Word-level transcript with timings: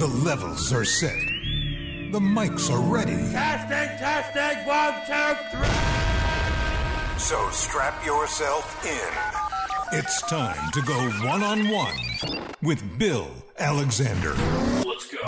The 0.00 0.06
levels 0.06 0.72
are 0.72 0.82
set. 0.82 1.18
The 2.10 2.20
mics 2.20 2.70
are 2.70 2.80
ready. 2.80 3.12
Testing, 3.32 3.98
testing, 3.98 4.66
one, 4.66 4.94
two, 5.04 5.36
three. 5.52 7.18
So 7.18 7.50
strap 7.50 8.02
yourself 8.02 8.82
in. 8.82 9.98
It's 9.98 10.22
time 10.22 10.70
to 10.70 10.80
go 10.80 10.98
one 11.28 11.42
on 11.42 11.68
one 11.68 11.98
with 12.62 12.82
Bill 12.98 13.28
Alexander. 13.58 14.32
Let's 14.86 15.06
go. 15.12 15.20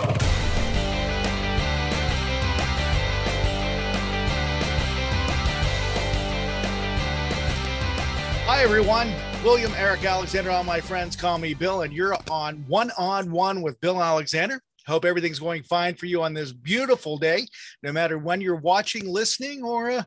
Hi, 8.47 8.63
everyone. 8.63 9.13
William 9.43 9.73
Eric 9.75 10.05
Alexander, 10.05 10.51
all 10.51 10.63
my 10.63 10.79
friends 10.79 11.17
call 11.17 11.37
me 11.37 11.53
Bill, 11.53 11.81
and 11.81 11.91
you're 11.91 12.15
on 12.31 12.63
one 12.65 12.91
on 12.97 13.29
one 13.29 13.61
with 13.61 13.77
Bill 13.81 14.01
Alexander. 14.01 14.61
Hope 14.87 15.03
everything's 15.03 15.39
going 15.39 15.63
fine 15.63 15.95
for 15.95 16.05
you 16.05 16.23
on 16.23 16.33
this 16.33 16.53
beautiful 16.53 17.17
day, 17.17 17.45
no 17.81 17.91
matter 17.91 18.17
when 18.17 18.39
you're 18.39 18.55
watching, 18.55 19.05
listening, 19.05 19.61
or 19.61 19.91
uh, 19.91 20.03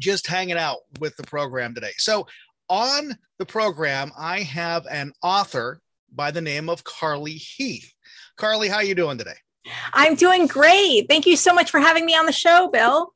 just 0.00 0.26
hanging 0.26 0.56
out 0.56 0.78
with 0.98 1.16
the 1.16 1.22
program 1.22 1.74
today. 1.74 1.92
So, 1.96 2.26
on 2.68 3.16
the 3.38 3.46
program, 3.46 4.10
I 4.18 4.40
have 4.40 4.84
an 4.90 5.12
author 5.22 5.80
by 6.12 6.32
the 6.32 6.42
name 6.42 6.68
of 6.68 6.82
Carly 6.82 7.34
Heath. 7.34 7.92
Carly, 8.36 8.68
how 8.68 8.76
are 8.76 8.84
you 8.84 8.96
doing 8.96 9.16
today? 9.16 9.36
I'm 9.92 10.16
doing 10.16 10.48
great. 10.48 11.06
Thank 11.08 11.26
you 11.26 11.36
so 11.36 11.54
much 11.54 11.70
for 11.70 11.78
having 11.78 12.04
me 12.04 12.16
on 12.16 12.26
the 12.26 12.32
show, 12.32 12.68
Bill. 12.68 13.14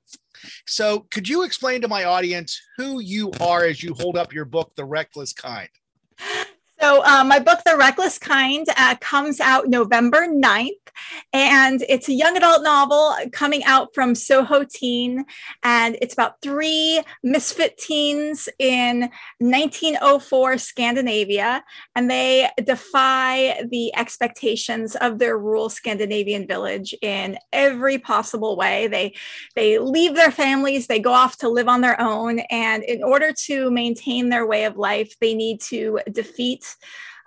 So, 0.66 1.06
could 1.10 1.28
you 1.28 1.42
explain 1.42 1.80
to 1.82 1.88
my 1.88 2.04
audience 2.04 2.60
who 2.76 3.00
you 3.00 3.32
are 3.40 3.64
as 3.64 3.82
you 3.82 3.94
hold 3.94 4.16
up 4.16 4.32
your 4.32 4.44
book, 4.44 4.74
The 4.76 4.84
Reckless 4.84 5.32
Kind? 5.32 5.70
So, 6.80 7.04
uh, 7.04 7.24
my 7.24 7.40
book, 7.40 7.58
The 7.66 7.76
Reckless 7.76 8.18
Kind, 8.20 8.68
uh, 8.76 8.94
comes 9.00 9.40
out 9.40 9.66
November 9.66 10.28
9th, 10.28 10.70
and 11.32 11.84
it's 11.88 12.08
a 12.08 12.12
young 12.12 12.36
adult 12.36 12.62
novel 12.62 13.16
coming 13.32 13.64
out 13.64 13.92
from 13.94 14.14
Soho 14.14 14.62
Teen. 14.62 15.24
And 15.64 15.98
it's 16.00 16.14
about 16.14 16.40
three 16.40 17.02
misfit 17.24 17.78
teens 17.78 18.48
in 18.60 19.10
1904 19.38 20.58
Scandinavia, 20.58 21.64
and 21.96 22.08
they 22.08 22.48
defy 22.64 23.60
the 23.68 23.92
expectations 23.96 24.94
of 24.94 25.18
their 25.18 25.36
rural 25.36 25.70
Scandinavian 25.70 26.46
village 26.46 26.94
in 27.02 27.38
every 27.52 27.98
possible 27.98 28.56
way. 28.56 28.86
They, 28.86 29.14
they 29.56 29.80
leave 29.80 30.14
their 30.14 30.30
families, 30.30 30.86
they 30.86 31.00
go 31.00 31.12
off 31.12 31.38
to 31.38 31.48
live 31.48 31.66
on 31.66 31.80
their 31.80 32.00
own, 32.00 32.38
and 32.50 32.84
in 32.84 33.02
order 33.02 33.32
to 33.46 33.68
maintain 33.72 34.28
their 34.28 34.46
way 34.46 34.64
of 34.64 34.76
life, 34.76 35.12
they 35.20 35.34
need 35.34 35.60
to 35.62 35.98
defeat 36.12 36.67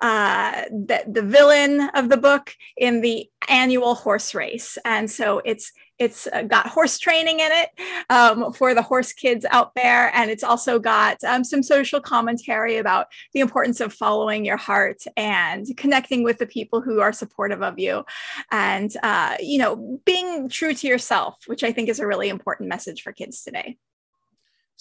uh, 0.02 0.64
the, 0.72 1.04
the 1.08 1.22
villain 1.22 1.90
of 1.94 2.10
the 2.10 2.18
book 2.18 2.56
in 2.76 3.02
the 3.02 3.30
annual 3.48 3.96
horse 3.96 4.34
race. 4.34 4.78
And 4.84 5.10
so 5.10 5.42
it's 5.46 5.72
it's 6.00 6.28
got 6.48 6.66
horse 6.66 6.98
training 6.98 7.42
in 7.42 7.52
it 7.52 7.70
um, 8.10 8.52
for 8.54 8.74
the 8.74 8.82
horse 8.82 9.14
kids 9.14 9.46
out 9.52 9.76
there. 9.76 10.10
And 10.16 10.32
it's 10.32 10.44
also 10.44 10.80
got 10.80 11.24
um, 11.24 11.44
some 11.44 11.62
social 11.62 12.02
commentary 12.02 12.78
about 12.78 13.06
the 13.36 13.40
importance 13.40 13.80
of 13.82 13.94
following 13.94 14.44
your 14.44 14.58
heart 14.58 15.04
and 15.16 15.68
connecting 15.78 16.24
with 16.24 16.40
the 16.40 16.48
people 16.48 16.82
who 16.82 17.02
are 17.02 17.14
supportive 17.14 17.62
of 17.62 17.78
you. 17.78 18.04
And, 18.50 18.92
uh, 19.04 19.38
you 19.40 19.60
know, 19.60 20.00
being 20.04 20.50
true 20.50 20.74
to 20.74 20.88
yourself, 20.88 21.36
which 21.46 21.64
I 21.64 21.72
think 21.72 21.88
is 21.88 22.00
a 22.00 22.08
really 22.08 22.30
important 22.30 22.68
message 22.68 23.04
for 23.04 23.12
kids 23.12 23.44
today. 23.44 23.78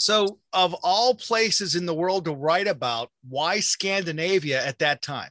So, 0.00 0.38
of 0.54 0.72
all 0.82 1.14
places 1.14 1.74
in 1.74 1.84
the 1.84 1.92
world 1.92 2.24
to 2.24 2.32
write 2.32 2.66
about, 2.66 3.10
why 3.28 3.60
Scandinavia 3.60 4.64
at 4.64 4.78
that 4.78 5.02
time? 5.02 5.28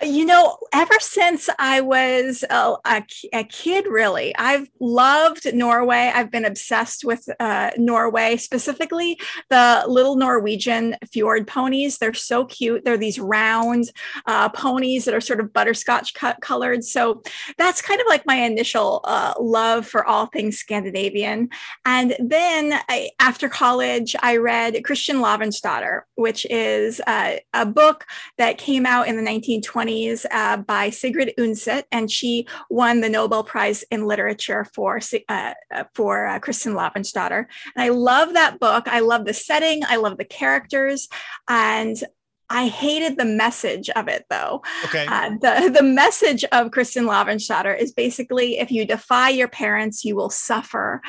You 0.00 0.24
know, 0.26 0.58
ever 0.72 0.94
since 1.00 1.50
I 1.58 1.80
was 1.80 2.44
a, 2.48 2.76
a, 2.84 3.04
a, 3.32 3.42
kid, 3.42 3.86
really, 3.88 4.32
I've 4.36 4.70
loved 4.78 5.52
Norway. 5.52 6.12
I've 6.14 6.30
been 6.30 6.44
obsessed 6.44 7.04
with 7.04 7.28
uh, 7.40 7.70
Norway, 7.76 8.36
specifically 8.36 9.18
the 9.50 9.82
little 9.88 10.14
Norwegian 10.14 10.94
fjord 11.12 11.48
ponies. 11.48 11.98
They're 11.98 12.14
so 12.14 12.44
cute. 12.44 12.84
They're 12.84 12.96
these 12.96 13.18
round 13.18 13.90
uh, 14.26 14.50
ponies 14.50 15.04
that 15.04 15.14
are 15.14 15.20
sort 15.20 15.40
of 15.40 15.52
butterscotch 15.52 16.14
cut 16.14 16.40
colored. 16.40 16.84
So 16.84 17.20
that's 17.56 17.82
kind 17.82 18.00
of 18.00 18.06
like 18.06 18.24
my 18.24 18.36
initial 18.36 19.00
uh, 19.02 19.34
love 19.40 19.84
for 19.84 20.04
all 20.04 20.26
things 20.26 20.58
Scandinavian. 20.58 21.48
And 21.84 22.14
then 22.20 22.78
I, 22.88 23.10
after 23.18 23.48
college, 23.48 24.14
I 24.22 24.36
read 24.36 24.74
Kristin 24.74 25.20
Lavransdatter, 25.20 26.02
which 26.14 26.46
is 26.50 27.00
uh, 27.08 27.38
a 27.52 27.66
book 27.66 28.06
that 28.36 28.58
came 28.58 28.86
out 28.86 29.08
in 29.08 29.16
the 29.16 29.22
1920s 29.22 29.87
uh, 30.30 30.58
by 30.58 30.90
Sigrid 30.90 31.32
Undset, 31.38 31.84
and 31.90 32.10
she 32.10 32.46
won 32.70 33.00
the 33.00 33.08
Nobel 33.08 33.44
Prize 33.44 33.84
in 33.90 34.06
Literature 34.06 34.66
for 34.74 35.00
uh, 35.28 35.54
uh 35.74 35.84
for 35.94 36.26
uh, 36.26 36.38
Kristin 36.40 36.74
Lavransdatter. 36.74 37.46
And 37.74 37.82
I 37.82 37.88
love 37.88 38.34
that 38.34 38.60
book. 38.60 38.86
I 38.86 39.00
love 39.00 39.24
the 39.24 39.34
setting. 39.34 39.82
I 39.86 39.96
love 39.96 40.18
the 40.18 40.24
characters, 40.24 41.08
and 41.48 41.96
I 42.50 42.68
hated 42.68 43.18
the 43.18 43.24
message 43.24 43.90
of 43.90 44.08
it 44.08 44.24
though. 44.30 44.62
Okay. 44.84 45.06
Uh, 45.06 45.30
the 45.40 45.70
the 45.74 45.82
message 45.82 46.44
of 46.44 46.70
Kristin 46.70 47.04
Lavransdatter 47.06 47.78
is 47.78 47.92
basically 47.92 48.58
if 48.58 48.70
you 48.70 48.84
defy 48.84 49.28
your 49.28 49.48
parents, 49.48 50.04
you 50.04 50.16
will 50.16 50.30
suffer, 50.30 51.02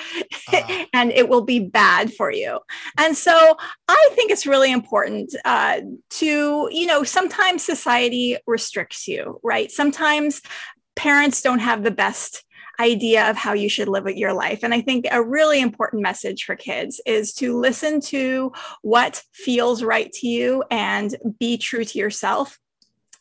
uh-huh. 0.49 0.85
and 0.93 1.11
it 1.11 1.29
will 1.29 1.43
be 1.43 1.59
bad 1.59 2.13
for 2.13 2.31
you. 2.31 2.59
And 2.97 3.15
so 3.15 3.55
I 3.87 4.09
think 4.13 4.31
it's 4.31 4.45
really 4.45 4.71
important 4.71 5.33
uh, 5.45 5.81
to 6.11 6.69
you 6.71 6.85
know 6.85 7.03
sometimes 7.03 7.63
society 7.63 8.37
restricts 8.45 9.07
you, 9.07 9.39
right? 9.43 9.71
Sometimes 9.71 10.41
parents 10.95 11.41
don't 11.41 11.59
have 11.59 11.83
the 11.83 11.91
best 11.91 12.43
idea 12.79 13.29
of 13.29 13.35
how 13.35 13.53
you 13.53 13.69
should 13.69 13.89
live 13.89 14.05
your 14.17 14.33
life. 14.33 14.63
And 14.63 14.73
I 14.73 14.81
think 14.81 15.05
a 15.11 15.23
really 15.23 15.59
important 15.59 16.01
message 16.01 16.45
for 16.45 16.55
kids 16.55 17.01
is 17.05 17.33
to 17.35 17.57
listen 17.59 17.99
to 18.01 18.51
what 18.81 19.23
feels 19.33 19.83
right 19.83 20.11
to 20.13 20.27
you 20.27 20.63
and 20.71 21.15
be 21.39 21.57
true 21.57 21.83
to 21.83 21.97
yourself 21.97 22.57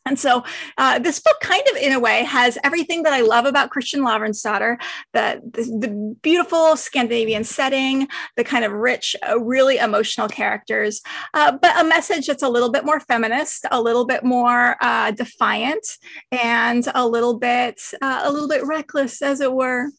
and 0.08 0.18
so 0.18 0.42
uh, 0.78 0.98
this 0.98 1.20
book 1.20 1.36
kind 1.42 1.62
of 1.70 1.76
in 1.76 1.92
a 1.92 2.00
way 2.00 2.24
has 2.24 2.56
everything 2.64 3.02
that 3.02 3.12
I 3.12 3.20
love 3.20 3.44
about 3.44 3.70
Kristin 3.70 4.00
Lavransdatter, 4.00 4.80
the, 5.12 5.40
the, 5.44 5.86
the 5.86 6.16
beautiful 6.22 6.76
Scandinavian 6.76 7.44
setting, 7.44 8.08
the 8.36 8.44
kind 8.44 8.64
of 8.64 8.72
rich, 8.72 9.14
uh, 9.28 9.38
really 9.38 9.76
emotional 9.76 10.28
characters, 10.28 11.02
uh, 11.34 11.52
but 11.60 11.78
a 11.78 11.84
message 11.84 12.26
that's 12.26 12.42
a 12.42 12.48
little 12.48 12.70
bit 12.70 12.86
more 12.86 13.00
feminist, 13.00 13.66
a 13.70 13.80
little 13.80 14.06
bit 14.06 14.24
more 14.24 14.76
uh, 14.80 15.10
defiant, 15.10 15.86
and 16.32 16.88
a 16.94 17.06
little 17.06 17.38
bit 17.38 17.80
uh, 18.00 18.22
a 18.24 18.32
little 18.32 18.48
bit 18.48 18.64
reckless, 18.64 19.20
as 19.20 19.40
it 19.40 19.52
were. 19.52 19.90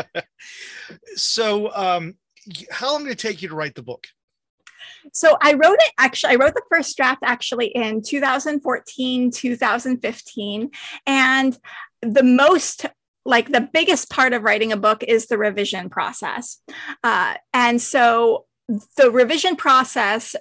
so 1.14 1.70
um, 1.74 2.14
how 2.70 2.92
long 2.92 3.04
did 3.04 3.12
it 3.12 3.18
take 3.18 3.42
you 3.42 3.48
to 3.48 3.54
write 3.54 3.74
the 3.74 3.82
book? 3.82 4.06
So 5.12 5.36
I 5.40 5.54
wrote 5.54 5.78
it 5.80 5.92
actually, 5.98 6.34
I 6.34 6.36
wrote 6.36 6.54
the 6.54 6.62
first 6.70 6.96
draft 6.96 7.22
actually 7.24 7.68
in 7.68 8.02
2014, 8.02 9.30
2015. 9.30 10.70
And 11.06 11.58
the 12.02 12.22
most 12.22 12.86
like 13.24 13.52
the 13.52 13.60
biggest 13.60 14.10
part 14.10 14.32
of 14.32 14.42
writing 14.42 14.72
a 14.72 14.76
book 14.76 15.04
is 15.06 15.26
the 15.26 15.38
revision 15.38 15.90
process. 15.90 16.58
Uh, 17.04 17.34
and 17.52 17.80
so 17.80 18.46
the 18.96 19.10
revision 19.10 19.56
process 19.56 20.36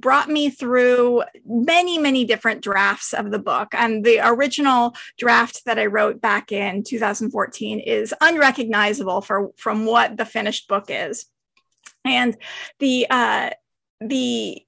brought 0.00 0.28
me 0.28 0.50
through 0.50 1.22
many, 1.46 1.96
many 1.98 2.24
different 2.24 2.60
drafts 2.60 3.12
of 3.12 3.30
the 3.30 3.38
book. 3.38 3.68
And 3.72 4.04
the 4.04 4.20
original 4.26 4.94
draft 5.16 5.64
that 5.64 5.78
I 5.78 5.86
wrote 5.86 6.20
back 6.20 6.50
in 6.50 6.82
2014 6.82 7.80
is 7.80 8.12
unrecognizable 8.20 9.20
for, 9.20 9.50
from 9.56 9.86
what 9.86 10.16
the 10.16 10.24
finished 10.24 10.66
book 10.68 10.86
is. 10.88 11.26
And 12.04 12.36
the 12.80 13.06
uh, 13.08 13.50
the 14.00 14.62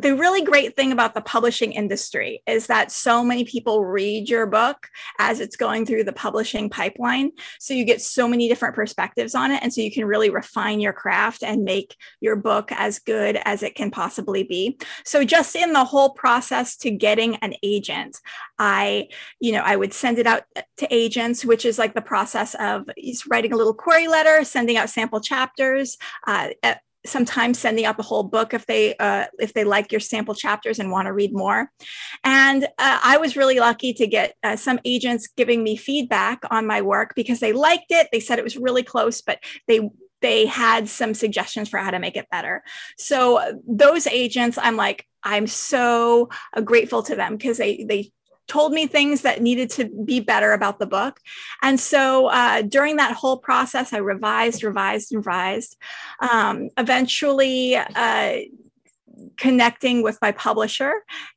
the 0.00 0.14
really 0.14 0.42
great 0.42 0.76
thing 0.76 0.92
about 0.92 1.14
the 1.14 1.20
publishing 1.20 1.72
industry 1.72 2.40
is 2.46 2.68
that 2.68 2.92
so 2.92 3.24
many 3.24 3.44
people 3.44 3.84
read 3.84 4.28
your 4.28 4.46
book 4.46 4.86
as 5.18 5.40
it's 5.40 5.56
going 5.56 5.84
through 5.84 6.04
the 6.04 6.12
publishing 6.12 6.70
pipeline. 6.70 7.32
So 7.58 7.74
you 7.74 7.84
get 7.84 8.00
so 8.00 8.28
many 8.28 8.48
different 8.48 8.76
perspectives 8.76 9.34
on 9.34 9.50
it. 9.50 9.60
And 9.60 9.74
so 9.74 9.80
you 9.80 9.90
can 9.90 10.04
really 10.04 10.30
refine 10.30 10.78
your 10.78 10.92
craft 10.92 11.42
and 11.42 11.64
make 11.64 11.96
your 12.20 12.36
book 12.36 12.70
as 12.70 13.00
good 13.00 13.40
as 13.44 13.64
it 13.64 13.74
can 13.74 13.90
possibly 13.90 14.44
be. 14.44 14.78
So 15.04 15.24
just 15.24 15.56
in 15.56 15.72
the 15.72 15.84
whole 15.84 16.10
process 16.10 16.76
to 16.78 16.92
getting 16.92 17.34
an 17.36 17.54
agent, 17.64 18.18
I, 18.56 19.08
you 19.40 19.50
know, 19.50 19.62
I 19.64 19.74
would 19.74 19.92
send 19.92 20.18
it 20.18 20.28
out 20.28 20.44
to 20.76 20.94
agents, 20.94 21.44
which 21.44 21.64
is 21.64 21.76
like 21.76 21.94
the 21.94 22.02
process 22.02 22.54
of 22.60 22.88
writing 23.28 23.52
a 23.52 23.56
little 23.56 23.74
query 23.74 24.06
letter, 24.06 24.44
sending 24.44 24.76
out 24.76 24.90
sample 24.90 25.20
chapters, 25.20 25.98
uh, 26.24 26.50
sometimes 27.06 27.58
sending 27.58 27.86
up 27.86 27.98
a 27.98 28.02
whole 28.02 28.24
book 28.24 28.52
if 28.54 28.66
they 28.66 28.96
uh, 28.96 29.26
if 29.38 29.54
they 29.54 29.64
like 29.64 29.92
your 29.92 30.00
sample 30.00 30.34
chapters 30.34 30.78
and 30.78 30.90
want 30.90 31.06
to 31.06 31.12
read 31.12 31.32
more. 31.32 31.70
And 32.24 32.64
uh, 32.64 33.00
i 33.02 33.16
was 33.16 33.36
really 33.36 33.58
lucky 33.60 33.92
to 33.94 34.06
get 34.06 34.34
uh, 34.42 34.56
some 34.56 34.80
agents 34.84 35.28
giving 35.36 35.62
me 35.62 35.76
feedback 35.76 36.40
on 36.50 36.66
my 36.66 36.82
work 36.82 37.14
because 37.14 37.40
they 37.40 37.52
liked 37.52 37.90
it 37.90 38.08
they 38.12 38.20
said 38.20 38.38
it 38.38 38.44
was 38.44 38.56
really 38.56 38.82
close 38.82 39.20
but 39.22 39.38
they 39.66 39.88
they 40.20 40.46
had 40.46 40.88
some 40.88 41.14
suggestions 41.14 41.68
for 41.68 41.78
how 41.78 41.90
to 41.90 41.98
make 41.98 42.16
it 42.16 42.28
better. 42.30 42.62
So 42.96 43.60
those 43.66 44.06
agents 44.06 44.58
i'm 44.60 44.76
like 44.76 45.06
i'm 45.22 45.46
so 45.46 46.28
grateful 46.64 47.02
to 47.04 47.16
them 47.16 47.36
because 47.36 47.58
they 47.58 47.84
they 47.84 48.10
told 48.48 48.72
me 48.72 48.86
things 48.86 49.22
that 49.22 49.42
needed 49.42 49.70
to 49.70 49.88
be 50.04 50.20
better 50.20 50.52
about 50.52 50.78
the 50.78 50.86
book. 50.86 51.20
And 51.62 51.78
so 51.78 52.26
uh, 52.26 52.62
during 52.62 52.96
that 52.96 53.12
whole 53.12 53.36
process, 53.36 53.92
I 53.92 53.98
revised, 53.98 54.64
revised, 54.64 55.14
revised. 55.14 55.76
Um, 56.20 56.70
eventually, 56.76 57.76
uh, 57.76 58.38
connecting 59.36 60.02
with 60.02 60.18
my 60.22 60.30
publisher 60.32 60.92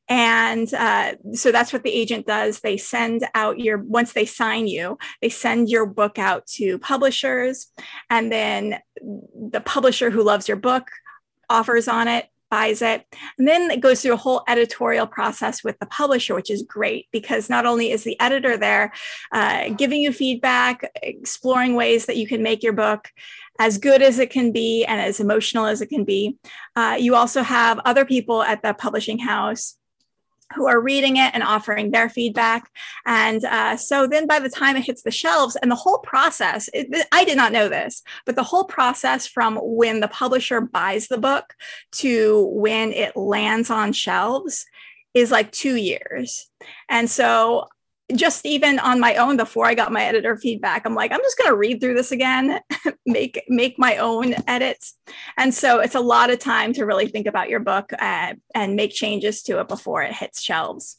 and 0.08 0.72
uh, 0.74 1.14
so 1.32 1.50
that's 1.50 1.72
what 1.72 1.82
the 1.82 1.92
agent 1.92 2.26
does 2.26 2.60
they 2.60 2.76
send 2.76 3.26
out 3.34 3.58
your 3.58 3.78
once 3.78 4.12
they 4.12 4.24
sign 4.24 4.66
you 4.66 4.96
they 5.20 5.28
send 5.28 5.68
your 5.68 5.84
book 5.86 6.18
out 6.18 6.46
to 6.46 6.78
publishers 6.78 7.68
and 8.08 8.30
then 8.30 8.78
the 9.50 9.60
publisher 9.60 10.10
who 10.10 10.22
loves 10.22 10.46
your 10.46 10.56
book 10.56 10.88
offers 11.50 11.88
on 11.88 12.08
it 12.08 12.26
buys 12.52 12.82
it. 12.82 13.06
And 13.38 13.48
then 13.48 13.70
it 13.70 13.80
goes 13.80 14.02
through 14.02 14.12
a 14.12 14.18
whole 14.18 14.42
editorial 14.46 15.06
process 15.06 15.64
with 15.64 15.78
the 15.78 15.86
publisher, 15.86 16.34
which 16.34 16.50
is 16.50 16.62
great 16.62 17.08
because 17.10 17.48
not 17.48 17.64
only 17.64 17.90
is 17.90 18.04
the 18.04 18.20
editor 18.20 18.58
there 18.58 18.92
uh, 19.32 19.70
giving 19.70 20.02
you 20.02 20.12
feedback, 20.12 20.92
exploring 21.02 21.74
ways 21.74 22.04
that 22.04 22.18
you 22.18 22.26
can 22.28 22.42
make 22.42 22.62
your 22.62 22.74
book 22.74 23.08
as 23.58 23.78
good 23.78 24.02
as 24.02 24.18
it 24.18 24.28
can 24.28 24.52
be 24.52 24.84
and 24.84 25.00
as 25.00 25.18
emotional 25.18 25.64
as 25.64 25.80
it 25.80 25.88
can 25.88 26.04
be, 26.04 26.36
uh, 26.76 26.94
you 27.00 27.14
also 27.14 27.42
have 27.42 27.80
other 27.86 28.04
people 28.04 28.42
at 28.42 28.62
the 28.62 28.74
publishing 28.74 29.18
house 29.18 29.78
who 30.54 30.66
are 30.66 30.80
reading 30.80 31.16
it 31.16 31.30
and 31.34 31.42
offering 31.42 31.90
their 31.90 32.08
feedback. 32.08 32.70
And 33.06 33.44
uh, 33.44 33.76
so 33.76 34.06
then 34.06 34.26
by 34.26 34.38
the 34.38 34.48
time 34.50 34.76
it 34.76 34.84
hits 34.84 35.02
the 35.02 35.10
shelves 35.10 35.56
and 35.56 35.70
the 35.70 35.76
whole 35.76 35.98
process, 35.98 36.68
it, 36.72 37.06
I 37.12 37.24
did 37.24 37.36
not 37.36 37.52
know 37.52 37.68
this, 37.68 38.02
but 38.26 38.36
the 38.36 38.42
whole 38.42 38.64
process 38.64 39.26
from 39.26 39.58
when 39.62 40.00
the 40.00 40.08
publisher 40.08 40.60
buys 40.60 41.08
the 41.08 41.18
book 41.18 41.54
to 41.92 42.48
when 42.52 42.92
it 42.92 43.16
lands 43.16 43.70
on 43.70 43.92
shelves 43.92 44.66
is 45.14 45.30
like 45.30 45.52
two 45.52 45.76
years. 45.76 46.48
And 46.88 47.10
so 47.10 47.66
just 48.14 48.44
even 48.46 48.78
on 48.78 49.00
my 49.00 49.16
own 49.16 49.36
before 49.36 49.66
I 49.66 49.74
got 49.74 49.92
my 49.92 50.02
editor 50.02 50.36
feedback, 50.36 50.84
I'm 50.84 50.94
like, 50.94 51.12
I'm 51.12 51.20
just 51.20 51.38
going 51.38 51.50
to 51.50 51.56
read 51.56 51.80
through 51.80 51.94
this 51.94 52.12
again, 52.12 52.60
make 53.06 53.42
make 53.48 53.78
my 53.78 53.96
own 53.96 54.34
edits, 54.46 54.94
and 55.36 55.52
so 55.52 55.80
it's 55.80 55.94
a 55.94 56.00
lot 56.00 56.30
of 56.30 56.38
time 56.38 56.72
to 56.74 56.84
really 56.84 57.08
think 57.08 57.26
about 57.26 57.48
your 57.48 57.60
book 57.60 57.92
uh, 57.98 58.34
and 58.54 58.76
make 58.76 58.92
changes 58.92 59.42
to 59.44 59.60
it 59.60 59.68
before 59.68 60.02
it 60.02 60.14
hits 60.14 60.42
shelves. 60.42 60.96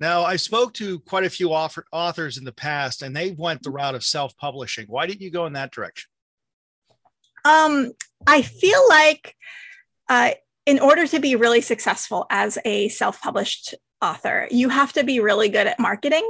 Now, 0.00 0.22
I 0.22 0.36
spoke 0.36 0.74
to 0.74 1.00
quite 1.00 1.24
a 1.24 1.30
few 1.30 1.50
author, 1.50 1.84
authors 1.92 2.38
in 2.38 2.44
the 2.44 2.52
past, 2.52 3.02
and 3.02 3.16
they 3.16 3.32
went 3.32 3.62
the 3.62 3.70
route 3.70 3.96
of 3.96 4.04
self-publishing. 4.04 4.86
Why 4.88 5.06
didn't 5.06 5.22
you 5.22 5.30
go 5.30 5.46
in 5.46 5.54
that 5.54 5.72
direction? 5.72 6.08
Um, 7.44 7.92
I 8.26 8.42
feel 8.42 8.80
like. 8.88 9.34
Uh, 10.08 10.30
in 10.68 10.78
order 10.80 11.06
to 11.06 11.18
be 11.18 11.34
really 11.34 11.62
successful 11.62 12.26
as 12.28 12.58
a 12.66 12.90
self-published 12.90 13.74
author. 14.00 14.48
You 14.50 14.68
have 14.68 14.92
to 14.94 15.04
be 15.04 15.20
really 15.20 15.48
good 15.48 15.66
at 15.66 15.78
marketing 15.78 16.28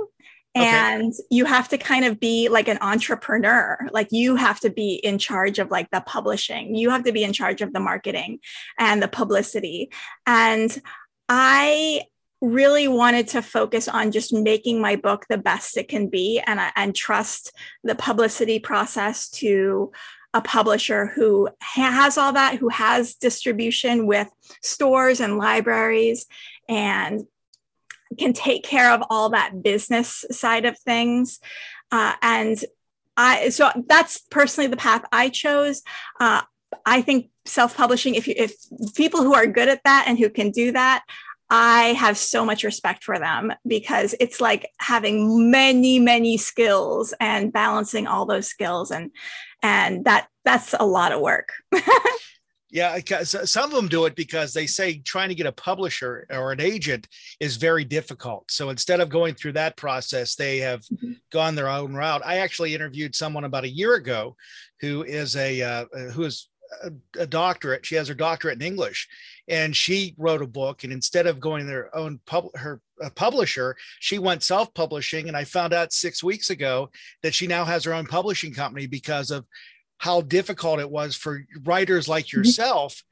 and 0.54 1.12
okay. 1.12 1.22
you 1.30 1.44
have 1.44 1.68
to 1.68 1.78
kind 1.78 2.04
of 2.04 2.18
be 2.18 2.48
like 2.48 2.68
an 2.68 2.78
entrepreneur 2.80 3.78
like 3.92 4.08
you 4.10 4.36
have 4.36 4.58
to 4.60 4.70
be 4.70 4.94
in 4.94 5.18
charge 5.18 5.58
of 5.58 5.70
like 5.70 5.90
the 5.90 6.00
publishing 6.00 6.74
you 6.74 6.90
have 6.90 7.04
to 7.04 7.12
be 7.12 7.22
in 7.22 7.32
charge 7.32 7.60
of 7.60 7.72
the 7.72 7.80
marketing 7.80 8.38
and 8.78 9.02
the 9.02 9.08
publicity 9.08 9.90
and 10.26 10.80
i 11.28 12.02
really 12.40 12.86
wanted 12.86 13.26
to 13.26 13.42
focus 13.42 13.88
on 13.88 14.12
just 14.12 14.32
making 14.32 14.80
my 14.80 14.96
book 14.96 15.26
the 15.28 15.38
best 15.38 15.76
it 15.76 15.88
can 15.88 16.08
be 16.08 16.40
and 16.46 16.60
uh, 16.60 16.70
and 16.76 16.94
trust 16.94 17.52
the 17.84 17.94
publicity 17.94 18.58
process 18.58 19.28
to 19.28 19.90
a 20.34 20.40
publisher 20.40 21.06
who 21.06 21.48
has 21.60 22.16
all 22.16 22.32
that 22.32 22.56
who 22.56 22.68
has 22.68 23.14
distribution 23.14 24.06
with 24.06 24.28
stores 24.62 25.20
and 25.20 25.36
libraries 25.36 26.26
and 26.68 27.22
can 28.18 28.32
take 28.32 28.64
care 28.64 28.92
of 28.92 29.02
all 29.10 29.30
that 29.30 29.62
business 29.62 30.24
side 30.30 30.64
of 30.64 30.78
things. 30.78 31.40
Uh, 31.90 32.14
and 32.22 32.64
I, 33.16 33.48
so 33.48 33.70
that's 33.88 34.18
personally 34.30 34.68
the 34.68 34.76
path 34.76 35.04
I 35.10 35.28
chose. 35.28 35.82
Uh, 36.20 36.42
I 36.86 37.02
think 37.02 37.30
self-publishing, 37.44 38.14
if 38.14 38.28
you, 38.28 38.34
if 38.36 38.54
people 38.94 39.22
who 39.22 39.34
are 39.34 39.46
good 39.46 39.68
at 39.68 39.82
that 39.84 40.04
and 40.06 40.18
who 40.18 40.30
can 40.30 40.50
do 40.50 40.72
that, 40.72 41.04
I 41.50 41.94
have 41.94 42.18
so 42.18 42.44
much 42.44 42.62
respect 42.62 43.04
for 43.04 43.18
them 43.18 43.52
because 43.66 44.14
it's 44.20 44.40
like 44.40 44.68
having 44.78 45.50
many, 45.50 45.98
many 45.98 46.36
skills 46.36 47.14
and 47.20 47.52
balancing 47.52 48.06
all 48.06 48.26
those 48.26 48.46
skills 48.46 48.90
and 48.90 49.10
and 49.62 50.04
that 50.04 50.28
that's 50.44 50.74
a 50.78 50.84
lot 50.84 51.12
of 51.12 51.20
work. 51.20 51.52
Yeah, 52.70 52.98
some 53.24 53.70
of 53.70 53.76
them 53.76 53.88
do 53.88 54.04
it 54.04 54.14
because 54.14 54.52
they 54.52 54.66
say 54.66 54.98
trying 54.98 55.30
to 55.30 55.34
get 55.34 55.46
a 55.46 55.52
publisher 55.52 56.26
or 56.28 56.52
an 56.52 56.60
agent 56.60 57.08
is 57.40 57.56
very 57.56 57.82
difficult. 57.82 58.50
So 58.50 58.68
instead 58.68 59.00
of 59.00 59.08
going 59.08 59.34
through 59.34 59.52
that 59.52 59.78
process, 59.78 60.34
they 60.34 60.58
have 60.58 60.82
mm-hmm. 60.82 61.12
gone 61.32 61.54
their 61.54 61.68
own 61.68 61.94
route. 61.94 62.20
I 62.26 62.38
actually 62.38 62.74
interviewed 62.74 63.16
someone 63.16 63.44
about 63.44 63.64
a 63.64 63.70
year 63.70 63.94
ago 63.94 64.36
who 64.80 65.02
is 65.02 65.34
a 65.34 65.62
uh, 65.62 65.84
who 66.12 66.24
is 66.24 66.48
a, 67.18 67.26
doctorate. 67.26 67.86
She 67.86 67.94
has 67.94 68.08
her 68.08 68.14
doctorate 68.14 68.60
in 68.60 68.66
English, 68.66 69.08
and 69.48 69.74
she 69.74 70.14
wrote 70.18 70.42
a 70.42 70.46
book. 70.46 70.84
And 70.84 70.92
instead 70.92 71.26
of 71.26 71.40
going 71.40 71.66
their 71.66 71.94
own 71.96 72.20
pub, 72.26 72.54
her 72.56 72.80
publisher, 73.14 73.76
she 74.00 74.18
went 74.18 74.42
self-publishing. 74.42 75.28
And 75.28 75.36
I 75.36 75.44
found 75.44 75.72
out 75.72 75.92
six 75.92 76.22
weeks 76.22 76.50
ago 76.50 76.90
that 77.22 77.34
she 77.34 77.46
now 77.46 77.64
has 77.64 77.84
her 77.84 77.94
own 77.94 78.06
publishing 78.06 78.52
company 78.52 78.86
because 78.86 79.30
of 79.30 79.46
how 79.98 80.20
difficult 80.20 80.80
it 80.80 80.90
was 80.90 81.14
for 81.14 81.44
writers 81.64 82.08
like 82.08 82.26
mm-hmm. 82.26 82.38
yourself 82.38 83.02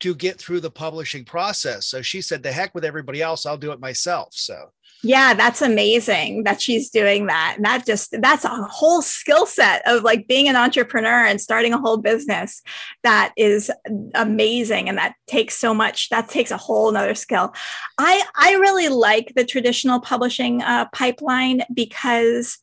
to 0.00 0.14
get 0.14 0.38
through 0.38 0.60
the 0.60 0.70
publishing 0.70 1.24
process. 1.24 1.86
So 1.86 2.02
she 2.02 2.22
said, 2.22 2.42
"The 2.42 2.52
heck 2.52 2.74
with 2.74 2.84
everybody 2.84 3.22
else, 3.22 3.46
I'll 3.46 3.58
do 3.58 3.72
it 3.72 3.80
myself." 3.80 4.28
So 4.32 4.70
yeah, 5.02 5.32
that's 5.32 5.62
amazing 5.62 6.44
that 6.44 6.60
she's 6.60 6.90
doing 6.90 7.26
that. 7.26 7.54
And 7.56 7.64
that 7.64 7.86
just 7.86 8.14
that's 8.20 8.44
a 8.44 8.48
whole 8.48 9.00
skill 9.00 9.46
set 9.46 9.82
of 9.86 10.02
like 10.02 10.26
being 10.28 10.48
an 10.48 10.56
entrepreneur 10.56 11.24
and 11.24 11.40
starting 11.40 11.72
a 11.72 11.78
whole 11.78 11.96
business 11.96 12.62
that 13.02 13.32
is 13.36 13.70
amazing 14.14 14.88
and 14.88 14.98
that 14.98 15.14
takes 15.26 15.56
so 15.56 15.72
much 15.72 16.10
that 16.10 16.28
takes 16.28 16.50
a 16.50 16.58
whole 16.58 16.92
nother 16.92 17.14
skill. 17.14 17.54
I 17.98 18.22
I 18.34 18.54
really 18.54 18.88
like 18.88 19.32
the 19.34 19.44
traditional 19.44 20.00
publishing 20.00 20.62
uh, 20.62 20.86
pipeline 20.92 21.62
because 21.72 22.58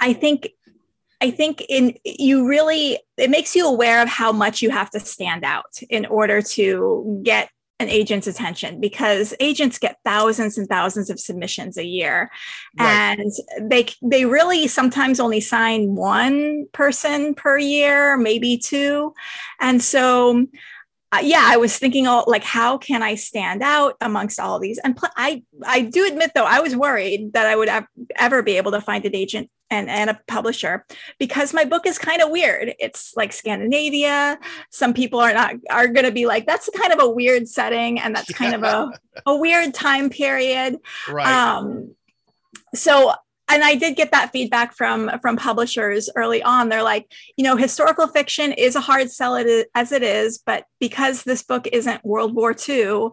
I 0.00 0.12
think 0.12 0.50
I 1.20 1.30
think 1.30 1.64
in 1.68 1.94
you 2.04 2.46
really 2.46 2.98
it 3.16 3.30
makes 3.30 3.56
you 3.56 3.66
aware 3.66 4.02
of 4.02 4.08
how 4.08 4.32
much 4.32 4.62
you 4.62 4.70
have 4.70 4.90
to 4.90 5.00
stand 5.00 5.44
out 5.44 5.80
in 5.90 6.06
order 6.06 6.42
to 6.42 7.20
get 7.24 7.50
an 7.80 7.88
agent's 7.88 8.26
attention 8.26 8.80
because 8.80 9.34
agents 9.38 9.78
get 9.78 9.98
thousands 10.04 10.58
and 10.58 10.68
thousands 10.68 11.10
of 11.10 11.20
submissions 11.20 11.76
a 11.76 11.84
year 11.84 12.30
right. 12.78 13.18
and 13.18 13.32
they 13.70 13.86
they 14.02 14.24
really 14.24 14.66
sometimes 14.66 15.20
only 15.20 15.40
sign 15.40 15.94
one 15.94 16.66
person 16.72 17.34
per 17.34 17.56
year 17.56 18.16
maybe 18.16 18.58
two 18.58 19.12
and 19.60 19.82
so 19.82 20.46
uh, 21.10 21.20
yeah, 21.22 21.42
I 21.42 21.56
was 21.56 21.78
thinking, 21.78 22.06
all 22.06 22.24
like, 22.26 22.44
how 22.44 22.76
can 22.76 23.02
I 23.02 23.14
stand 23.14 23.62
out 23.62 23.94
amongst 24.02 24.38
all 24.38 24.58
these? 24.58 24.78
And 24.84 24.94
pl- 24.94 25.08
I, 25.16 25.42
I 25.66 25.80
do 25.80 26.06
admit, 26.06 26.32
though, 26.34 26.44
I 26.44 26.60
was 26.60 26.76
worried 26.76 27.32
that 27.32 27.46
I 27.46 27.56
would 27.56 27.70
ever 28.16 28.42
be 28.42 28.58
able 28.58 28.72
to 28.72 28.80
find 28.82 29.06
an 29.06 29.16
agent 29.16 29.50
and, 29.70 29.88
and 29.88 30.10
a 30.10 30.20
publisher 30.26 30.84
because 31.18 31.52
my 31.52 31.64
book 31.64 31.86
is 31.86 31.98
kind 31.98 32.22
of 32.22 32.30
weird. 32.30 32.74
It's 32.78 33.14
like 33.16 33.32
Scandinavia. 33.32 34.38
Some 34.70 34.94
people 34.94 35.20
are 35.20 35.32
not 35.32 35.54
are 35.70 35.88
going 35.88 36.06
to 36.06 36.12
be 36.12 36.26
like, 36.26 36.46
that's 36.46 36.68
kind 36.76 36.92
of 36.92 37.00
a 37.00 37.08
weird 37.08 37.48
setting, 37.48 38.00
and 38.00 38.14
that's 38.14 38.32
kind 38.32 38.54
of 38.54 38.62
a, 38.62 38.90
a 39.26 39.36
weird 39.36 39.74
time 39.74 40.10
period. 40.10 40.78
Right. 41.08 41.26
Um, 41.26 41.94
so 42.74 43.12
and 43.50 43.64
I 43.64 43.74
did 43.74 43.96
get 43.96 44.10
that 44.12 44.30
feedback 44.30 44.76
from 44.76 45.10
from 45.20 45.36
publishers 45.36 46.10
early 46.14 46.42
on. 46.42 46.68
They're 46.68 46.82
like, 46.82 47.10
you 47.36 47.44
know, 47.44 47.56
historical 47.56 48.06
fiction 48.06 48.52
is 48.52 48.76
a 48.76 48.80
hard 48.80 49.10
sell 49.10 49.36
as 49.74 49.92
it 49.92 50.02
is, 50.02 50.38
but 50.38 50.64
because 50.78 51.24
this 51.24 51.42
book 51.42 51.66
isn't 51.72 52.04
World 52.04 52.34
War 52.34 52.54
II 52.68 53.08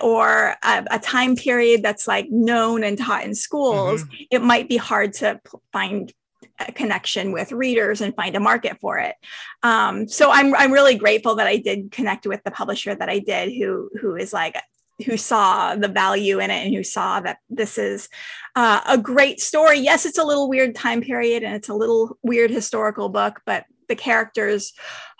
or 0.00 0.54
a, 0.62 0.86
a, 0.90 0.98
time 0.98 1.36
period 1.36 1.82
that's 1.82 2.06
like 2.06 2.28
known 2.30 2.84
and 2.84 2.98
taught 2.98 3.24
in 3.24 3.34
schools, 3.34 4.04
mm-hmm. 4.04 4.14
it 4.30 4.42
might 4.42 4.68
be 4.68 4.76
hard 4.76 5.12
to 5.14 5.40
find 5.72 6.12
a 6.58 6.72
connection 6.72 7.32
with 7.32 7.52
readers 7.52 8.00
and 8.00 8.14
find 8.14 8.36
a 8.36 8.40
market 8.40 8.78
for 8.80 8.98
it. 8.98 9.14
Um, 9.62 10.08
so 10.08 10.30
I'm 10.30 10.54
I'm 10.54 10.72
really 10.72 10.96
grateful 10.96 11.36
that 11.36 11.46
I 11.46 11.56
did 11.56 11.90
connect 11.90 12.26
with 12.26 12.42
the 12.44 12.50
publisher 12.50 12.94
that 12.94 13.08
I 13.08 13.18
did, 13.18 13.52
who 13.54 13.90
who 14.00 14.16
is 14.16 14.32
like 14.32 14.56
who 15.06 15.16
saw 15.16 15.76
the 15.76 15.88
value 15.88 16.40
in 16.40 16.50
it 16.50 16.66
and 16.66 16.74
who 16.74 16.82
saw 16.82 17.20
that 17.20 17.38
this 17.48 17.78
is 17.78 18.08
uh, 18.56 18.80
a 18.86 18.98
great 18.98 19.40
story. 19.40 19.78
Yes, 19.78 20.06
it's 20.06 20.18
a 20.18 20.24
little 20.24 20.48
weird 20.48 20.74
time 20.74 21.00
period 21.00 21.44
and 21.44 21.54
it's 21.54 21.68
a 21.68 21.74
little 21.74 22.18
weird 22.22 22.50
historical 22.50 23.08
book, 23.08 23.40
but 23.46 23.64
the 23.88 23.96
characters 23.96 24.72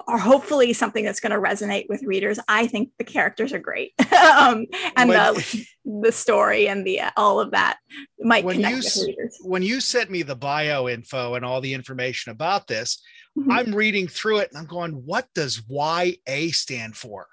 are 0.06 0.18
hopefully 0.18 0.72
something 0.72 1.04
that's 1.04 1.20
going 1.20 1.32
to 1.32 1.38
resonate 1.38 1.86
with 1.88 2.02
readers. 2.02 2.38
I 2.48 2.66
think 2.66 2.90
the 2.98 3.04
characters 3.04 3.52
are 3.52 3.58
great, 3.58 3.92
um, 4.12 4.66
and 4.96 5.10
the 5.10 5.66
the 6.02 6.12
story 6.12 6.68
and 6.68 6.86
the 6.86 7.00
all 7.16 7.40
of 7.40 7.50
that 7.52 7.78
might 8.20 8.44
when 8.44 8.56
connect 8.56 8.74
you, 8.74 8.78
with 8.78 9.06
readers. 9.06 9.38
When 9.42 9.62
you 9.62 9.80
sent 9.80 10.10
me 10.10 10.22
the 10.22 10.36
bio 10.36 10.88
info 10.88 11.34
and 11.34 11.44
all 11.44 11.60
the 11.60 11.74
information 11.74 12.32
about 12.32 12.66
this, 12.66 13.02
mm-hmm. 13.36 13.50
I'm 13.50 13.74
reading 13.74 14.08
through 14.08 14.38
it 14.38 14.50
and 14.50 14.58
I'm 14.58 14.66
going, 14.66 14.92
"What 14.92 15.28
does 15.34 15.62
YA 15.68 16.50
stand 16.52 16.96
for?" 16.96 17.26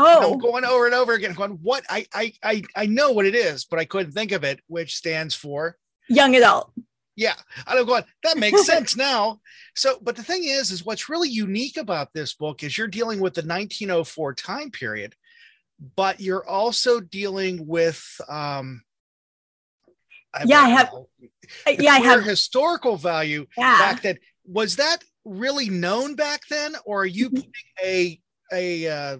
Oh, 0.00 0.36
going 0.36 0.64
over 0.64 0.86
and 0.86 0.94
over 0.94 1.14
again, 1.14 1.34
going, 1.34 1.58
what? 1.60 1.84
I, 1.90 2.06
I, 2.14 2.32
I, 2.42 2.62
I 2.76 2.86
know 2.86 3.10
what 3.10 3.26
it 3.26 3.34
is, 3.34 3.64
but 3.64 3.80
I 3.80 3.84
couldn't 3.84 4.12
think 4.12 4.30
of 4.30 4.44
it, 4.44 4.60
which 4.68 4.94
stands 4.94 5.34
for 5.34 5.76
young 6.08 6.36
adult. 6.36 6.72
Yeah. 7.18 7.34
I'm 7.66 7.84
going, 7.84 8.04
that 8.22 8.38
makes 8.38 8.64
sense 8.66 8.96
now. 8.96 9.40
So, 9.74 9.98
but 10.00 10.14
the 10.14 10.22
thing 10.22 10.44
is, 10.44 10.70
is 10.70 10.86
what's 10.86 11.08
really 11.08 11.28
unique 11.28 11.76
about 11.76 12.12
this 12.14 12.32
book 12.32 12.62
is 12.62 12.78
you're 12.78 12.86
dealing 12.86 13.18
with 13.18 13.34
the 13.34 13.40
1904 13.40 14.34
time 14.34 14.70
period, 14.70 15.16
but 15.96 16.20
you're 16.20 16.48
also 16.48 17.00
dealing 17.00 17.66
with, 17.66 18.20
um, 18.28 18.82
I 20.32 20.44
yeah, 20.46 20.60
I 20.60 20.68
have, 20.68 20.92
yeah, 21.80 21.92
I 21.92 21.98
have 22.00 22.22
historical 22.22 22.96
value 22.96 23.46
yeah. 23.56 23.78
back 23.78 24.02
then. 24.02 24.18
Was 24.44 24.76
that 24.76 24.98
really 25.24 25.68
known 25.70 26.14
back 26.14 26.42
then, 26.48 26.76
or 26.84 27.02
are 27.02 27.06
you 27.06 27.30
mm-hmm. 27.30 27.36
putting 27.36 27.82
a 27.82 28.20
a 28.52 28.88
uh, 28.88 29.18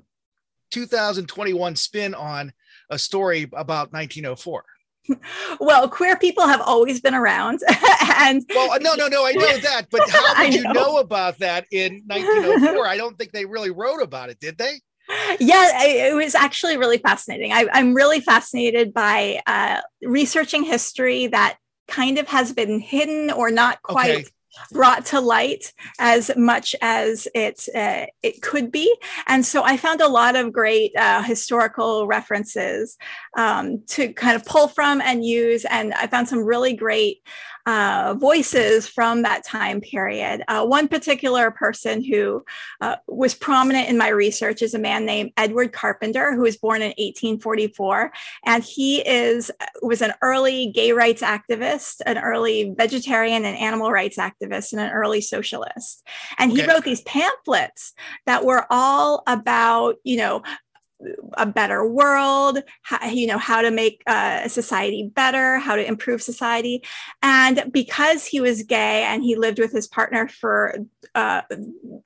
2021 0.71 1.77
spin 1.77 2.15
on 2.15 2.53
a 2.91 2.99
story 2.99 3.45
about 3.55 3.93
1904 3.93 4.65
well 5.61 5.89
queer 5.89 6.17
people 6.17 6.47
have 6.47 6.61
always 6.61 7.01
been 7.01 7.15
around 7.15 7.61
and 8.19 8.45
well 8.55 8.79
no 8.81 8.95
no 8.95 9.07
no 9.09 9.27
i 9.27 9.33
know 9.33 9.59
that 9.63 9.87
but 9.91 10.09
how 10.11 10.43
did 10.43 10.63
know. 10.63 10.71
you 10.71 10.75
know. 10.75 10.99
about 10.99 11.39
that 11.39 11.67
in 11.73 12.03
1904 12.07 12.87
i 12.87 12.97
don't 12.97 13.17
think 13.19 13.33
they 13.33 13.45
really 13.45 13.71
wrote 13.71 14.03
about 14.03 14.31
it 14.31 14.39
did 14.41 14.59
they? 14.59 14.81
Yeah 15.41 15.85
it 15.85 16.15
was 16.15 16.35
actually 16.35 16.77
really 16.77 16.99
fascinating. 16.99 17.51
I, 17.51 17.67
am 17.73 17.95
really 17.95 18.21
fascinated 18.21 18.93
by 18.93 19.41
uh, 19.47 19.81
researching 20.03 20.65
history 20.65 21.29
that 21.29 21.57
kind 21.87 22.19
of 22.19 22.29
has 22.29 22.53
been 22.53 22.79
hidden 22.79 23.31
or 23.31 23.51
not 23.51 23.81
quite 23.83 24.11
okay 24.11 24.25
brought 24.73 25.07
to 25.07 25.21
light 25.21 25.73
as 25.99 26.31
much 26.37 26.75
as 26.81 27.29
it 27.35 27.69
uh, 27.75 28.07
it 28.23 28.43
could 28.43 28.71
be. 28.71 28.95
And 29.27 29.45
so 29.45 29.63
I 29.63 29.77
found 29.77 30.01
a 30.01 30.09
lot 30.09 30.37
of 30.37 30.53
great 30.53 30.93
uh, 30.97 31.23
historical 31.23 32.07
references 32.07 32.97
um, 33.37 33.83
to 33.89 34.13
kind 34.13 34.37
of 34.37 34.45
pull 34.45 34.69
from 34.69 35.01
and 35.01 35.25
use. 35.25 35.65
And 35.65 35.95
I 35.95 36.07
found 36.07 36.29
some 36.29 36.45
really 36.45 36.75
great 36.75 37.23
uh, 37.69 38.15
voices 38.15 38.89
from 38.89 39.21
that 39.21 39.45
time 39.45 39.79
period. 39.79 40.43
Uh, 40.49 40.65
one 40.65 40.89
particular 40.89 41.51
person 41.51 42.03
who 42.03 42.43
uh, 42.81 42.97
was 43.07 43.35
prominent 43.35 43.91
in 43.91 43.99
my 43.99 44.09
research 44.09 44.63
is 44.63 44.73
a 44.73 44.79
man 44.79 45.05
named 45.05 45.33
Edward 45.37 45.75
Carpenter, 45.75 46.35
who 46.35 46.41
was 46.41 46.57
born 46.57 46.81
in 46.81 46.95
1844, 46.97 48.11
and 48.47 48.65
he 48.65 49.07
is 49.07 49.51
was 49.83 50.01
an 50.01 50.15
early 50.23 50.71
gay 50.71 50.93
rights 50.93 51.21
activist, 51.21 52.01
an 52.07 52.17
early 52.17 52.75
vegetarian 52.75 53.45
and 53.45 53.59
animal 53.59 53.93
rights 53.93 54.17
activist, 54.17 54.73
and 54.73 54.81
an 54.81 54.91
early 54.91 55.21
socialist. 55.21 56.09
And 56.39 56.51
he 56.51 56.63
okay. 56.63 56.73
wrote 56.73 56.85
these 56.85 57.03
pamphlets 57.03 57.93
that 58.25 58.47
were 58.47 58.65
all 58.71 59.23
about, 59.27 59.97
you 60.05 60.17
know, 60.17 60.43
a 61.35 61.47
better 61.47 61.87
world 61.87 62.59
how, 62.83 63.07
you 63.07 63.27
know 63.27 63.39
how 63.39 63.63
to 63.63 63.71
make 63.71 64.03
uh, 64.07 64.49
society 64.49 65.11
better 65.15 65.59
how 65.59 65.77
to 65.77 65.87
improve 65.87 66.23
society. 66.23 66.83
And 67.23 67.71
because 67.73 68.27
he 68.27 68.41
was 68.41 68.63
gay 68.65 69.05
and 69.05 69.23
he 69.23 69.37
lived 69.37 69.59
with 69.59 69.73
his 69.73 69.87
partner 69.87 70.29
for 70.29 70.75
uh, 71.15 71.43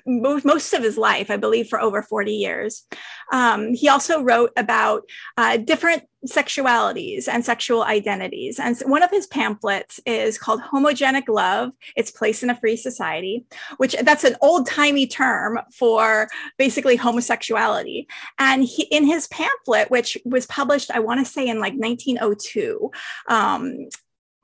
most, 0.06 0.72
of 0.72 0.82
his 0.82 0.96
life 0.96 1.30
i 1.30 1.36
believe 1.36 1.68
for 1.68 1.80
over 1.80 2.02
40 2.02 2.32
years 2.32 2.86
um, 3.32 3.74
he 3.74 3.88
also 3.88 4.22
wrote 4.22 4.52
about 4.56 5.02
uh, 5.36 5.56
different 5.56 6.04
sexualities 6.26 7.28
and 7.28 7.44
sexual 7.44 7.82
identities. 7.82 8.58
And 8.58 8.78
one 8.80 9.02
of 9.02 9.10
his 9.10 9.26
pamphlets 9.26 10.00
is 10.06 10.38
called 10.38 10.60
Homogenic 10.60 11.28
Love, 11.28 11.72
Its 11.96 12.10
Place 12.10 12.42
in 12.42 12.50
a 12.50 12.58
Free 12.58 12.76
Society, 12.76 13.44
which 13.78 13.96
that's 14.02 14.24
an 14.24 14.36
old 14.40 14.66
timey 14.66 15.06
term 15.06 15.58
for 15.72 16.28
basically 16.58 16.96
homosexuality. 16.96 18.06
And 18.38 18.64
he, 18.64 18.84
in 18.84 19.04
his 19.04 19.26
pamphlet, 19.28 19.90
which 19.90 20.16
was 20.24 20.46
published, 20.46 20.90
I 20.90 21.00
want 21.00 21.24
to 21.24 21.30
say 21.30 21.48
in 21.48 21.58
like 21.58 21.74
1902, 21.74 22.90
um, 23.28 23.88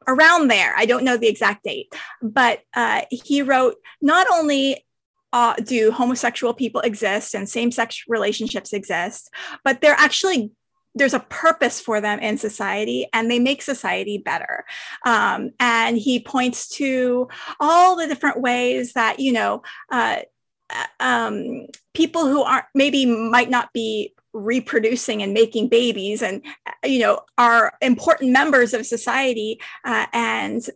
around 0.06 0.48
there, 0.48 0.74
I 0.76 0.86
don't 0.86 1.04
know 1.04 1.16
the 1.16 1.28
exact 1.28 1.64
date, 1.64 1.92
but 2.22 2.60
uh, 2.74 3.02
he 3.10 3.42
wrote 3.42 3.76
not 4.00 4.26
only 4.32 4.84
uh, 5.32 5.54
do 5.56 5.92
homosexual 5.92 6.54
people 6.54 6.80
exist 6.80 7.34
and 7.34 7.48
same 7.48 7.70
sex 7.70 8.04
relationships 8.08 8.72
exist, 8.72 9.30
but 9.62 9.80
they're 9.80 9.92
actually 9.92 10.50
there's 10.94 11.14
a 11.14 11.20
purpose 11.20 11.80
for 11.80 12.00
them 12.00 12.18
in 12.18 12.38
society 12.38 13.06
and 13.12 13.30
they 13.30 13.38
make 13.38 13.62
society 13.62 14.18
better. 14.18 14.64
Um, 15.04 15.52
and 15.60 15.96
he 15.96 16.20
points 16.20 16.68
to 16.76 17.28
all 17.60 17.96
the 17.96 18.06
different 18.06 18.40
ways 18.40 18.94
that 18.94 19.20
you 19.20 19.32
know 19.32 19.62
uh, 19.90 20.18
uh, 20.70 20.86
um, 21.00 21.66
people 21.94 22.26
who 22.26 22.42
aren't 22.42 22.66
maybe 22.74 23.06
might 23.06 23.50
not 23.50 23.72
be 23.72 24.14
reproducing 24.34 25.22
and 25.22 25.32
making 25.32 25.68
babies 25.68 26.22
and 26.22 26.42
you 26.84 26.98
know 26.98 27.20
are 27.38 27.72
important 27.80 28.30
members 28.30 28.74
of 28.74 28.86
society 28.86 29.58
uh, 29.84 30.06
and 30.12 30.68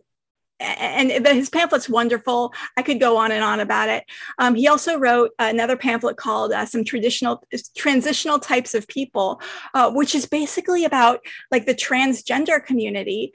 and 0.63 1.27
his 1.27 1.49
pamphlet's 1.49 1.89
wonderful. 1.89 2.53
I 2.77 2.81
could 2.81 2.99
go 2.99 3.17
on 3.17 3.31
and 3.31 3.43
on 3.43 3.59
about 3.59 3.89
it. 3.89 4.05
Um, 4.39 4.55
he 4.55 4.67
also 4.67 4.97
wrote 4.97 5.31
another 5.39 5.77
pamphlet 5.77 6.17
called 6.17 6.51
uh, 6.51 6.65
"Some 6.65 6.83
Traditional 6.83 7.43
Transitional 7.75 8.39
Types 8.39 8.73
of 8.73 8.87
People," 8.87 9.41
uh, 9.73 9.91
which 9.91 10.15
is 10.15 10.25
basically 10.25 10.85
about 10.85 11.19
like 11.51 11.65
the 11.65 11.75
transgender 11.75 12.63
community 12.63 13.33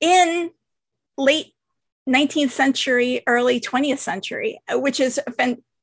in 0.00 0.50
late 1.16 1.54
19th 2.08 2.50
century, 2.50 3.22
early 3.26 3.60
20th 3.60 3.98
century, 3.98 4.60
which 4.70 5.00
is 5.00 5.20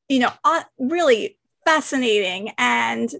you 0.08 0.20
know 0.20 0.32
really 0.78 1.38
fascinating. 1.64 2.52
And 2.58 3.10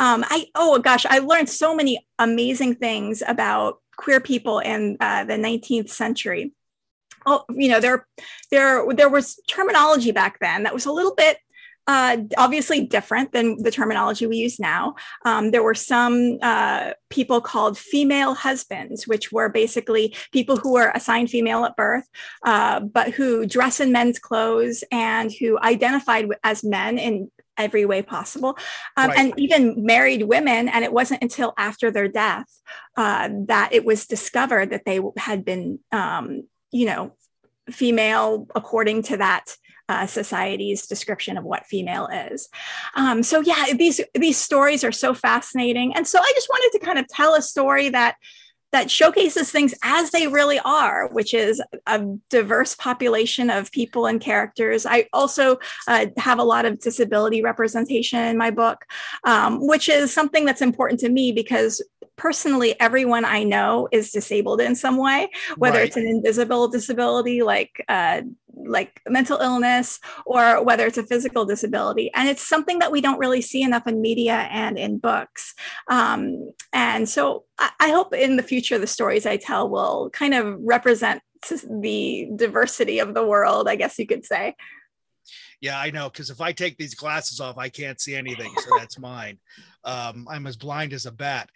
um, 0.00 0.24
I 0.28 0.46
oh 0.54 0.78
gosh, 0.78 1.06
I 1.06 1.20
learned 1.20 1.48
so 1.48 1.74
many 1.74 2.06
amazing 2.18 2.76
things 2.76 3.22
about 3.26 3.80
queer 3.96 4.20
people 4.20 4.58
in 4.58 4.96
uh, 5.00 5.24
the 5.24 5.34
19th 5.34 5.88
century 5.88 6.52
oh, 7.26 7.44
you 7.50 7.68
know, 7.68 7.80
there, 7.80 8.06
there, 8.50 8.84
there 8.92 9.08
was 9.08 9.40
terminology 9.48 10.12
back 10.12 10.38
then 10.40 10.64
that 10.64 10.74
was 10.74 10.86
a 10.86 10.92
little 10.92 11.14
bit 11.14 11.38
uh, 11.86 12.16
obviously 12.38 12.84
different 12.84 13.32
than 13.32 13.62
the 13.62 13.70
terminology 13.70 14.26
we 14.26 14.36
use 14.38 14.58
now. 14.58 14.94
Um, 15.24 15.50
there 15.50 15.62
were 15.62 15.74
some 15.74 16.38
uh, 16.40 16.92
people 17.10 17.40
called 17.40 17.76
female 17.76 18.34
husbands, 18.34 19.06
which 19.06 19.30
were 19.32 19.48
basically 19.48 20.16
people 20.32 20.56
who 20.56 20.72
were 20.72 20.92
assigned 20.94 21.30
female 21.30 21.64
at 21.64 21.76
birth, 21.76 22.08
uh, 22.44 22.80
but 22.80 23.10
who 23.10 23.46
dress 23.46 23.80
in 23.80 23.92
men's 23.92 24.18
clothes 24.18 24.82
and 24.90 25.30
who 25.32 25.58
identified 25.58 26.26
as 26.42 26.64
men 26.64 26.98
in 26.98 27.30
every 27.56 27.84
way 27.84 28.02
possible, 28.02 28.58
um, 28.96 29.10
right. 29.10 29.18
and 29.18 29.34
even 29.36 29.84
married 29.84 30.22
women. 30.24 30.68
And 30.68 30.84
it 30.84 30.92
wasn't 30.92 31.22
until 31.22 31.52
after 31.56 31.90
their 31.90 32.08
death 32.08 32.46
uh, 32.96 33.28
that 33.46 33.70
it 33.72 33.84
was 33.84 34.06
discovered 34.06 34.70
that 34.70 34.84
they 34.84 35.00
had 35.16 35.44
been 35.44 35.78
um, 35.92 36.44
you 36.74 36.86
know, 36.86 37.12
female 37.70 38.46
according 38.54 39.02
to 39.04 39.16
that 39.16 39.56
uh, 39.88 40.06
society's 40.06 40.86
description 40.86 41.38
of 41.38 41.44
what 41.44 41.66
female 41.66 42.08
is. 42.08 42.48
Um, 42.96 43.22
so 43.22 43.40
yeah, 43.40 43.66
these 43.74 44.00
these 44.14 44.36
stories 44.36 44.82
are 44.82 44.92
so 44.92 45.14
fascinating, 45.14 45.94
and 45.94 46.06
so 46.06 46.18
I 46.18 46.32
just 46.34 46.48
wanted 46.48 46.78
to 46.78 46.84
kind 46.84 46.98
of 46.98 47.06
tell 47.06 47.34
a 47.34 47.42
story 47.42 47.90
that 47.90 48.16
that 48.74 48.90
showcases 48.90 49.52
things 49.52 49.72
as 49.84 50.10
they 50.10 50.26
really 50.26 50.58
are, 50.64 51.08
which 51.12 51.32
is 51.32 51.62
a 51.86 52.04
diverse 52.28 52.74
population 52.74 53.48
of 53.48 53.70
people 53.70 54.06
and 54.06 54.20
characters. 54.20 54.84
I 54.84 55.06
also 55.12 55.60
uh, 55.86 56.06
have 56.16 56.40
a 56.40 56.42
lot 56.42 56.64
of 56.64 56.80
disability 56.80 57.40
representation 57.40 58.18
in 58.18 58.36
my 58.36 58.50
book, 58.50 58.84
um, 59.22 59.64
which 59.64 59.88
is 59.88 60.12
something 60.12 60.44
that's 60.44 60.60
important 60.60 60.98
to 61.00 61.08
me 61.08 61.30
because 61.30 61.80
personally 62.16 62.78
everyone 62.80 63.24
i 63.24 63.42
know 63.42 63.88
is 63.90 64.12
disabled 64.12 64.60
in 64.60 64.76
some 64.76 64.96
way 64.96 65.28
whether 65.56 65.78
right. 65.78 65.88
it's 65.88 65.96
an 65.96 66.06
invisible 66.06 66.68
disability 66.68 67.42
like 67.42 67.84
uh, 67.88 68.22
like 68.66 69.00
mental 69.08 69.38
illness 69.38 70.00
or 70.26 70.62
whether 70.62 70.86
it's 70.86 70.98
a 70.98 71.02
physical 71.06 71.44
disability 71.44 72.10
and 72.14 72.28
it's 72.28 72.46
something 72.46 72.78
that 72.78 72.92
we 72.92 73.00
don't 73.00 73.18
really 73.18 73.40
see 73.40 73.62
enough 73.62 73.86
in 73.86 74.00
media 74.00 74.48
and 74.50 74.78
in 74.78 74.98
books 74.98 75.54
um, 75.88 76.52
and 76.72 77.08
so 77.08 77.44
I, 77.58 77.70
I 77.80 77.90
hope 77.90 78.14
in 78.14 78.36
the 78.36 78.42
future 78.42 78.78
the 78.78 78.86
stories 78.86 79.26
i 79.26 79.36
tell 79.36 79.68
will 79.68 80.10
kind 80.10 80.34
of 80.34 80.58
represent 80.60 81.22
the 81.80 82.28
diversity 82.36 82.98
of 82.98 83.14
the 83.14 83.26
world 83.26 83.68
i 83.68 83.76
guess 83.76 83.98
you 83.98 84.06
could 84.06 84.24
say 84.24 84.54
yeah, 85.60 85.80
I 85.80 85.90
know. 85.90 86.10
Because 86.10 86.28
if 86.28 86.42
I 86.42 86.52
take 86.52 86.76
these 86.76 86.94
glasses 86.94 87.40
off, 87.40 87.56
I 87.56 87.70
can't 87.70 87.98
see 87.98 88.14
anything. 88.14 88.52
So 88.58 88.68
that's 88.78 88.98
mine. 89.12 89.38
Um, 89.82 90.28
I'm 90.30 90.46
as 90.46 90.58
blind 90.58 90.92
as 90.92 91.06
a 91.06 91.10
bat. 91.10 91.48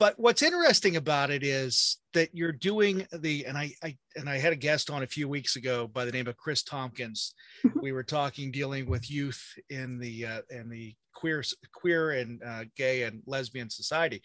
But 0.00 0.18
what's 0.18 0.40
interesting 0.40 0.96
about 0.96 1.30
it 1.30 1.42
is 1.44 1.98
that 2.14 2.30
you're 2.32 2.52
doing 2.52 3.06
the 3.12 3.44
and 3.44 3.56
I, 3.56 3.74
I 3.84 3.98
and 4.16 4.30
I 4.30 4.38
had 4.38 4.54
a 4.54 4.56
guest 4.56 4.88
on 4.88 5.02
a 5.02 5.06
few 5.06 5.28
weeks 5.28 5.56
ago 5.56 5.86
by 5.86 6.06
the 6.06 6.10
name 6.10 6.26
of 6.26 6.38
Chris 6.38 6.62
Tompkins. 6.62 7.34
Mm-hmm. 7.64 7.80
we 7.82 7.92
were 7.92 8.02
talking 8.02 8.50
dealing 8.50 8.88
with 8.88 9.10
youth 9.10 9.54
in 9.68 9.98
the 9.98 10.24
uh, 10.24 10.40
in 10.48 10.70
the 10.70 10.94
queer 11.12 11.44
queer 11.74 12.12
and 12.12 12.42
uh, 12.42 12.64
gay 12.74 13.02
and 13.02 13.22
lesbian 13.26 13.68
society 13.68 14.22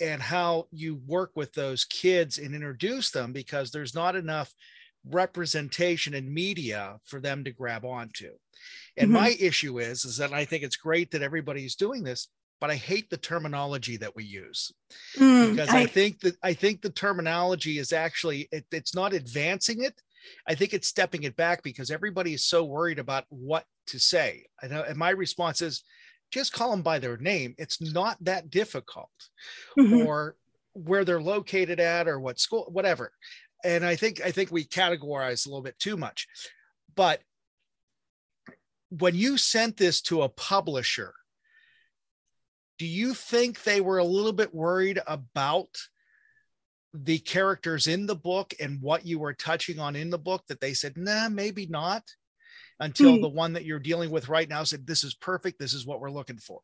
and 0.00 0.20
how 0.20 0.66
you 0.70 1.00
work 1.06 1.30
with 1.34 1.54
those 1.54 1.86
kids 1.86 2.36
and 2.36 2.54
introduce 2.54 3.10
them 3.10 3.32
because 3.32 3.70
there's 3.70 3.94
not 3.94 4.16
enough 4.16 4.52
representation 5.08 6.12
in 6.12 6.32
media 6.32 6.98
for 7.06 7.20
them 7.20 7.42
to 7.44 7.52
grab 7.52 7.86
onto. 7.86 8.32
And 8.98 9.06
mm-hmm. 9.06 9.22
my 9.22 9.36
issue 9.40 9.78
is 9.78 10.04
is 10.04 10.18
that 10.18 10.34
I 10.34 10.44
think 10.44 10.62
it's 10.62 10.76
great 10.76 11.10
that 11.12 11.22
everybody's 11.22 11.74
doing 11.74 12.02
this 12.02 12.28
but 12.60 12.70
I 12.70 12.76
hate 12.76 13.10
the 13.10 13.16
terminology 13.16 13.96
that 13.98 14.14
we 14.16 14.24
use 14.24 14.72
mm, 15.16 15.50
because 15.50 15.68
I, 15.68 15.80
I, 15.80 15.86
think 15.86 16.20
that 16.20 16.36
I 16.42 16.52
think 16.52 16.80
the 16.80 16.90
terminology 16.90 17.78
is 17.78 17.92
actually 17.92 18.48
it, 18.50 18.64
it's 18.72 18.94
not 18.94 19.12
advancing 19.12 19.82
it. 19.82 20.00
I 20.48 20.54
think 20.54 20.72
it's 20.72 20.88
stepping 20.88 21.22
it 21.22 21.36
back 21.36 21.62
because 21.62 21.90
everybody 21.90 22.34
is 22.34 22.44
so 22.44 22.64
worried 22.64 22.98
about 22.98 23.24
what 23.28 23.64
to 23.88 23.98
say. 23.98 24.46
I 24.62 24.66
know, 24.66 24.82
and 24.82 24.96
my 24.96 25.10
response 25.10 25.62
is 25.62 25.82
just 26.32 26.52
call 26.52 26.70
them 26.70 26.82
by 26.82 26.98
their 26.98 27.16
name. 27.16 27.54
It's 27.58 27.80
not 27.80 28.16
that 28.22 28.50
difficult, 28.50 29.10
mm-hmm. 29.78 30.06
or 30.06 30.36
where 30.72 31.04
they're 31.04 31.20
located 31.20 31.78
at, 31.78 32.08
or 32.08 32.18
what 32.18 32.40
school, 32.40 32.68
whatever. 32.72 33.12
And 33.64 33.84
I 33.84 33.96
think 33.96 34.20
I 34.24 34.30
think 34.30 34.50
we 34.50 34.64
categorize 34.64 35.46
a 35.46 35.48
little 35.48 35.62
bit 35.62 35.78
too 35.78 35.96
much, 35.96 36.26
but 36.94 37.20
when 38.90 39.14
you 39.14 39.36
sent 39.36 39.76
this 39.76 40.00
to 40.00 40.22
a 40.22 40.28
publisher 40.28 41.12
do 42.78 42.86
you 42.86 43.14
think 43.14 43.62
they 43.62 43.80
were 43.80 43.98
a 43.98 44.04
little 44.04 44.32
bit 44.32 44.54
worried 44.54 45.00
about 45.06 45.68
the 46.94 47.18
characters 47.18 47.86
in 47.86 48.06
the 48.06 48.16
book 48.16 48.54
and 48.60 48.80
what 48.80 49.06
you 49.06 49.18
were 49.18 49.34
touching 49.34 49.78
on 49.78 49.96
in 49.96 50.10
the 50.10 50.18
book 50.18 50.42
that 50.48 50.60
they 50.60 50.72
said, 50.72 50.96
nah, 50.96 51.28
maybe 51.28 51.66
not 51.66 52.02
until 52.80 53.16
hmm. 53.16 53.22
the 53.22 53.28
one 53.28 53.54
that 53.54 53.64
you're 53.64 53.78
dealing 53.78 54.10
with 54.10 54.28
right 54.28 54.48
now 54.48 54.64
said, 54.64 54.86
this 54.86 55.04
is 55.04 55.14
perfect. 55.14 55.58
This 55.58 55.74
is 55.74 55.86
what 55.86 56.00
we're 56.00 56.10
looking 56.10 56.38
for. 56.38 56.60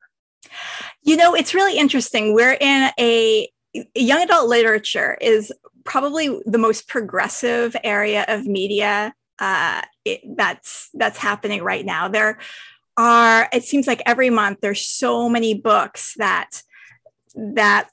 You 1.02 1.16
know, 1.16 1.35
it's 1.35 1.54
really 1.54 1.78
interesting. 1.78 2.35
We're 2.35 2.57
in 2.59 2.90
a 2.99 3.49
young 3.95 4.23
adult 4.23 4.49
literature 4.49 5.16
is 5.21 5.52
probably 5.85 6.40
the 6.45 6.59
most 6.59 6.88
progressive 6.88 7.75
area 7.83 8.25
of 8.28 8.47
media 8.47 9.14
uh, 9.38 9.83
it, 10.04 10.21
that's 10.37 10.88
that's 10.95 11.19
happening 11.19 11.62
right 11.62 11.85
now. 11.85 12.09
There 12.09 12.38
are 12.96 13.49
it 13.52 13.64
seems 13.64 13.87
like 13.87 14.02
every 14.06 14.30
month 14.30 14.58
there's 14.61 14.84
so 14.84 15.28
many 15.28 15.54
books 15.54 16.14
that 16.18 16.62
that 17.34 17.88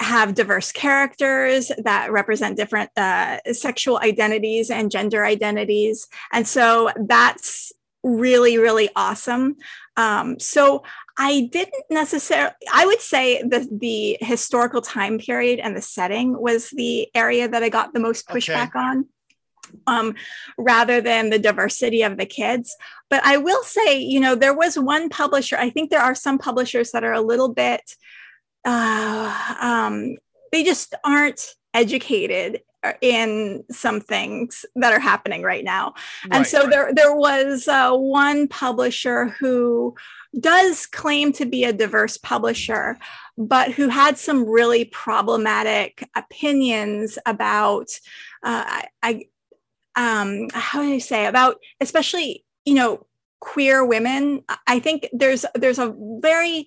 have 0.00 0.34
diverse 0.34 0.70
characters 0.72 1.70
that 1.78 2.12
represent 2.12 2.56
different 2.56 2.90
uh, 2.96 3.38
sexual 3.52 3.98
identities 3.98 4.70
and 4.70 4.90
gender 4.90 5.24
identities. 5.24 6.06
And 6.32 6.46
so 6.46 6.90
that's 7.06 7.72
really 8.02 8.58
really 8.58 8.90
awesome. 8.94 9.56
Um, 9.96 10.38
so 10.38 10.82
i 11.16 11.48
didn't 11.52 11.84
necessarily 11.90 12.54
i 12.72 12.84
would 12.84 13.00
say 13.00 13.40
the 13.42 13.68
the 13.80 14.18
historical 14.20 14.80
time 14.80 15.18
period 15.18 15.60
and 15.60 15.76
the 15.76 15.80
setting 15.80 16.36
was 16.40 16.70
the 16.70 17.08
area 17.14 17.48
that 17.48 17.62
i 17.62 17.68
got 17.68 17.92
the 17.94 18.00
most 18.00 18.28
pushback 18.28 18.70
okay. 18.70 18.78
on 18.78 19.06
um, 19.86 20.14
rather 20.58 21.00
than 21.00 21.30
the 21.30 21.38
diversity 21.38 22.02
of 22.02 22.16
the 22.16 22.26
kids. 22.26 22.74
But 23.10 23.24
I 23.24 23.36
will 23.36 23.62
say, 23.62 23.98
you 23.98 24.20
know, 24.20 24.34
there 24.34 24.54
was 24.54 24.78
one 24.78 25.08
publisher, 25.08 25.56
I 25.56 25.70
think 25.70 25.90
there 25.90 26.00
are 26.00 26.14
some 26.14 26.38
publishers 26.38 26.92
that 26.92 27.04
are 27.04 27.12
a 27.12 27.20
little 27.20 27.52
bit, 27.52 27.82
uh, 28.64 29.56
um, 29.60 30.16
they 30.52 30.64
just 30.64 30.94
aren't 31.04 31.54
educated 31.74 32.62
in 33.00 33.64
some 33.70 34.00
things 34.00 34.64
that 34.76 34.92
are 34.92 35.00
happening 35.00 35.42
right 35.42 35.64
now. 35.64 35.94
Right, 36.24 36.38
and 36.38 36.46
so 36.46 36.60
right. 36.60 36.70
there 36.70 36.94
there 36.94 37.16
was 37.16 37.68
uh, 37.68 37.92
one 37.92 38.48
publisher 38.48 39.28
who 39.40 39.94
does 40.38 40.86
claim 40.86 41.32
to 41.34 41.46
be 41.46 41.64
a 41.64 41.72
diverse 41.72 42.18
publisher, 42.18 42.98
but 43.38 43.72
who 43.72 43.88
had 43.88 44.18
some 44.18 44.48
really 44.48 44.84
problematic 44.84 46.08
opinions 46.14 47.18
about 47.26 47.88
uh, 48.42 48.82
I, 49.02 49.26
um, 49.96 50.48
how 50.52 50.82
do 50.82 50.92
I 50.92 50.98
say 50.98 51.26
about 51.26 51.60
especially 51.80 52.44
you 52.64 52.74
know 52.74 53.06
queer 53.44 53.84
women. 53.84 54.42
I 54.66 54.80
think 54.80 55.08
there's 55.12 55.44
there's 55.54 55.78
a 55.78 55.94
very 56.20 56.66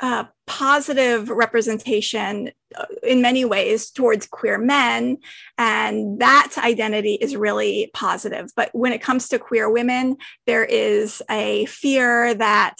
uh, 0.00 0.24
positive 0.46 1.30
representation 1.30 2.50
uh, 2.76 2.86
in 3.02 3.22
many 3.22 3.44
ways 3.44 3.90
towards 3.90 4.26
queer 4.26 4.58
men, 4.58 5.18
and 5.56 6.20
that 6.20 6.54
identity 6.58 7.14
is 7.14 7.36
really 7.36 7.90
positive. 7.94 8.50
But 8.56 8.70
when 8.74 8.92
it 8.92 9.00
comes 9.00 9.28
to 9.28 9.38
queer 9.38 9.70
women, 9.70 10.16
there 10.46 10.64
is 10.64 11.22
a 11.30 11.66
fear 11.66 12.34
that 12.34 12.76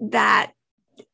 that 0.00 0.52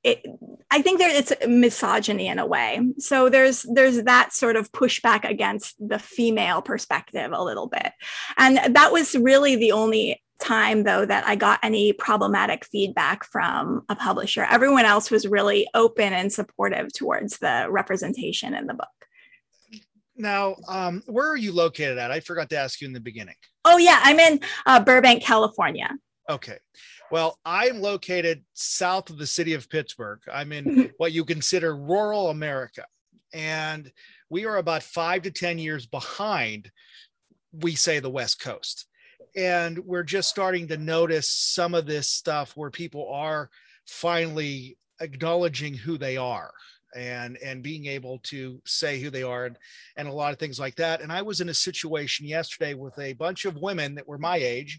it, 0.07 0.25
I 0.71 0.83
think 0.83 1.01
there 1.01 1.11
it's 1.11 1.33
misogyny 1.47 2.29
in 2.29 2.39
a 2.39 2.47
way. 2.47 2.81
So 2.99 3.29
there's 3.29 3.67
there's 3.73 4.05
that 4.05 4.33
sort 4.33 4.55
of 4.55 4.71
pushback 4.71 5.29
against 5.29 5.75
the 5.81 5.99
female 5.99 6.63
perspective 6.63 7.33
a 7.33 7.43
little 7.43 7.67
bit, 7.67 7.93
and 8.39 8.75
that 8.75 8.93
was 8.93 9.17
really 9.17 9.57
the 9.57 9.73
only 9.73 10.23
time 10.39 10.85
though 10.85 11.05
that 11.05 11.27
I 11.27 11.35
got 11.35 11.59
any 11.63 11.93
problematic 11.93 12.65
feedback 12.67 13.25
from 13.25 13.85
a 13.89 13.97
publisher. 13.97 14.47
Everyone 14.49 14.85
else 14.85 15.11
was 15.11 15.27
really 15.27 15.67
open 15.75 16.13
and 16.13 16.33
supportive 16.33 16.93
towards 16.93 17.39
the 17.39 17.67
representation 17.69 18.55
in 18.55 18.67
the 18.67 18.75
book. 18.75 18.89
Now, 20.15 20.57
um, 20.69 21.03
where 21.07 21.29
are 21.29 21.37
you 21.37 21.53
located 21.53 21.99
at? 21.99 22.11
I 22.11 22.21
forgot 22.21 22.49
to 22.51 22.59
ask 22.59 22.81
you 22.81 22.87
in 22.87 22.93
the 22.93 23.01
beginning. 23.01 23.35
Oh 23.65 23.77
yeah, 23.77 24.01
I'm 24.03 24.21
in 24.21 24.41
uh, 24.67 24.85
Burbank, 24.85 25.23
California. 25.23 25.91
Okay. 26.29 26.59
Well, 27.11 27.39
I'm 27.45 27.81
located 27.81 28.45
south 28.55 29.11
of 29.11 29.19
the 29.19 29.27
city 29.27 29.55
of 29.55 29.71
Pittsburgh. 29.71 30.21
I'm 30.33 30.53
in 30.53 30.93
what 30.97 31.13
you 31.13 31.25
consider 31.25 31.77
rural 31.77 32.31
America. 32.31 32.85
And 33.33 33.91
we 34.29 34.45
are 34.47 34.57
about 34.57 34.83
five 34.83 35.23
to 35.23 35.31
10 35.31 35.59
years 35.59 35.87
behind, 35.87 36.71
we 37.53 37.75
say, 37.75 38.01
the 38.01 38.11
West 38.11 38.41
Coast. 38.41 38.87
And 39.37 39.79
we're 39.81 40.03
just 40.03 40.29
starting 40.29 40.69
to 40.69 40.77
notice 40.77 41.29
some 41.29 41.75
of 41.75 41.87
this 41.87 42.09
stuff 42.09 42.57
where 42.57 42.71
people 42.71 43.13
are 43.13 43.51
finally 43.87 44.79
acknowledging 45.01 45.75
who 45.75 45.99
they 45.99 46.17
are 46.17 46.53
and 46.95 47.37
and 47.39 47.63
being 47.63 47.87
able 47.87 48.19
to 48.21 48.61
say 48.65 48.99
who 49.01 49.11
they 49.11 49.23
are 49.23 49.45
and, 49.47 49.59
and 49.97 50.09
a 50.09 50.13
lot 50.13 50.33
of 50.33 50.39
things 50.39 50.59
like 50.59 50.75
that 50.77 51.03
and 51.03 51.13
i 51.13 51.21
was 51.21 51.43
in 51.43 51.51
a 51.51 51.55
situation 51.55 52.27
yesterday 52.27 52.73
with 52.73 52.99
a 52.99 53.13
bunch 53.13 53.45
of 53.45 53.57
women 53.57 53.95
that 53.95 54.09
were 54.09 54.17
my 54.17 54.37
age 54.37 54.79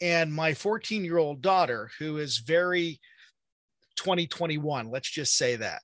and 0.00 0.32
my 0.32 0.54
14 0.54 1.04
year 1.04 1.18
old 1.18 1.42
daughter, 1.42 1.90
who 1.98 2.18
is 2.18 2.38
very 2.38 3.00
2021, 3.96 4.90
let's 4.90 5.10
just 5.10 5.36
say 5.36 5.56
that. 5.56 5.82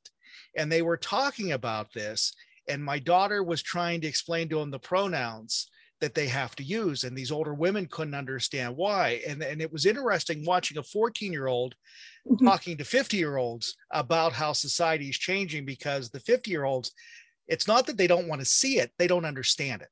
And 0.56 0.70
they 0.70 0.82
were 0.82 0.96
talking 0.96 1.52
about 1.52 1.92
this, 1.92 2.34
and 2.68 2.82
my 2.82 2.98
daughter 2.98 3.42
was 3.42 3.62
trying 3.62 4.00
to 4.02 4.06
explain 4.06 4.48
to 4.48 4.58
them 4.58 4.70
the 4.70 4.78
pronouns 4.78 5.68
that 6.00 6.14
they 6.14 6.26
have 6.26 6.54
to 6.56 6.62
use. 6.62 7.04
And 7.04 7.16
these 7.16 7.32
older 7.32 7.54
women 7.54 7.86
couldn't 7.86 8.14
understand 8.14 8.76
why. 8.76 9.22
And, 9.26 9.42
and 9.42 9.62
it 9.62 9.72
was 9.72 9.86
interesting 9.86 10.44
watching 10.44 10.78
a 10.78 10.82
14 10.82 11.32
year 11.32 11.46
old 11.46 11.74
mm-hmm. 12.28 12.46
talking 12.46 12.76
to 12.76 12.84
50 12.84 13.16
year 13.16 13.36
olds 13.36 13.76
about 13.90 14.32
how 14.32 14.52
society 14.52 15.08
is 15.08 15.16
changing 15.16 15.64
because 15.64 16.10
the 16.10 16.20
50 16.20 16.50
year 16.50 16.64
olds, 16.64 16.92
it's 17.48 17.66
not 17.66 17.86
that 17.86 17.96
they 17.96 18.06
don't 18.06 18.28
want 18.28 18.40
to 18.40 18.46
see 18.46 18.78
it, 18.78 18.90
they 18.98 19.06
don't 19.06 19.24
understand 19.24 19.82
it. 19.82 19.88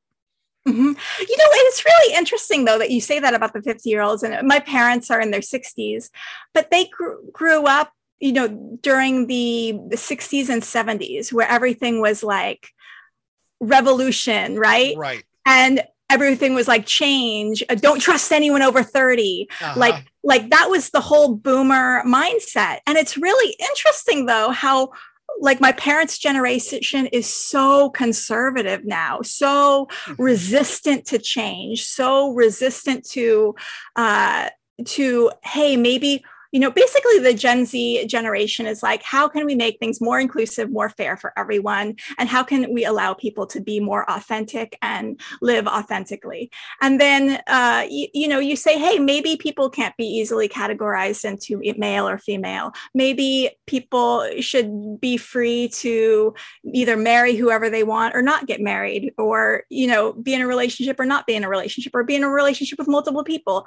Mm-hmm. 0.68 0.87
You 0.87 1.37
know, 1.37 1.48
it's 1.68 1.85
really 1.85 2.14
interesting 2.14 2.64
though 2.64 2.79
that 2.79 2.90
you 2.90 3.01
say 3.01 3.18
that 3.18 3.35
about 3.35 3.53
the 3.53 3.62
50 3.62 3.88
year 3.88 4.01
olds. 4.03 4.22
And 4.22 4.46
my 4.46 4.61
parents 4.61 5.11
are 5.11 5.20
in 5.20 5.31
their 5.31 5.40
60s, 5.40 6.11
but 6.55 6.70
they 6.70 6.87
grew, 6.87 7.29
grew 7.33 7.66
up, 7.66 7.92
you 8.20 8.33
know, 8.33 8.79
during 8.81 9.27
the, 9.27 9.79
the 9.88 9.96
60s 9.96 10.48
and 10.48 10.62
70s 10.62 11.33
where 11.33 11.48
everything 11.48 12.01
was 12.01 12.22
like, 12.22 12.68
revolution, 13.61 14.57
right? 14.59 14.96
Right. 14.96 15.25
And 15.46 15.83
everything 16.11 16.55
was 16.55 16.68
like 16.68 16.85
change 16.85 17.62
uh, 17.70 17.75
don't 17.75 17.98
trust 18.01 18.33
anyone 18.33 18.61
over 18.61 18.83
30 18.83 19.48
Uh-huh. 19.62 19.72
like 19.81 20.05
like 20.22 20.51
that 20.51 20.68
was 20.68 20.90
the 20.90 21.01
whole 21.01 21.35
boomer 21.35 22.03
mindset 22.05 22.81
and 22.87 22.98
it's 22.98 23.16
really 23.16 23.57
interesting 23.59 24.27
though 24.27 24.51
how 24.51 24.90
like 25.40 25.60
my 25.60 25.72
parents 25.72 26.18
generation 26.18 27.06
is 27.06 27.26
so 27.26 27.90
conservative 27.90 28.84
now 28.84 29.20
so 29.22 29.88
Mm-hmm. 30.06 30.22
resistant 30.22 31.06
to 31.06 31.18
change 31.18 31.84
so 31.84 32.30
resistant 32.32 33.04
to 33.10 33.54
uh 33.96 34.48
to 34.84 35.30
hey 35.44 35.76
maybe 35.76 36.24
you 36.52 36.60
know 36.60 36.70
basically 36.70 37.18
the 37.18 37.34
gen 37.34 37.64
z 37.66 38.06
generation 38.06 38.66
is 38.66 38.82
like 38.82 39.02
how 39.02 39.28
can 39.28 39.44
we 39.44 39.54
make 39.54 39.78
things 39.78 40.00
more 40.00 40.20
inclusive 40.20 40.70
more 40.70 40.88
fair 40.88 41.16
for 41.16 41.32
everyone? 41.36 41.96
And 42.18 42.28
how 42.28 42.42
can 42.42 42.72
we 42.72 42.84
allow 42.84 43.14
people 43.14 43.46
to 43.48 43.60
be 43.60 43.80
more 43.80 44.08
authentic 44.10 44.78
and 44.82 45.20
live 45.40 45.66
authentically? 45.66 46.50
And 46.80 47.00
then 47.00 47.40
uh, 47.46 47.86
you, 47.88 48.08
you 48.12 48.28
know 48.28 48.38
you 48.38 48.56
say 48.56 48.78
hey 48.78 48.98
maybe 48.98 49.36
people 49.36 49.70
can't 49.70 49.96
be 49.96 50.06
easily 50.06 50.48
categorized 50.48 51.24
into 51.24 51.60
male 51.78 52.08
or 52.08 52.18
female. 52.18 52.72
Maybe 52.94 53.50
people 53.66 54.28
should 54.40 55.00
be 55.00 55.16
free 55.16 55.68
to 55.68 56.34
either 56.64 56.96
marry 56.96 57.34
whoever 57.34 57.70
they 57.70 57.84
want 57.84 58.14
or 58.14 58.22
not 58.22 58.46
get 58.46 58.60
married 58.60 59.12
or 59.18 59.64
you 59.68 59.86
know 59.86 60.12
be 60.12 60.34
in 60.34 60.42
a 60.42 60.46
relationship 60.46 60.98
or 61.00 61.06
not 61.06 61.26
be 61.26 61.34
in 61.34 61.44
a 61.44 61.48
relationship 61.48 61.94
or 61.94 62.04
be 62.04 62.16
in 62.16 62.24
a 62.24 62.28
relationship 62.28 62.78
with 62.78 62.88
multiple 62.88 63.24
people 63.24 63.66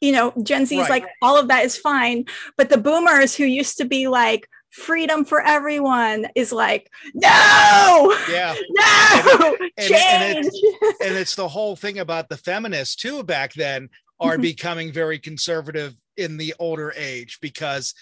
you 0.00 0.12
know 0.12 0.32
gen 0.42 0.66
z 0.66 0.76
is 0.76 0.82
Right. 0.88 1.02
like 1.02 1.10
all 1.22 1.38
of 1.38 1.48
that 1.48 1.64
is 1.64 1.76
fine 1.76 2.24
but 2.56 2.68
the 2.68 2.78
boomers 2.78 3.34
who 3.34 3.44
used 3.44 3.78
to 3.78 3.84
be 3.84 4.08
like 4.08 4.48
freedom 4.70 5.24
for 5.24 5.40
everyone 5.42 6.26
is 6.34 6.52
like 6.52 6.90
no 7.14 8.14
Yeah. 8.30 8.54
no 8.70 9.56
and 9.76 9.88
change 9.88 10.46
it's- 10.46 10.94
and 11.04 11.16
it's 11.16 11.34
the 11.34 11.48
whole 11.48 11.74
thing 11.76 11.98
about 11.98 12.28
the 12.28 12.36
feminists 12.36 12.94
too 12.96 13.22
back 13.22 13.54
then 13.54 13.88
are 14.20 14.36
Mhm. 14.36 14.42
becoming 14.42 14.92
very 14.92 15.18
conservative 15.18 15.94
in 16.16 16.36
the 16.36 16.54
older 16.58 16.92
age 16.96 17.38
because 17.40 17.94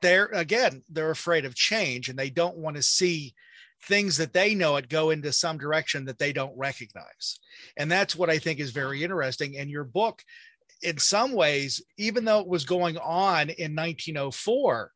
they're 0.00 0.26
again 0.26 0.82
they're 0.88 1.10
afraid 1.10 1.44
of 1.44 1.54
change 1.54 2.08
and 2.08 2.18
they 2.18 2.30
don't 2.30 2.56
want 2.56 2.76
to 2.76 2.82
see 2.82 3.34
things 3.82 4.16
that 4.16 4.32
they 4.32 4.54
know 4.54 4.76
it 4.76 4.88
go 4.88 5.10
into 5.10 5.32
some 5.32 5.58
direction 5.58 6.04
that 6.06 6.18
they 6.18 6.32
don't 6.32 6.56
recognize 6.56 7.38
and 7.76 7.90
that's 7.90 8.16
what 8.16 8.30
i 8.30 8.38
think 8.38 8.58
is 8.58 8.70
very 8.70 9.02
interesting 9.04 9.58
and 9.58 9.68
your 9.70 9.84
book 9.84 10.22
in 10.82 10.98
some 10.98 11.32
ways 11.32 11.82
even 11.96 12.24
though 12.24 12.40
it 12.40 12.48
was 12.48 12.64
going 12.64 12.96
on 12.98 13.50
in 13.50 13.74
1904 13.74 14.92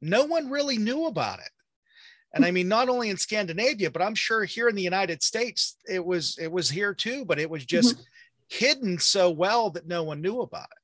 no 0.00 0.24
one 0.24 0.50
really 0.50 0.76
knew 0.76 1.06
about 1.06 1.38
it. 1.38 1.48
And 2.34 2.44
i 2.44 2.50
mean 2.50 2.68
not 2.68 2.88
only 2.88 3.10
in 3.10 3.16
scandinavia 3.16 3.90
but 3.90 4.02
i'm 4.02 4.14
sure 4.16 4.44
here 4.44 4.68
in 4.68 4.74
the 4.74 4.82
united 4.82 5.22
states 5.22 5.76
it 5.88 6.04
was 6.04 6.36
it 6.40 6.50
was 6.50 6.68
here 6.68 6.92
too 6.92 7.24
but 7.24 7.38
it 7.38 7.48
was 7.48 7.64
just 7.64 7.94
mm-hmm. 7.94 8.02
hidden 8.48 8.98
so 8.98 9.30
well 9.30 9.70
that 9.70 9.86
no 9.86 10.02
one 10.02 10.20
knew 10.20 10.40
about 10.40 10.64
it 10.64 10.83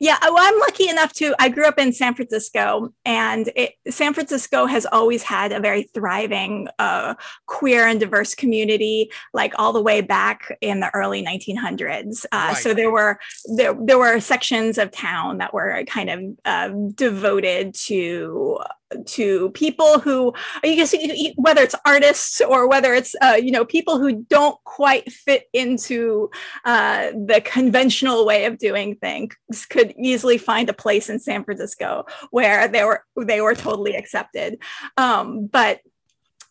Yeah, 0.00 0.16
well, 0.22 0.36
I'm 0.38 0.58
lucky 0.60 0.88
enough 0.88 1.12
to. 1.14 1.34
I 1.38 1.48
grew 1.48 1.66
up 1.66 1.78
in 1.78 1.92
San 1.92 2.14
Francisco, 2.14 2.92
and 3.04 3.50
it, 3.56 3.74
San 3.88 4.14
Francisco 4.14 4.66
has 4.66 4.86
always 4.86 5.22
had 5.22 5.52
a 5.52 5.60
very 5.60 5.84
thriving 5.94 6.68
uh, 6.78 7.14
queer 7.46 7.86
and 7.86 8.00
diverse 8.00 8.34
community, 8.34 9.10
like 9.32 9.54
all 9.58 9.72
the 9.72 9.82
way 9.82 10.00
back 10.00 10.56
in 10.60 10.80
the 10.80 10.94
early 10.94 11.22
1900s. 11.24 12.24
Uh, 12.32 12.44
Right. 12.46 12.56
So 12.56 12.74
there 12.74 12.90
were 12.90 13.18
there 13.56 13.74
there 13.78 13.98
were 13.98 14.20
sections 14.20 14.78
of 14.78 14.90
town 14.92 15.38
that 15.38 15.52
were 15.52 15.82
kind 15.86 16.10
of 16.10 16.20
uh, 16.44 16.68
devoted 16.94 17.74
to 17.86 18.58
to 19.06 19.50
people 19.50 19.98
who 19.98 20.32
you 20.62 20.86
see 20.86 21.34
whether 21.36 21.62
it's 21.62 21.74
artists 21.84 22.40
or 22.40 22.68
whether 22.68 22.94
it's 22.94 23.14
uh, 23.22 23.38
you 23.40 23.50
know 23.50 23.64
people 23.64 23.98
who 23.98 24.22
don't 24.28 24.62
quite 24.64 25.10
fit 25.10 25.44
into 25.52 26.30
uh, 26.64 27.10
the 27.12 27.42
conventional 27.44 28.24
way 28.24 28.44
of 28.44 28.58
doing 28.58 28.94
things 28.96 29.34
could 29.68 29.94
easily 29.98 30.38
find 30.38 30.68
a 30.68 30.74
place 30.74 31.10
in 31.10 31.18
San 31.18 31.44
Francisco 31.44 32.06
where 32.30 32.68
they 32.68 32.84
were 32.84 33.04
they 33.16 33.40
were 33.40 33.54
totally 33.54 33.94
accepted. 33.96 34.58
Um, 34.96 35.46
but 35.46 35.80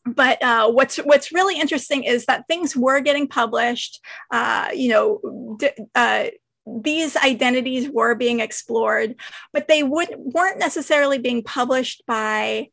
but 0.05 0.41
uh, 0.43 0.69
what's 0.71 0.97
what's 0.97 1.31
really 1.31 1.59
interesting 1.59 2.03
is 2.03 2.25
that 2.25 2.47
things 2.47 2.75
were 2.75 2.99
getting 2.99 3.27
published. 3.27 3.99
Uh, 4.29 4.69
you 4.73 4.89
know, 4.89 5.57
d- 5.57 5.71
uh, 5.95 6.25
these 6.65 7.15
identities 7.15 7.89
were 7.89 8.15
being 8.15 8.39
explored, 8.39 9.15
but 9.53 9.67
they 9.67 9.83
would 9.83 10.09
weren't 10.17 10.59
necessarily 10.59 11.19
being 11.19 11.43
published 11.43 12.03
by 12.07 12.69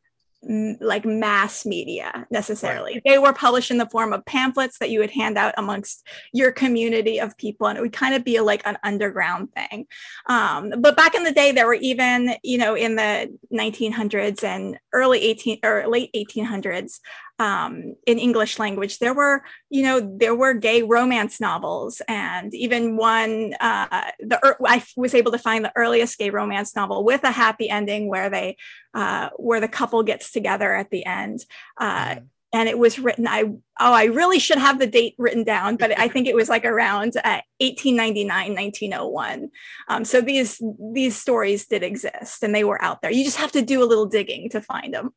mm, 0.47 0.75
like 0.81 1.05
mass 1.05 1.65
media 1.65 2.25
necessarily. 2.31 3.01
They 3.05 3.19
were 3.19 3.33
published 3.33 3.69
in 3.69 3.77
the 3.77 3.89
form 3.89 4.11
of 4.11 4.25
pamphlets 4.25 4.79
that 4.79 4.89
you 4.89 4.99
would 4.99 5.11
hand 5.11 5.37
out 5.37 5.53
amongst 5.57 6.07
your 6.33 6.51
community 6.51 7.19
of 7.19 7.37
people, 7.37 7.67
and 7.67 7.77
it 7.77 7.81
would 7.81 7.93
kind 7.93 8.15
of 8.15 8.23
be 8.23 8.39
like 8.39 8.65
an 8.65 8.77
underground 8.83 9.49
thing. 9.53 9.85
Um, 10.27 10.73
but 10.79 10.97
back 10.97 11.13
in 11.13 11.23
the 11.23 11.31
day, 11.31 11.51
there 11.51 11.67
were 11.67 11.75
even, 11.75 12.35
you 12.43 12.57
know, 12.57 12.75
in 12.75 12.95
the 12.95 13.37
1900s 13.53 14.43
and 14.43 14.79
early 14.91 15.21
18 15.21 15.59
or 15.63 15.85
late 15.87 16.09
1800s, 16.15 16.99
um, 17.39 17.95
in 18.05 18.19
English 18.19 18.59
language, 18.59 18.99
there 18.99 19.13
were, 19.13 19.43
you 19.69 19.83
know, 19.83 19.99
there 19.99 20.35
were 20.35 20.53
gay 20.53 20.83
romance 20.83 21.41
novels, 21.41 22.01
and 22.07 22.53
even 22.53 22.95
one. 22.95 23.53
Uh, 23.59 24.11
the 24.19 24.55
I 24.65 24.83
was 24.95 25.15
able 25.15 25.31
to 25.31 25.37
find 25.37 25.65
the 25.65 25.73
earliest 25.75 26.17
gay 26.17 26.29
romance 26.29 26.75
novel 26.75 27.03
with 27.03 27.23
a 27.23 27.31
happy 27.31 27.69
ending 27.69 28.07
where 28.07 28.29
they, 28.29 28.57
uh, 28.93 29.29
where 29.37 29.59
the 29.59 29.67
couple 29.67 30.03
gets 30.03 30.31
together 30.31 30.75
at 30.75 30.89
the 30.91 31.05
end. 31.05 31.45
Uh, 31.77 32.17
and 32.53 32.69
it 32.69 32.77
was 32.77 32.99
written 32.99 33.27
i 33.27 33.43
oh 33.79 33.93
i 33.93 34.05
really 34.05 34.39
should 34.39 34.59
have 34.59 34.79
the 34.79 34.87
date 34.87 35.15
written 35.17 35.43
down 35.43 35.75
but 35.75 35.97
i 35.99 36.07
think 36.07 36.27
it 36.27 36.35
was 36.35 36.49
like 36.49 36.63
around 36.63 37.17
uh, 37.17 37.41
1899 37.59 38.53
1901 38.53 39.49
um, 39.89 40.05
so 40.05 40.21
these 40.21 40.61
these 40.93 41.15
stories 41.19 41.65
did 41.65 41.83
exist 41.83 42.43
and 42.43 42.53
they 42.53 42.63
were 42.63 42.81
out 42.81 43.01
there 43.01 43.11
you 43.11 43.23
just 43.23 43.37
have 43.37 43.51
to 43.51 43.61
do 43.61 43.83
a 43.83 43.85
little 43.85 44.05
digging 44.05 44.49
to 44.49 44.61
find 44.61 44.93
them 44.93 45.09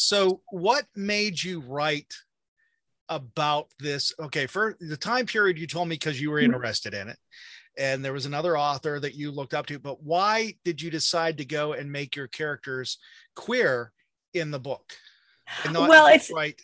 so 0.00 0.40
what 0.50 0.86
made 0.96 1.42
you 1.42 1.60
write 1.60 2.14
about 3.10 3.66
this 3.78 4.14
okay 4.18 4.46
for 4.46 4.76
the 4.80 4.96
time 4.96 5.26
period 5.26 5.58
you 5.58 5.66
told 5.66 5.88
me 5.88 5.94
because 5.94 6.18
you 6.20 6.30
were 6.30 6.40
Mhm. 6.40 6.44
interested 6.46 6.94
in 6.94 7.08
it 7.08 7.18
and 7.76 8.02
there 8.04 8.12
was 8.14 8.24
another 8.24 8.56
author 8.56 8.98
that 8.98 9.14
you 9.14 9.30
looked 9.30 9.52
up 9.52 9.66
to 9.66 9.78
but 9.78 10.02
why 10.02 10.54
did 10.64 10.80
you 10.80 10.90
decide 10.90 11.36
to 11.38 11.44
go 11.44 11.74
and 11.74 11.92
make 11.92 12.16
your 12.16 12.28
characters 12.28 12.98
queer 13.34 13.92
in 14.32 14.50
the 14.50 14.58
book 14.60 14.94
Well, 15.66 16.06
it's- 16.06 16.30
right 16.30 16.58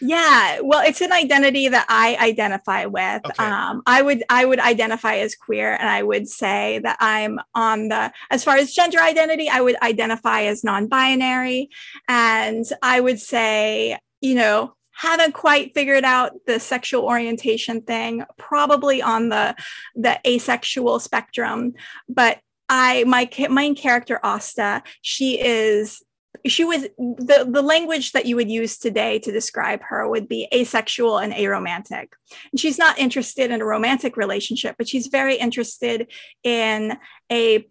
yeah 0.00 0.58
well 0.62 0.86
it's 0.86 1.00
an 1.00 1.12
identity 1.12 1.68
that 1.68 1.86
i 1.88 2.16
identify 2.20 2.86
with. 2.86 3.24
Okay. 3.24 3.44
um, 3.44 3.82
i 3.86 4.02
would 4.02 4.22
i 4.28 4.44
would 4.44 4.60
identify 4.60 5.16
as 5.16 5.34
queer 5.34 5.74
and 5.74 5.88
i 5.88 6.02
would 6.02 6.28
say 6.28 6.80
that 6.82 6.96
i'm 7.00 7.38
on 7.54 7.88
the 7.88 8.12
as 8.30 8.44
far 8.44 8.56
as 8.56 8.72
gender 8.72 9.00
identity 9.00 9.48
i 9.48 9.60
would 9.60 9.76
identify 9.82 10.42
as 10.42 10.64
non-binary. 10.64 11.70
And 12.08 12.64
i 12.82 13.00
would 13.00 13.20
say 13.20 13.98
you 14.20 14.34
know 14.34 14.74
haven't 14.94 15.34
quite 15.34 15.74
figured 15.74 16.04
out 16.04 16.32
the 16.46 16.60
sexual 16.60 17.02
orientation 17.02 17.82
thing 17.82 18.24
probably 18.38 19.02
on 19.02 19.28
the 19.28 19.54
the 19.94 20.20
asexual 20.26 21.00
spectrum. 21.00 21.74
But 22.08 22.38
i 22.68 23.04
my 23.06 23.26
ca- 23.26 23.48
main 23.48 23.74
character 23.74 24.18
asta 24.22 24.82
she 25.02 25.38
is 25.38 26.02
she 26.46 26.64
was 26.64 26.82
the 26.98 27.48
the 27.50 27.62
language 27.62 28.12
that 28.12 28.26
you 28.26 28.36
would 28.36 28.50
use 28.50 28.78
today 28.78 29.18
to 29.18 29.32
describe 29.32 29.80
her 29.82 30.08
would 30.08 30.28
be 30.28 30.46
asexual 30.52 31.18
and 31.18 31.32
aromantic. 31.32 32.08
And 32.52 32.60
she's 32.60 32.78
not 32.78 32.98
interested 32.98 33.50
in 33.50 33.62
a 33.62 33.66
romantic 33.66 34.16
relationship 34.16 34.76
but 34.76 34.88
she's 34.88 35.06
very 35.06 35.36
interested 35.36 36.12
in 36.42 36.96
a, 37.30 37.66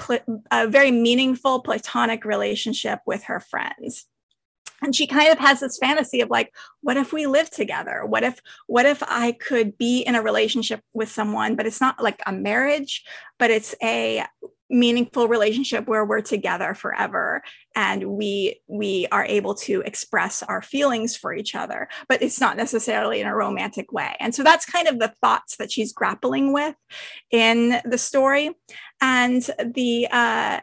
a 0.51 0.67
very 0.67 0.91
meaningful 0.91 1.61
platonic 1.61 2.25
relationship 2.25 2.99
with 3.05 3.23
her 3.25 3.39
friends. 3.39 4.05
And 4.81 4.93
she 4.93 5.07
kind 5.07 5.31
of 5.31 5.39
has 5.39 5.61
this 5.61 5.77
fantasy 5.77 6.21
of 6.21 6.29
like 6.29 6.53
what 6.81 6.97
if 6.97 7.13
we 7.13 7.27
live 7.27 7.49
together? 7.49 8.05
What 8.05 8.23
if 8.23 8.41
what 8.65 8.85
if 8.85 9.03
i 9.07 9.33
could 9.33 9.77
be 9.77 10.01
in 10.01 10.15
a 10.15 10.21
relationship 10.21 10.81
with 10.93 11.09
someone 11.09 11.55
but 11.55 11.67
it's 11.67 11.81
not 11.81 12.01
like 12.01 12.21
a 12.25 12.33
marriage 12.33 13.03
but 13.37 13.51
it's 13.51 13.75
a 13.83 14.25
meaningful 14.73 15.27
relationship 15.27 15.87
where 15.87 16.05
we're 16.05 16.21
together 16.21 16.73
forever 16.73 17.41
and 17.75 18.03
we 18.03 18.59
we 18.67 19.07
are 19.11 19.25
able 19.25 19.55
to 19.55 19.81
express 19.81 20.43
our 20.43 20.61
feelings 20.61 21.15
for 21.15 21.33
each 21.33 21.55
other 21.55 21.87
but 22.07 22.21
it's 22.21 22.41
not 22.41 22.57
necessarily 22.57 23.21
in 23.21 23.27
a 23.27 23.35
romantic 23.35 23.91
way. 23.91 24.15
And 24.19 24.33
so 24.33 24.43
that's 24.43 24.65
kind 24.65 24.87
of 24.87 24.99
the 24.99 25.13
thoughts 25.21 25.57
that 25.57 25.71
she's 25.71 25.93
grappling 25.93 26.53
with 26.53 26.75
in 27.31 27.79
the 27.85 27.97
story. 27.97 28.51
And 29.01 29.43
the 29.59 30.07
uh 30.11 30.61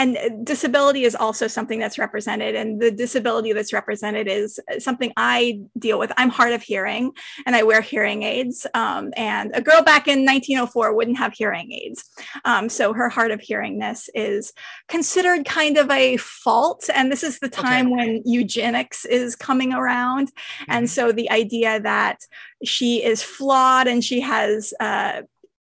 and 0.00 0.46
disability 0.46 1.04
is 1.04 1.14
also 1.14 1.46
something 1.46 1.78
that's 1.78 1.98
represented 1.98 2.54
and 2.54 2.80
the 2.80 2.90
disability 2.90 3.52
that's 3.52 3.72
represented 3.72 4.26
is 4.26 4.58
something 4.78 5.12
i 5.16 5.60
deal 5.78 5.98
with 5.98 6.10
i'm 6.16 6.30
hard 6.30 6.52
of 6.52 6.62
hearing 6.62 7.12
and 7.46 7.54
i 7.54 7.62
wear 7.62 7.80
hearing 7.80 8.22
aids 8.22 8.66
um, 8.74 9.12
and 9.16 9.50
a 9.54 9.60
girl 9.60 9.82
back 9.82 10.08
in 10.08 10.24
1904 10.24 10.94
wouldn't 10.94 11.18
have 11.18 11.34
hearing 11.34 11.70
aids 11.72 12.04
um, 12.44 12.68
so 12.68 12.92
her 12.92 13.08
hard 13.08 13.30
of 13.30 13.40
hearingness 13.40 14.08
is 14.14 14.52
considered 14.88 15.44
kind 15.44 15.76
of 15.76 15.90
a 15.90 16.16
fault 16.16 16.88
and 16.94 17.12
this 17.12 17.22
is 17.22 17.38
the 17.38 17.48
time 17.48 17.92
okay. 17.92 17.96
when 17.96 18.22
eugenics 18.24 19.04
is 19.04 19.36
coming 19.36 19.72
around 19.72 20.28
mm-hmm. 20.28 20.72
and 20.72 20.88
so 20.88 21.12
the 21.12 21.30
idea 21.30 21.78
that 21.80 22.18
she 22.64 23.04
is 23.04 23.22
flawed 23.22 23.86
and 23.86 24.02
she 24.04 24.20
has 24.20 24.72
uh, 24.80 25.22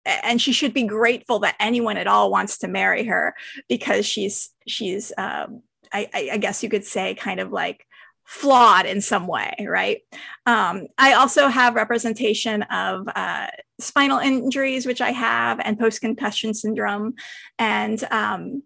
and 0.04 0.40
she 0.40 0.52
should 0.52 0.72
be 0.72 0.84
grateful 0.84 1.40
that 1.40 1.56
anyone 1.60 1.96
at 1.96 2.06
all 2.06 2.30
wants 2.30 2.58
to 2.58 2.68
marry 2.68 3.04
her 3.04 3.34
because 3.68 4.06
she's 4.06 4.50
she's 4.66 5.12
um, 5.18 5.62
I, 5.92 6.08
I, 6.14 6.36
guess 6.38 6.62
you 6.62 6.68
could 6.68 6.84
say 6.84 7.14
kind 7.14 7.40
of 7.40 7.50
like 7.50 7.84
flawed 8.24 8.86
in 8.86 9.00
some 9.00 9.26
way 9.26 9.54
right? 9.68 10.00
Um, 10.46 10.86
i 10.98 11.14
also 11.14 11.48
have 11.48 11.74
representation 11.74 12.62
of 12.64 13.08
uh, 13.14 13.48
spinal 13.78 14.18
injuries 14.18 14.86
which 14.86 15.00
i 15.00 15.10
have 15.10 15.60
and 15.60 15.78
post-concussion 15.78 16.54
syndrome. 16.54 17.14
And 17.58 18.02
um, 18.10 18.62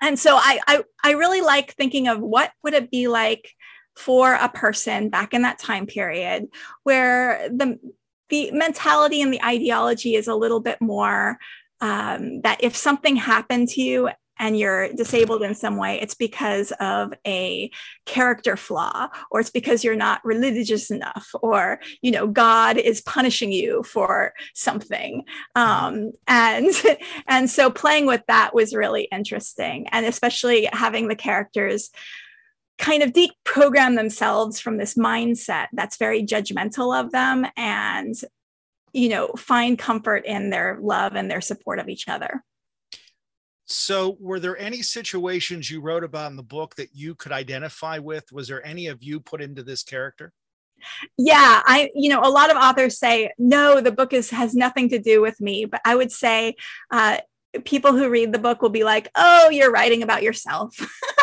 and 0.00 0.18
so 0.18 0.36
I, 0.36 0.60
I 0.66 0.82
i 1.04 1.12
really 1.12 1.40
like 1.40 1.74
thinking 1.74 2.08
of 2.08 2.20
what 2.20 2.52
would 2.62 2.74
it 2.74 2.90
be 2.90 3.08
like 3.08 3.54
for 3.96 4.32
a 4.34 4.48
person 4.48 5.08
back 5.08 5.34
in 5.34 5.42
that 5.42 5.58
time 5.58 5.86
period 5.86 6.46
where 6.84 7.48
the 7.48 7.78
the 8.30 8.50
mentality 8.52 9.22
and 9.22 9.32
the 9.32 9.42
ideology 9.44 10.14
is 10.14 10.28
a 10.28 10.34
little 10.34 10.60
bit 10.60 10.80
more 10.80 11.38
um, 11.80 12.40
that 12.42 12.62
if 12.62 12.76
something 12.76 13.16
happened 13.16 13.68
to 13.68 13.82
you 13.82 14.10
and 14.40 14.56
you're 14.56 14.92
disabled 14.92 15.42
in 15.42 15.54
some 15.54 15.76
way, 15.76 16.00
it's 16.00 16.14
because 16.14 16.72
of 16.80 17.12
a 17.26 17.70
character 18.06 18.56
flaw, 18.56 19.08
or 19.30 19.40
it's 19.40 19.50
because 19.50 19.82
you're 19.82 19.96
not 19.96 20.24
religious 20.24 20.90
enough, 20.90 21.28
or 21.42 21.80
you 22.02 22.10
know 22.10 22.26
God 22.26 22.76
is 22.76 23.00
punishing 23.00 23.52
you 23.52 23.82
for 23.82 24.32
something. 24.54 25.24
Um, 25.54 26.12
and 26.26 26.68
and 27.26 27.50
so 27.50 27.70
playing 27.70 28.06
with 28.06 28.22
that 28.28 28.54
was 28.54 28.74
really 28.74 29.08
interesting, 29.10 29.88
and 29.88 30.06
especially 30.06 30.68
having 30.72 31.08
the 31.08 31.16
characters 31.16 31.90
kind 32.78 33.02
of 33.02 33.12
deprogram 33.12 33.96
themselves 33.96 34.60
from 34.60 34.76
this 34.76 34.94
mindset 34.94 35.66
that's 35.72 35.96
very 35.96 36.24
judgmental 36.24 36.98
of 36.98 37.10
them 37.10 37.44
and 37.56 38.14
you 38.92 39.08
know 39.08 39.28
find 39.36 39.78
comfort 39.78 40.24
in 40.24 40.50
their 40.50 40.78
love 40.80 41.14
and 41.14 41.30
their 41.30 41.40
support 41.40 41.78
of 41.78 41.88
each 41.88 42.08
other. 42.08 42.44
So 43.66 44.16
were 44.18 44.40
there 44.40 44.56
any 44.56 44.80
situations 44.80 45.70
you 45.70 45.82
wrote 45.82 46.02
about 46.02 46.30
in 46.30 46.36
the 46.36 46.42
book 46.42 46.76
that 46.76 46.94
you 46.94 47.14
could 47.14 47.32
identify 47.32 47.98
with? 47.98 48.32
Was 48.32 48.48
there 48.48 48.64
any 48.66 48.86
of 48.86 49.02
you 49.02 49.20
put 49.20 49.42
into 49.42 49.62
this 49.62 49.82
character? 49.82 50.32
Yeah 51.16 51.60
i 51.66 51.90
you 51.94 52.08
know 52.08 52.20
a 52.22 52.30
lot 52.30 52.50
of 52.50 52.56
authors 52.56 52.98
say 52.98 53.32
no 53.36 53.80
the 53.80 53.90
book 53.90 54.12
is 54.12 54.30
has 54.30 54.54
nothing 54.54 54.88
to 54.90 54.98
do 55.00 55.20
with 55.20 55.40
me. 55.40 55.64
But 55.64 55.80
i 55.84 55.94
would 55.94 56.12
say 56.12 56.54
uh, 56.92 57.18
people 57.64 57.92
who 57.92 58.08
read 58.08 58.32
the 58.32 58.38
book 58.38 58.62
will 58.62 58.68
be 58.68 58.84
like 58.84 59.10
oh 59.16 59.50
you're 59.50 59.72
writing 59.72 60.02
about 60.02 60.22
yourself 60.22 60.76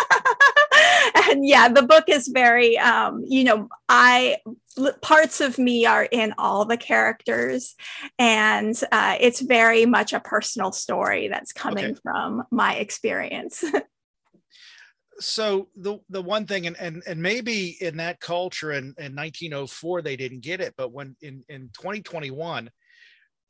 and 1.29 1.45
yeah, 1.47 1.67
the 1.69 1.83
book 1.83 2.05
is 2.07 2.27
very, 2.27 2.77
um, 2.77 3.23
you 3.27 3.43
know, 3.43 3.67
I 3.89 4.37
parts 5.01 5.41
of 5.41 5.57
me 5.57 5.85
are 5.85 6.03
in 6.03 6.33
all 6.37 6.65
the 6.65 6.77
characters, 6.77 7.75
and 8.19 8.79
uh, 8.91 9.17
it's 9.19 9.41
very 9.41 9.85
much 9.85 10.13
a 10.13 10.19
personal 10.19 10.71
story 10.71 11.27
that's 11.27 11.53
coming 11.53 11.85
okay. 11.85 11.99
from 12.03 12.43
my 12.51 12.75
experience. 12.75 13.63
so 15.19 15.69
the 15.77 15.97
the 16.09 16.21
one 16.21 16.45
thing 16.45 16.67
and 16.67 16.75
and 16.77 17.01
and 17.07 17.21
maybe 17.21 17.77
in 17.79 17.97
that 17.97 18.19
culture 18.19 18.73
in, 18.73 18.93
in 18.97 19.15
1904 19.15 20.01
they 20.01 20.17
didn't 20.17 20.41
get 20.41 20.59
it 20.59 20.73
but 20.75 20.91
when 20.91 21.15
in 21.21 21.41
in 21.47 21.69
2021 21.73 22.69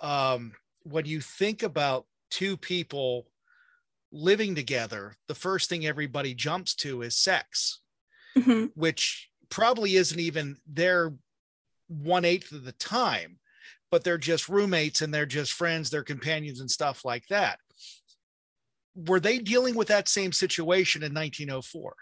um 0.02 0.54
when 0.84 1.06
you 1.06 1.20
think 1.20 1.64
about 1.64 2.06
two 2.30 2.56
people 2.56 3.26
living 4.16 4.56
together, 4.56 5.16
the 5.28 5.36
first 5.36 5.70
thing 5.70 5.86
everybody 5.86 6.34
jumps 6.34 6.74
to 6.76 7.02
is 7.02 7.18
sex, 7.18 7.82
mm-hmm. 8.38 8.66
which 8.74 9.30
probably 9.50 9.96
isn't 9.96 10.20
even 10.20 10.58
their 10.66 11.14
one 11.88 12.26
eighth 12.26 12.52
of 12.52 12.64
the 12.64 12.72
time, 12.72 13.38
but 13.92 14.04
they're 14.04 14.18
just 14.18 14.50
roommates 14.50 15.02
and 15.02 15.14
they're 15.14 15.26
just 15.26 15.54
friends, 15.54 15.90
they're 15.90 16.04
companions 16.04 16.60
and 16.60 16.72
stuff 16.72 17.04
like 17.04 17.28
that. 17.28 17.60
Were 18.96 19.20
they 19.20 19.40
dealing 19.40 19.76
with 19.76 19.90
that 19.90 20.08
same 20.08 20.32
situation 20.32 21.04
in 21.04 21.14
1904? 21.14 21.96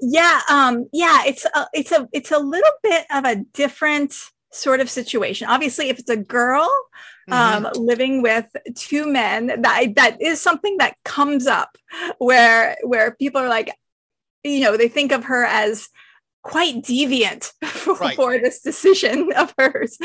Yeah, 0.00 0.40
um, 0.50 0.88
yeah, 0.92 1.22
it's 1.26 1.44
a, 1.44 1.68
it's 1.72 1.92
a 1.92 2.08
it's 2.12 2.32
a 2.32 2.38
little 2.38 2.72
bit 2.82 3.06
of 3.10 3.24
a 3.24 3.36
different 3.52 4.14
sort 4.52 4.80
of 4.80 4.90
situation. 4.90 5.48
Obviously, 5.48 5.88
if 5.88 5.98
it's 5.98 6.10
a 6.10 6.16
girl 6.16 6.68
mm-hmm. 7.28 7.66
um, 7.66 7.72
living 7.74 8.22
with 8.22 8.46
two 8.74 9.10
men, 9.10 9.62
that 9.62 9.94
that 9.96 10.20
is 10.20 10.40
something 10.40 10.76
that 10.78 10.96
comes 11.04 11.46
up 11.46 11.76
where 12.18 12.76
where 12.82 13.12
people 13.12 13.40
are 13.40 13.48
like, 13.48 13.74
you 14.44 14.60
know, 14.60 14.76
they 14.76 14.88
think 14.88 15.12
of 15.12 15.24
her 15.24 15.44
as 15.44 15.88
quite 16.42 16.76
deviant 16.76 17.52
for, 17.64 17.94
right. 18.00 18.16
for 18.16 18.38
this 18.38 18.60
decision 18.60 19.32
of 19.36 19.54
hers, 19.58 19.98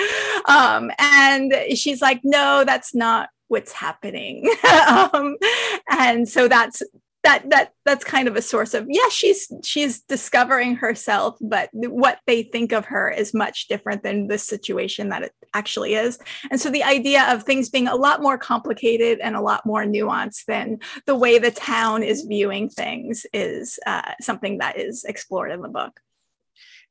um, 0.47 0.91
and 0.99 1.53
she's 1.75 2.01
like, 2.01 2.21
no, 2.23 2.63
that's 2.65 2.93
not 2.93 3.29
what's 3.47 3.71
happening 3.71 4.49
um, 4.87 5.37
and 5.91 6.27
so 6.27 6.47
that's 6.47 6.81
that 7.25 7.49
that 7.49 7.71
that's 7.85 8.03
kind 8.03 8.27
of 8.27 8.35
a 8.35 8.41
source 8.41 8.73
of 8.73 8.85
yes 8.89 9.11
she's 9.11 9.51
she's 9.63 10.01
discovering 10.01 10.75
herself 10.75 11.35
but 11.41 11.69
what 11.73 12.19
they 12.27 12.43
think 12.43 12.71
of 12.71 12.85
her 12.85 13.09
is 13.09 13.33
much 13.33 13.67
different 13.67 14.03
than 14.03 14.27
the 14.27 14.37
situation 14.37 15.09
that 15.09 15.23
it 15.23 15.33
actually 15.55 15.95
is. 15.95 16.19
And 16.51 16.59
so 16.59 16.69
the 16.69 16.83
idea 16.83 17.23
of 17.33 17.43
things 17.43 17.69
being 17.69 17.87
a 17.87 17.95
lot 17.95 18.21
more 18.21 18.37
complicated 18.37 19.19
and 19.19 19.35
a 19.35 19.41
lot 19.41 19.65
more 19.65 19.85
nuanced 19.85 20.45
than 20.45 20.79
the 21.05 21.15
way 21.15 21.39
the 21.39 21.51
town 21.51 22.03
is 22.03 22.23
viewing 22.23 22.69
things 22.69 23.25
is 23.33 23.79
uh, 23.87 24.11
something 24.21 24.59
that 24.59 24.77
is 24.77 25.05
explored 25.05 25.51
in 25.51 25.61
the 25.61 25.69
book. 25.69 25.99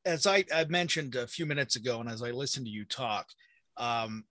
As 0.04 0.26
I, 0.26 0.44
I 0.52 0.64
mentioned 0.64 1.14
a 1.14 1.26
few 1.26 1.46
minutes 1.46 1.76
ago 1.76 2.00
and 2.00 2.10
as 2.10 2.22
i 2.22 2.30
listened 2.30 2.66
to 2.66 2.72
you 2.72 2.84
talk 2.84 3.26
um, 3.76 4.24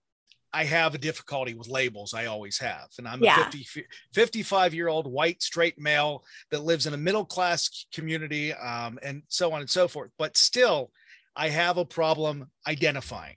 I 0.54 0.64
have 0.64 0.94
a 0.94 0.98
difficulty 0.98 1.54
with 1.54 1.68
labels. 1.68 2.14
I 2.14 2.26
always 2.26 2.58
have. 2.58 2.86
And 2.96 3.08
I'm 3.08 3.22
yeah. 3.22 3.40
a 3.40 3.50
50, 3.50 3.86
55 4.12 4.72
year 4.72 4.86
old 4.86 5.10
white 5.10 5.42
straight 5.42 5.80
male 5.80 6.24
that 6.52 6.62
lives 6.62 6.86
in 6.86 6.94
a 6.94 6.96
middle 6.96 7.24
class 7.24 7.86
community 7.92 8.52
um, 8.52 8.98
and 9.02 9.24
so 9.28 9.52
on 9.52 9.60
and 9.60 9.68
so 9.68 9.88
forth. 9.88 10.12
But 10.16 10.36
still, 10.36 10.92
I 11.34 11.48
have 11.48 11.76
a 11.76 11.84
problem 11.84 12.50
identifying 12.68 13.34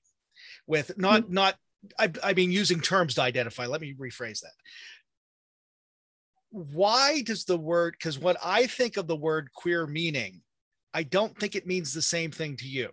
with 0.68 0.96
not, 1.00 1.24
mm-hmm. 1.24 1.34
not, 1.34 1.56
I, 1.98 2.12
I 2.24 2.34
mean, 2.34 2.52
using 2.52 2.82
terms 2.82 3.16
to 3.16 3.24
identify. 3.24 3.66
Let 3.66 3.82
me 3.82 3.96
rephrase 4.00 4.42
that. 4.42 4.54
Why 6.52 7.24
does 7.24 7.46
the 7.46 7.58
word, 7.58 7.96
because 7.98 8.20
what 8.20 8.38
I 8.44 8.68
think 8.68 8.98
of 8.98 9.08
the 9.08 9.16
word 9.16 9.50
queer 9.54 9.88
meaning, 9.88 10.42
I 10.94 11.02
don't 11.02 11.38
think 11.38 11.56
it 11.56 11.66
means 11.66 11.94
the 11.94 12.02
same 12.04 12.30
thing 12.30 12.58
to 12.58 12.68
you 12.68 12.90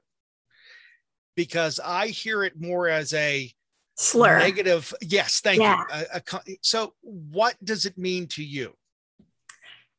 because 1.37 1.79
I 1.79 2.09
hear 2.09 2.43
it 2.43 2.59
more 2.59 2.89
as 2.89 3.13
a, 3.13 3.53
slur 3.97 4.39
negative 4.39 4.93
yes 5.01 5.41
thank 5.41 5.61
yeah. 5.61 5.79
you 5.79 6.05
a, 6.15 6.19
a, 6.19 6.41
so 6.63 6.95
what 7.03 7.55
does 7.65 7.87
it 7.87 7.97
mean 7.97 8.27
to 8.27 8.43
you 8.43 8.75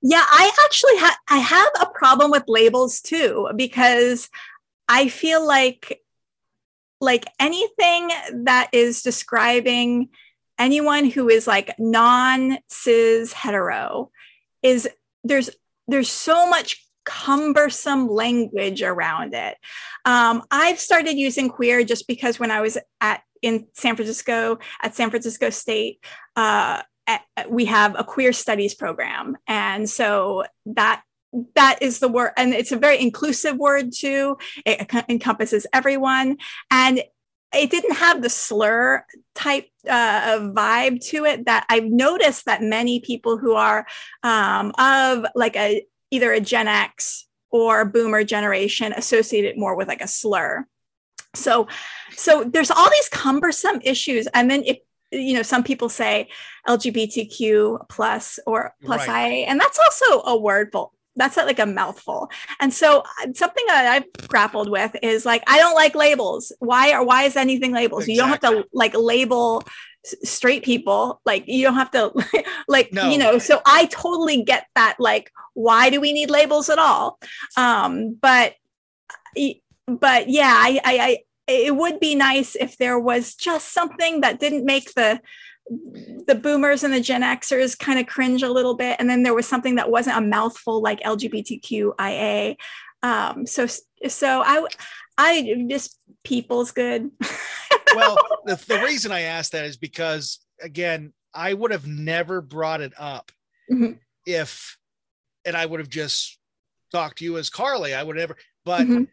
yeah 0.02 0.24
i 0.28 0.52
actually 0.66 0.98
have 0.98 1.16
i 1.30 1.38
have 1.38 1.70
a 1.82 1.86
problem 1.88 2.30
with 2.30 2.44
labels 2.48 3.00
too 3.02 3.50
because 3.56 4.30
i 4.90 5.08
feel 5.08 5.46
like 5.46 6.02
like 7.02 7.26
anything 7.40 8.10
that 8.44 8.70
is 8.74 9.02
describing 9.02 10.10
anyone 10.58 11.10
who 11.10 11.30
is 11.30 11.48
like 11.48 11.74
non 11.78 12.58
cis 12.70 13.34
hetero 13.34 14.10
is 14.64 14.90
there's 15.24 15.50
there's 15.88 16.10
so 16.10 16.50
much 16.50 16.86
cumbersome 17.06 18.08
language 18.08 18.82
around 18.82 19.34
it. 19.34 19.58
Um, 20.06 20.44
I've 20.50 20.80
started 20.80 21.18
using 21.18 21.50
queer 21.50 21.84
just 21.84 22.08
because 22.08 22.40
when 22.40 22.52
I 22.52 22.62
was 22.62 22.78
at 23.00 23.22
in 23.46 23.68
San 23.74 23.96
Francisco 23.96 24.58
at 24.82 24.96
San 24.96 25.10
Francisco 25.12 25.50
State, 25.52 26.04
uh, 26.36 26.82
at, 27.08 27.22
we 27.50 27.66
have 27.66 27.96
a 27.98 28.04
queer 28.04 28.34
studies 28.34 28.74
program, 28.74 29.38
and 29.48 29.88
so 29.88 30.44
that 30.66 31.04
that 31.54 31.78
is 31.82 32.00
the 32.00 32.08
word, 32.08 32.32
and 32.38 32.54
it's 32.54 32.72
a 32.72 32.78
very 32.78 33.00
inclusive 33.00 33.58
word 33.58 33.92
too. 33.94 34.38
It 34.66 34.92
encompasses 35.08 35.68
everyone, 35.72 36.38
and 36.72 37.04
it 37.54 37.70
didn't 37.70 37.96
have 37.96 38.22
the 38.22 38.30
slur 38.30 39.06
type 39.36 39.68
uh, 39.88 40.40
vibe 40.56 41.00
to 41.10 41.26
it 41.26 41.46
that 41.46 41.66
I've 41.70 41.86
noticed 41.86 42.46
that 42.46 42.64
many 42.64 43.00
people 43.00 43.38
who 43.38 43.54
are 43.54 43.86
um, 44.24 44.72
of 44.80 45.26
like 45.36 45.56
a 45.56 45.86
either 46.10 46.32
a 46.32 46.40
Gen 46.40 46.68
X 46.68 47.28
or 47.52 47.86
boomer 47.86 48.24
generation 48.24 48.94
associate 48.94 49.46
it 49.46 49.58
more 49.58 49.76
with 49.76 49.88
like 49.88 50.02
a 50.02 50.08
slur 50.08 50.66
so 51.36 51.68
so 52.16 52.44
there's 52.44 52.72
all 52.72 52.90
these 52.90 53.10
cumbersome 53.10 53.80
issues. 53.84 54.28
And 54.34 54.50
then 54.50 54.64
if 54.66 54.78
you 55.12 55.34
know 55.36 55.44
some 55.44 55.64
people 55.64 55.88
say 55.88 56.28
lgbtq 56.68 57.88
plus 57.90 58.40
or 58.48 58.74
plus 58.84 59.08
Right. 59.08 59.32
ia 59.32 59.46
and 59.48 59.60
that's 59.60 59.80
also 59.80 60.22
a 60.24 60.36
wordful 60.38 60.90
that's 61.18 61.38
like 61.38 61.60
a 61.60 61.66
mouthful. 61.66 62.30
And 62.60 62.74
so 62.74 63.00
uh, 63.00 63.28
something 63.34 63.64
that 63.68 63.86
i've 63.94 64.28
grappled 64.28 64.70
with 64.70 64.94
is 65.02 65.26
like 65.26 65.44
i 65.48 65.58
don't 65.58 65.76
like 65.76 65.96
labels. 65.96 66.52
Why 66.60 66.92
or 66.94 67.06
why 67.06 67.24
is 67.24 67.38
anything 67.38 67.72
labels? 67.72 68.08
You 68.08 68.18
don't 68.18 68.30
have 68.30 68.42
to 68.42 68.66
like 68.74 68.94
label 68.98 69.64
straight 70.24 70.64
people. 70.64 71.22
Like 71.26 71.48
you 71.48 71.64
don't 71.64 71.76
have 71.76 71.92
to 71.92 72.12
like 72.68 72.92
No. 72.92 73.10
you 73.10 73.18
know 73.18 73.38
so 73.38 73.62
i 73.66 73.86
totally 73.86 74.44
get 74.44 74.66
that 74.76 74.96
like 75.00 75.32
why 75.54 75.90
do 75.90 76.02
we 76.02 76.12
need 76.12 76.30
labels 76.30 76.70
at 76.70 76.80
all? 76.80 77.18
Um 77.56 78.18
but 78.22 78.56
but 79.88 80.30
yeah 80.30 80.54
i 80.58 80.80
i, 80.84 80.98
I 81.00 81.18
it 81.48 81.76
would 81.76 82.00
be 82.00 82.16
nice 82.16 82.56
if 82.56 82.78
there 82.78 83.00
was 83.00 83.36
just 83.36 83.72
something 83.72 84.22
that 84.22 84.40
didn't 84.40 84.66
make 84.66 84.94
the 84.94 85.20
the 86.28 86.36
boomers 86.36 86.84
and 86.84 86.94
the 86.94 87.02
gen 87.02 87.22
xers 87.22 87.78
kind 87.78 88.00
of 88.00 88.08
cringe 88.08 88.44
a 88.44 88.52
little 88.52 88.76
bit 88.76 88.98
and 89.00 89.10
then 89.10 89.24
there 89.24 89.34
was 89.34 89.48
something 89.48 89.76
that 89.76 89.92
wasn't 89.92 90.18
a 90.18 90.22
mouthful 90.22 90.82
like 90.82 91.00
lgbtqia 91.02 92.56
um 93.04 93.46
so 93.46 93.68
so 94.08 94.42
i 94.46 94.66
i 95.18 95.66
just 95.70 96.00
people's 96.24 96.72
good 96.72 97.12
well, 97.96 98.18
the, 98.46 98.56
the 98.68 98.82
reason 98.84 99.12
I 99.12 99.22
asked 99.22 99.54
that 99.54 99.66
is 99.66 99.78
because 99.78 100.40
again, 100.62 101.14
I 101.34 101.54
would 101.54 101.72
have 101.72 101.88
never 101.88 102.42
brought 102.42 102.82
it 102.82 102.94
up 102.98 103.32
Mhm. 103.72 104.00
if, 104.26 104.78
and 105.46 105.56
I 105.56 105.66
would 105.66 105.80
have 105.80 105.90
just 105.90 106.38
talked 106.92 107.20
to 107.20 107.24
you 107.24 107.38
as 107.38 107.50
Carly. 107.50 107.94
I 107.94 108.04
would 108.04 108.16
never, 108.18 108.36
but 108.66 108.88
Mhm. 108.88 109.08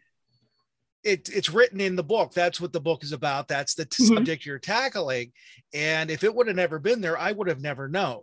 It, 1.03 1.29
it's 1.29 1.49
written 1.49 1.81
in 1.81 1.95
the 1.95 2.03
book. 2.03 2.33
That's 2.33 2.61
what 2.61 2.73
the 2.73 2.79
book 2.81 3.03
is 3.03 3.11
about. 3.11 3.47
That's 3.47 3.75
the 3.75 3.85
Mhm. 3.85 4.07
subject 4.15 4.45
you're 4.45 4.59
tackling. 4.59 5.33
And 5.73 6.09
if 6.09 6.23
it 6.23 6.33
would 6.33 6.47
have 6.47 6.55
never 6.55 6.79
been 6.79 7.01
there, 7.01 7.17
I 7.17 7.31
would 7.31 7.47
have 7.47 7.61
never 7.61 7.87
known 7.87 8.21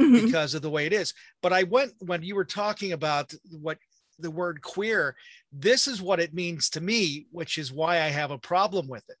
Mhm. 0.00 0.24
because 0.24 0.54
of 0.54 0.62
the 0.62 0.70
way 0.70 0.86
it 0.86 0.92
is. 0.92 1.14
But 1.42 1.52
I 1.52 1.62
went 1.64 1.92
when 1.98 2.22
you 2.22 2.34
were 2.34 2.44
talking 2.44 2.92
about 2.92 3.32
what 3.50 3.78
the 4.18 4.30
word 4.30 4.62
queer, 4.62 5.16
this 5.52 5.86
is 5.86 6.02
what 6.02 6.18
it 6.18 6.34
means 6.34 6.70
to 6.70 6.80
me, 6.80 7.26
which 7.30 7.56
is 7.56 7.72
why 7.72 7.96
I 8.02 8.08
have 8.08 8.32
a 8.32 8.38
problem 8.38 8.88
with 8.88 9.08
it. 9.08 9.16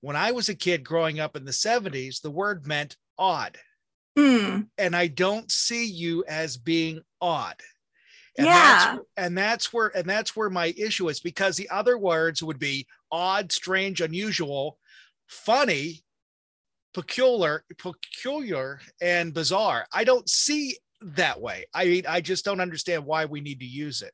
When 0.00 0.14
I 0.14 0.30
was 0.30 0.48
a 0.48 0.54
kid 0.54 0.84
growing 0.84 1.18
up 1.18 1.34
in 1.34 1.44
the 1.44 1.52
70s, 1.52 2.20
the 2.20 2.30
word 2.30 2.66
meant 2.66 2.96
odd. 3.18 3.58
Mm. 4.16 4.68
And 4.78 4.94
I 4.94 5.08
don't 5.08 5.50
see 5.50 5.84
you 5.86 6.24
as 6.28 6.56
being 6.56 7.02
odd. 7.20 7.60
And 8.38 8.46
Yeah. 8.46 8.52
that's 8.52 8.88
and 9.16 9.36
that's 9.36 9.72
where 9.72 9.88
and 9.96 10.08
that's 10.08 10.36
where 10.36 10.50
my 10.50 10.72
issue 10.76 11.08
is 11.08 11.20
because 11.20 11.56
the 11.56 11.68
other 11.70 11.98
words 11.98 12.42
would 12.42 12.58
be 12.58 12.86
odd, 13.10 13.50
strange, 13.52 14.00
unusual, 14.00 14.78
funny, 15.26 16.04
peculiar, 16.94 17.64
peculiar, 17.78 18.80
and 19.00 19.34
bizarre. 19.34 19.86
I 19.92 20.04
don't 20.04 20.28
see 20.28 20.78
that 21.00 21.40
way. 21.40 21.66
I 21.74 21.84
mean, 21.86 22.04
I 22.08 22.20
just 22.20 22.44
don't 22.44 22.60
understand 22.60 23.04
why 23.04 23.24
we 23.24 23.40
need 23.40 23.60
to 23.60 23.66
use 23.66 24.02
it. 24.02 24.12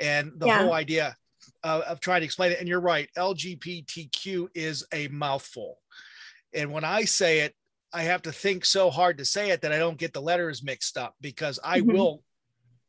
And 0.00 0.32
the 0.36 0.46
Yeah. 0.46 0.56
whole 0.58 0.72
idea 0.72 1.16
uh, 1.64 1.82
of 1.86 2.00
trying 2.00 2.20
to 2.20 2.24
explain 2.24 2.52
it, 2.52 2.60
and 2.60 2.68
you're 2.68 2.80
right, 2.80 3.08
LGBTQ 3.16 4.48
is 4.54 4.84
a 4.92 5.08
mouthful. 5.08 5.78
And 6.52 6.72
when 6.72 6.84
I 6.84 7.04
say 7.04 7.40
it, 7.40 7.54
I 7.92 8.02
have 8.02 8.22
to 8.22 8.32
think 8.32 8.64
so 8.64 8.90
hard 8.90 9.18
to 9.18 9.24
say 9.24 9.50
it 9.50 9.62
that 9.62 9.72
I 9.72 9.78
don't 9.78 9.98
get 9.98 10.12
the 10.12 10.20
letters 10.22 10.62
mixed 10.62 10.96
up 10.98 11.14
because 11.20 11.58
I 11.64 11.80
Mhm. 11.80 11.86
will 11.92 12.22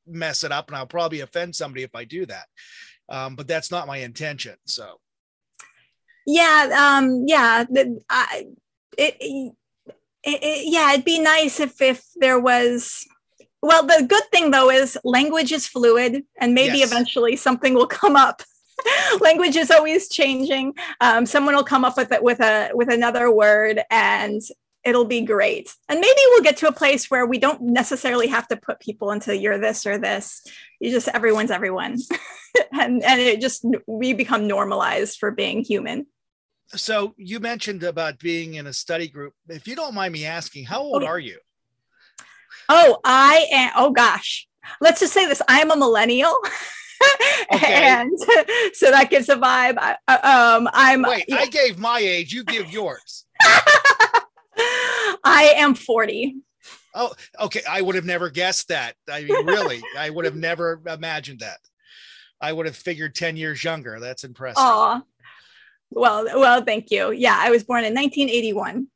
mess 0.07 0.43
it 0.43 0.51
up 0.51 0.67
and 0.67 0.77
I'll 0.77 0.87
probably 0.87 1.21
offend 1.21 1.55
somebody 1.55 1.83
if 1.83 1.95
I 1.95 2.05
do 2.05 2.25
that. 2.25 2.45
Um, 3.09 3.35
but 3.35 3.47
that's 3.47 3.71
not 3.71 3.87
my 3.87 3.97
intention. 3.97 4.55
So 4.65 4.99
yeah 6.27 6.97
um 6.97 7.23
yeah 7.25 7.63
I, 8.09 8.47
it, 8.97 9.15
it, 9.19 9.53
it 10.23 10.67
yeah 10.71 10.91
it'd 10.91 11.05
be 11.05 11.19
nice 11.19 11.59
if 11.59 11.81
if 11.81 12.03
there 12.17 12.39
was 12.39 13.07
well 13.61 13.83
the 13.87 14.05
good 14.07 14.23
thing 14.31 14.51
though 14.51 14.69
is 14.69 14.97
language 15.05 15.53
is 15.53 15.65
fluid 15.65 16.23
and 16.39 16.53
maybe 16.53 16.79
Yes. 16.79 16.91
eventually 16.91 17.37
something 17.37 17.73
will 17.73 17.87
come 17.87 18.17
up 18.17 18.43
language 19.21 19.55
is 19.55 19.71
always 19.71 20.09
changing 20.09 20.73
um, 20.99 21.25
someone 21.25 21.55
will 21.55 21.63
come 21.63 21.85
up 21.85 21.95
with 21.95 22.11
it 22.11 22.21
with 22.21 22.41
a 22.41 22.71
with 22.73 22.91
another 22.91 23.31
word 23.31 23.81
and 23.89 24.41
it'll 24.83 25.05
be 25.05 25.21
great 25.21 25.73
and 25.89 25.99
maybe 25.99 26.19
we'll 26.29 26.43
get 26.43 26.57
to 26.57 26.67
a 26.67 26.71
place 26.71 27.09
where 27.09 27.25
we 27.25 27.37
don't 27.37 27.61
necessarily 27.61 28.27
have 28.27 28.47
to 28.47 28.55
put 28.55 28.79
people 28.79 29.11
into 29.11 29.35
you're 29.35 29.57
this 29.57 29.85
or 29.85 29.97
this 29.97 30.41
you 30.79 30.91
just 30.91 31.07
everyone's 31.09 31.51
everyone 31.51 31.97
and 32.71 33.03
and 33.03 33.19
it 33.19 33.41
just 33.41 33.65
we 33.85 34.13
become 34.13 34.47
normalized 34.47 35.17
for 35.17 35.31
being 35.31 35.63
human 35.63 36.05
so 36.75 37.13
you 37.17 37.39
mentioned 37.39 37.83
about 37.83 38.19
being 38.19 38.55
in 38.55 38.67
a 38.67 38.73
study 38.73 39.07
group. 39.07 39.33
If 39.47 39.67
you 39.67 39.75
don't 39.75 39.93
mind 39.93 40.11
me 40.11 40.25
asking, 40.25 40.65
how 40.65 40.81
old 40.81 41.03
yeah. 41.03 41.07
are 41.07 41.19
you? 41.19 41.39
Oh, 42.67 42.99
I 43.05 43.47
am. 43.51 43.71
Oh 43.77 43.91
gosh, 43.91 44.47
let's 44.81 44.99
just 44.99 45.13
say 45.13 45.25
this: 45.25 45.41
I 45.47 45.61
am 45.61 45.71
a 45.71 45.77
millennial, 45.77 46.35
Okay. 47.53 47.73
and 47.73 48.11
so 48.73 48.91
that 48.91 49.07
gives 49.09 49.29
a 49.29 49.37
vibe. 49.37 49.77
I, 49.77 49.95
uh, 50.07 50.57
um, 50.57 50.69
I'm. 50.73 51.03
Wait, 51.03 51.25
I 51.31 51.45
gave 51.47 51.77
my 51.77 51.99
age, 51.99 52.33
you 52.33 52.43
give 52.43 52.69
yours. 52.69 53.25
I 54.59 55.53
am 55.57 55.75
forty. 55.75 56.37
Oh, 56.93 57.13
okay. 57.39 57.61
I 57.69 57.81
would 57.81 57.95
have 57.95 58.05
never 58.05 58.29
guessed 58.29 58.69
that. 58.69 58.95
I 59.09 59.23
mean, 59.23 59.45
really, 59.45 59.81
I 59.97 60.09
would 60.09 60.25
have 60.25 60.35
never 60.35 60.81
imagined 60.87 61.39
that. 61.41 61.59
I 62.41 62.51
would 62.51 62.65
have 62.65 62.75
figured 62.75 63.13
10 63.15 63.37
years 63.37 63.63
younger. 63.63 63.99
That's 63.99 64.23
impressive. 64.23 64.55
Oh, 64.65 65.01
well, 65.91 66.25
well, 66.25 66.63
thank 66.63 66.89
you. 66.91 67.11
Yeah, 67.11 67.37
I 67.39 67.51
was 67.51 67.63
born 67.63 67.83
in 67.83 67.93
1981. 67.93 68.87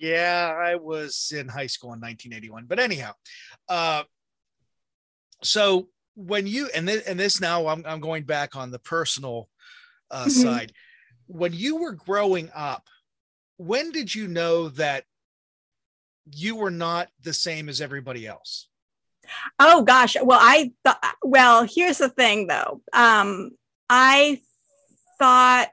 Yeah, 0.00 0.54
I 0.56 0.76
was 0.76 1.32
in 1.36 1.48
high 1.48 1.66
school 1.66 1.92
in 1.92 2.00
1981. 2.00 2.66
But 2.66 2.78
anyhow, 2.78 3.12
uh, 3.68 4.04
so 5.42 5.88
when 6.14 6.46
you 6.46 6.68
and 6.74 6.88
this, 6.88 7.04
and 7.06 7.18
this 7.18 7.40
now 7.40 7.66
I'm, 7.68 7.84
I'm 7.86 8.00
going 8.00 8.24
back 8.24 8.56
on 8.56 8.70
the 8.70 8.78
personal 8.78 9.48
uh, 10.10 10.24
Mhm. 10.26 10.30
side. 10.30 10.72
When 11.26 11.52
you 11.52 11.76
were 11.76 11.92
growing 11.92 12.50
up, 12.54 12.86
when 13.58 13.92
did 13.92 14.14
you 14.14 14.26
know 14.26 14.70
that 14.70 15.04
you 16.32 16.56
were 16.56 16.70
not 16.70 17.08
the 17.22 17.32
same 17.32 17.68
as 17.68 17.80
everybody 17.80 18.26
else? 18.26 18.68
Oh 19.58 19.82
gosh. 19.82 20.16
Well, 20.22 20.38
I 20.40 20.72
thought. 20.84 21.04
Well, 21.22 21.66
here's 21.68 21.98
the 21.98 22.08
thing, 22.08 22.46
though. 22.46 22.80
Um, 22.92 23.50
I 23.90 24.40
thought 25.18 25.68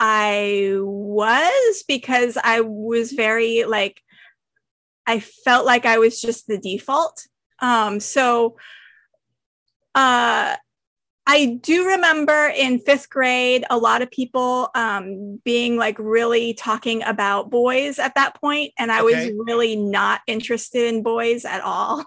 I 0.00 0.74
was 0.78 1.84
because 1.86 2.36
I 2.42 2.62
was 2.62 3.12
very 3.12 3.64
like. 3.64 4.02
I 5.06 5.20
felt 5.20 5.64
like 5.64 5.86
I 5.86 5.98
was 5.98 6.20
just 6.20 6.46
the 6.46 6.58
default. 6.58 7.26
Um, 7.60 7.98
so, 7.98 8.56
uh, 9.94 10.56
I 11.30 11.58
do 11.62 11.86
remember 11.86 12.50
in 12.56 12.78
fifth 12.78 13.10
grade, 13.10 13.62
a 13.68 13.76
lot 13.76 14.00
of 14.00 14.10
people 14.10 14.70
um, 14.74 15.38
being 15.44 15.76
like 15.76 15.98
really 15.98 16.54
talking 16.54 17.02
about 17.02 17.50
boys 17.50 17.98
at 17.98 18.14
that 18.14 18.40
point, 18.40 18.72
and 18.78 18.90
I 18.90 19.02
Okay. 19.02 19.26
was 19.26 19.46
really 19.46 19.76
not 19.76 20.22
interested 20.26 20.86
in 20.86 21.02
boys 21.02 21.44
at 21.44 21.60
all. 21.60 22.06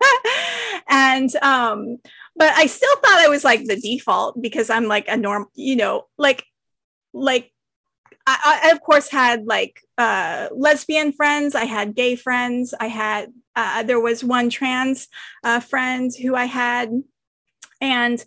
and 0.88 1.36
um, 1.36 1.98
but 2.34 2.50
I 2.54 2.64
still 2.64 2.96
thought 2.96 3.20
I 3.20 3.28
was 3.28 3.44
like 3.44 3.62
the 3.64 3.76
default 3.78 4.40
because 4.40 4.70
I'm 4.70 4.86
like 4.86 5.06
a 5.06 5.18
norm, 5.18 5.48
you 5.54 5.76
know, 5.76 6.06
like 6.16 6.42
like 7.12 7.52
I, 8.26 8.62
I 8.64 8.70
of 8.70 8.80
course 8.80 9.10
had 9.10 9.44
like 9.44 9.82
uh, 9.98 10.48
lesbian 10.50 11.12
friends, 11.12 11.54
I 11.54 11.66
had 11.66 11.94
gay 11.94 12.16
friends, 12.16 12.72
I 12.80 12.86
had 12.86 13.34
uh, 13.54 13.82
there 13.82 14.00
was 14.00 14.24
one 14.24 14.48
trans 14.48 15.08
uh, 15.44 15.60
friend 15.60 16.10
who 16.22 16.34
I 16.34 16.46
had, 16.46 16.90
and 17.82 18.24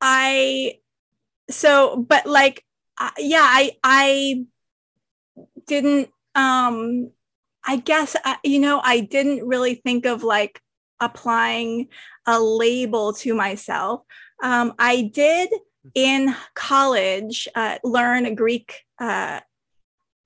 I 0.00 0.78
so 1.50 1.96
but 1.96 2.26
like 2.26 2.64
uh, 2.98 3.10
yeah 3.18 3.44
I 3.44 3.76
I 3.82 4.44
didn't 5.66 6.10
um 6.34 7.10
I 7.64 7.76
guess 7.76 8.16
I, 8.24 8.36
you 8.44 8.58
know 8.60 8.80
I 8.82 9.00
didn't 9.00 9.46
really 9.46 9.74
think 9.74 10.06
of 10.06 10.22
like 10.22 10.60
applying 11.00 11.88
a 12.26 12.40
label 12.40 13.12
to 13.12 13.34
myself. 13.34 14.02
Um, 14.42 14.74
I 14.78 15.10
did 15.12 15.50
in 15.94 16.34
college 16.54 17.48
uh, 17.54 17.78
learn 17.84 18.34
Greek 18.34 18.84
uh, 18.98 19.40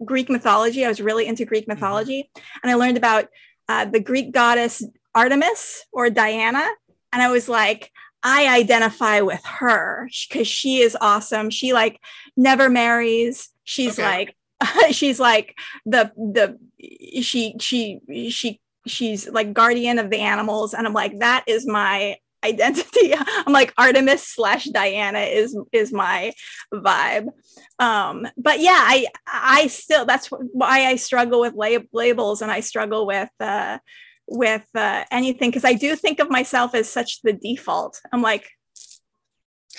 Greek 0.05 0.31
mythology. 0.31 0.85
I 0.85 0.89
was 0.89 1.01
really 1.01 1.27
into 1.27 1.45
Greek 1.45 1.69
mythology, 1.69 2.31
and 2.63 2.71
I 2.71 2.75
learned 2.75 2.97
about 2.97 3.29
uh, 3.69 3.85
the 3.85 4.01
Greek 4.01 4.33
goddess 4.33 4.83
Artemis 5.15 5.85
or 5.93 6.11
Diana, 6.11 6.67
and 7.13 7.23
I 7.23 7.31
was 7.31 7.49
like, 7.49 7.91
I 8.23 8.55
identify 8.55 9.21
with 9.21 9.45
her 9.45 10.09
because 10.29 10.47
she 10.49 10.81
is 10.81 10.97
awesome. 11.01 11.51
She 11.51 11.73
like 11.73 12.01
never 12.37 12.69
marries. 12.69 13.49
She's 13.65 13.99
Okay. 13.99 14.03
like 14.03 14.37
she's 14.93 15.19
like 15.19 15.55
the 15.87 16.13
the 16.17 16.59
she 17.23 17.55
she 17.61 18.01
she 18.31 18.61
she's 18.87 19.29
like 19.29 19.53
guardian 19.53 19.99
of 19.99 20.11
the 20.11 20.21
animals 20.21 20.73
and 20.73 20.87
i'm 20.87 20.95
like 20.95 21.19
that 21.19 21.45
is 21.47 21.67
my 21.67 22.17
identity. 22.45 23.13
I'm 23.15 23.53
like 23.53 23.75
Artemis 23.77 24.27
slash 24.27 24.65
Diana 24.65 25.19
is 25.19 25.55
is 25.73 25.93
my 25.93 26.33
vibe. 26.73 27.29
Um, 27.79 28.27
but 28.39 28.61
yeah, 28.61 28.79
I 28.81 29.07
I 29.27 29.67
still 29.67 30.07
that's 30.07 30.29
why 30.29 30.87
I 30.87 30.97
struggle 30.97 31.41
with 31.41 31.53
lab- 31.55 31.89
labels 31.93 32.41
and 32.41 32.51
I 32.51 32.61
struggle 32.61 33.07
with 33.07 33.29
uh, 33.41 33.77
with 34.31 34.67
uh, 34.75 35.05
anything 35.11 35.51
because 35.51 35.65
I 35.65 35.75
do 35.75 35.97
think 35.97 36.21
of 36.21 36.31
myself 36.31 36.75
as 36.75 36.89
such 36.89 37.21
the 37.23 37.33
default. 37.33 38.01
I'm 38.13 38.23
like 38.23 38.49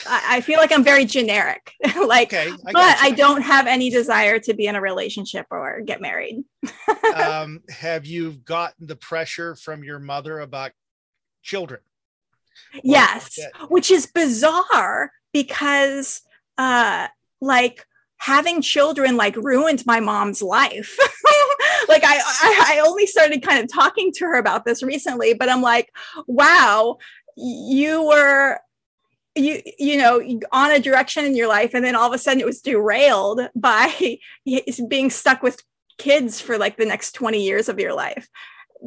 I, 0.06 0.38
I 0.38 0.42
feel 0.42 0.58
like 0.58 0.72
I'm 0.72 0.84
very 0.84 1.06
generic, 1.06 1.74
like, 2.06 2.34
Okay, 2.34 2.52
I 2.66 2.72
but. 2.72 2.98
I 3.02 3.12
don't 3.12 3.42
have 3.42 3.68
any 3.68 3.90
desire 3.90 4.40
to 4.40 4.54
be 4.54 4.68
in 4.68 4.76
a 4.76 4.82
relationship 4.82 5.46
or 5.52 5.82
get 5.82 6.02
married. 6.02 6.44
um, 7.16 7.62
have 7.70 8.06
you 8.06 8.32
gotten 8.32 8.88
the 8.88 8.96
pressure 8.96 9.56
from 9.56 9.84
your 9.84 10.00
mother 10.00 10.40
about 10.40 10.72
children? 11.41 11.82
yes 12.84 13.39
which 13.70 13.91
is 13.91 14.06
bizarre 14.08 15.12
because 15.34 16.22
uh 16.58 17.08
like 17.39 17.86
having 18.18 18.62
children 18.62 19.18
like 19.18 19.36
ruined 19.36 19.86
my 19.86 19.99
mom's 19.99 20.41
life 20.41 20.97
like 21.89 22.03
I, 22.03 22.20
I 22.20 22.76
i 22.76 22.84
only 22.88 23.05
started 23.05 23.41
kind 23.43 23.64
of 23.64 23.72
talking 23.72 24.12
to 24.14 24.26
her 24.26 24.36
about 24.36 24.66
this 24.66 24.84
recently 24.84 25.34
but 25.34 25.49
i'm 25.49 25.62
like 25.62 25.91
wow 26.28 26.97
you 27.36 28.03
were 28.05 28.59
you 29.36 29.62
you 29.80 29.97
know 29.97 30.22
on 30.51 30.72
a 30.72 30.80
direction 30.80 31.26
in 31.26 31.36
your 31.36 31.47
life 31.47 31.74
and 31.74 31.84
then 31.86 31.95
all 31.95 32.07
of 32.07 32.14
a 32.14 32.18
sudden 32.18 32.39
it 32.41 32.45
was 32.45 32.62
derailed 32.62 33.41
by 33.55 34.18
being 34.89 35.09
stuck 35.09 35.41
with 35.41 35.62
kids 35.97 36.41
for 36.41 36.57
like 36.57 36.78
the 36.78 36.86
next 36.86 37.14
20 37.14 37.41
years 37.43 37.70
of 37.70 37.80
your 37.80 37.93
life 37.93 38.28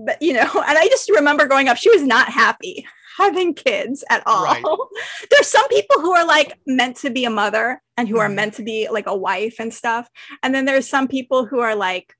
but 0.04 0.20
you 0.20 0.32
know 0.32 0.42
and 0.42 0.78
i 0.78 0.86
just 0.88 1.10
remember 1.10 1.46
growing 1.46 1.68
up 1.68 1.76
she 1.76 1.90
was 1.90 2.02
not 2.02 2.28
happy 2.28 2.86
having 3.16 3.54
kids 3.54 4.02
at 4.10 4.22
all 4.26 4.44
Right. 4.44 4.64
there's 5.30 5.46
some 5.46 5.66
people 5.68 6.00
who 6.00 6.12
are 6.12 6.26
like 6.26 6.58
meant 6.66 6.96
to 6.96 7.10
be 7.10 7.24
a 7.24 7.30
mother 7.30 7.80
and 7.96 8.08
who 8.08 8.18
are 8.18 8.28
Mhm. 8.28 8.34
meant 8.34 8.54
to 8.54 8.64
be 8.64 8.88
like 8.90 9.06
a 9.06 9.16
wife 9.16 9.56
and 9.60 9.72
stuff 9.72 10.10
and 10.42 10.52
then 10.54 10.64
there's 10.64 10.88
some 10.88 11.06
people 11.06 11.46
who 11.46 11.60
are 11.60 11.76
like 11.76 12.12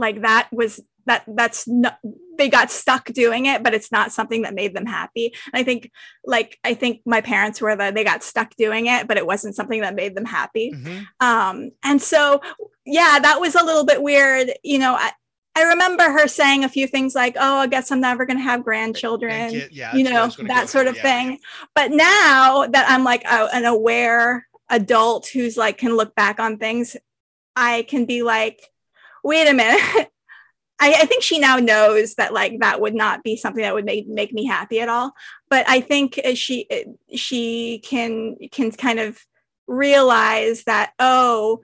like 0.00 0.22
that 0.22 0.48
was 0.52 0.80
that 1.06 1.24
that's 1.28 1.66
not 1.68 1.98
they 2.38 2.48
got 2.48 2.70
stuck 2.70 3.04
doing 3.06 3.46
it 3.46 3.62
but 3.62 3.74
it's 3.74 3.92
not 3.92 4.12
something 4.12 4.42
that 4.42 4.54
made 4.54 4.74
them 4.74 4.86
happy 4.86 5.26
and 5.52 5.60
i 5.60 5.62
think 5.62 5.90
like 6.24 6.58
i 6.64 6.74
think 6.74 7.00
my 7.06 7.20
parents 7.20 7.60
were 7.60 7.76
the 7.76 7.90
they 7.94 8.04
got 8.04 8.22
stuck 8.22 8.54
doing 8.56 8.86
it 8.86 9.06
but 9.08 9.16
it 9.16 9.26
wasn't 9.26 9.54
something 9.54 9.80
that 9.80 9.94
made 9.94 10.14
them 10.14 10.24
happy 10.24 10.72
Mhm. 10.72 11.06
um 11.20 11.70
and 11.84 12.00
so 12.02 12.40
yeah 12.84 13.18
that 13.20 13.40
was 13.40 13.54
a 13.54 13.64
little 13.64 13.84
bit 13.84 14.02
weird 14.02 14.52
you 14.62 14.78
know 14.78 14.94
i 14.94 15.12
I 15.56 15.64
remember 15.64 16.04
her 16.04 16.28
saying 16.28 16.62
a 16.62 16.68
few 16.68 16.86
things 16.86 17.16
like, 17.16 17.36
"Oh, 17.38 17.56
I 17.56 17.66
guess 17.66 17.90
I'm 17.90 18.00
never 18.00 18.24
going 18.24 18.36
to 18.36 18.42
have 18.42 18.62
grandchildren," 18.62 19.50
kid- 19.50 19.72
yeah, 19.72 19.94
you 19.96 20.04
that's 20.04 20.38
what 20.38 20.44
I 20.44 20.48
know, 20.48 20.54
that 20.54 20.68
sort 20.68 20.86
of 20.86 20.94
yeah. 20.96 21.02
thing. 21.02 21.38
But 21.74 21.90
now 21.90 22.66
that 22.68 22.86
I'm 22.88 23.02
like 23.02 23.24
a, 23.24 23.48
an 23.52 23.64
aware 23.64 24.46
adult 24.70 25.26
who's 25.26 25.56
like 25.56 25.76
can 25.76 25.96
look 25.96 26.14
back 26.14 26.38
on 26.38 26.56
things, 26.56 26.96
I 27.56 27.82
can 27.88 28.04
be 28.06 28.22
like, 28.22 28.62
"Wait 29.22 29.48
a 29.48 29.54
minute." 29.54 30.10
I, 30.82 30.94
I 30.94 31.04
think 31.04 31.22
she 31.22 31.38
now 31.38 31.56
knows 31.56 32.14
that 32.14 32.32
like 32.32 32.58
that 32.60 32.80
would 32.80 32.94
not 32.94 33.22
be 33.22 33.36
something 33.36 33.62
that 33.62 33.74
would 33.74 33.84
make 33.84 34.08
make 34.08 34.32
me 34.32 34.46
happy 34.46 34.80
at 34.80 34.88
all. 34.88 35.12
But 35.50 35.68
I 35.68 35.80
think 35.80 36.18
she 36.34 36.66
she 37.14 37.80
can 37.84 38.36
can 38.50 38.72
kind 38.72 38.98
of 38.98 39.18
realize 39.66 40.64
that 40.64 40.92
oh, 40.98 41.60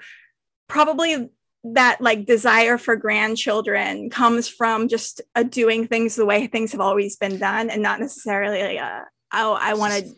probably 0.68 1.30
that 1.64 2.00
like 2.00 2.26
desire 2.26 2.78
for 2.78 2.94
grandchildren 2.94 4.10
comes 4.10 4.48
from 4.48 4.86
just 4.86 5.20
uh, 5.34 5.42
doing 5.42 5.88
things 5.88 6.14
the 6.14 6.26
way 6.26 6.46
things 6.46 6.72
have 6.72 6.80
always 6.80 7.16
been 7.16 7.38
done 7.38 7.70
and 7.70 7.82
not 7.82 7.98
necessarily 7.98 8.78
uh, 8.78 9.00
oh 9.32 9.58
I 9.60 9.74
want 9.74 9.94
to 9.94 10.14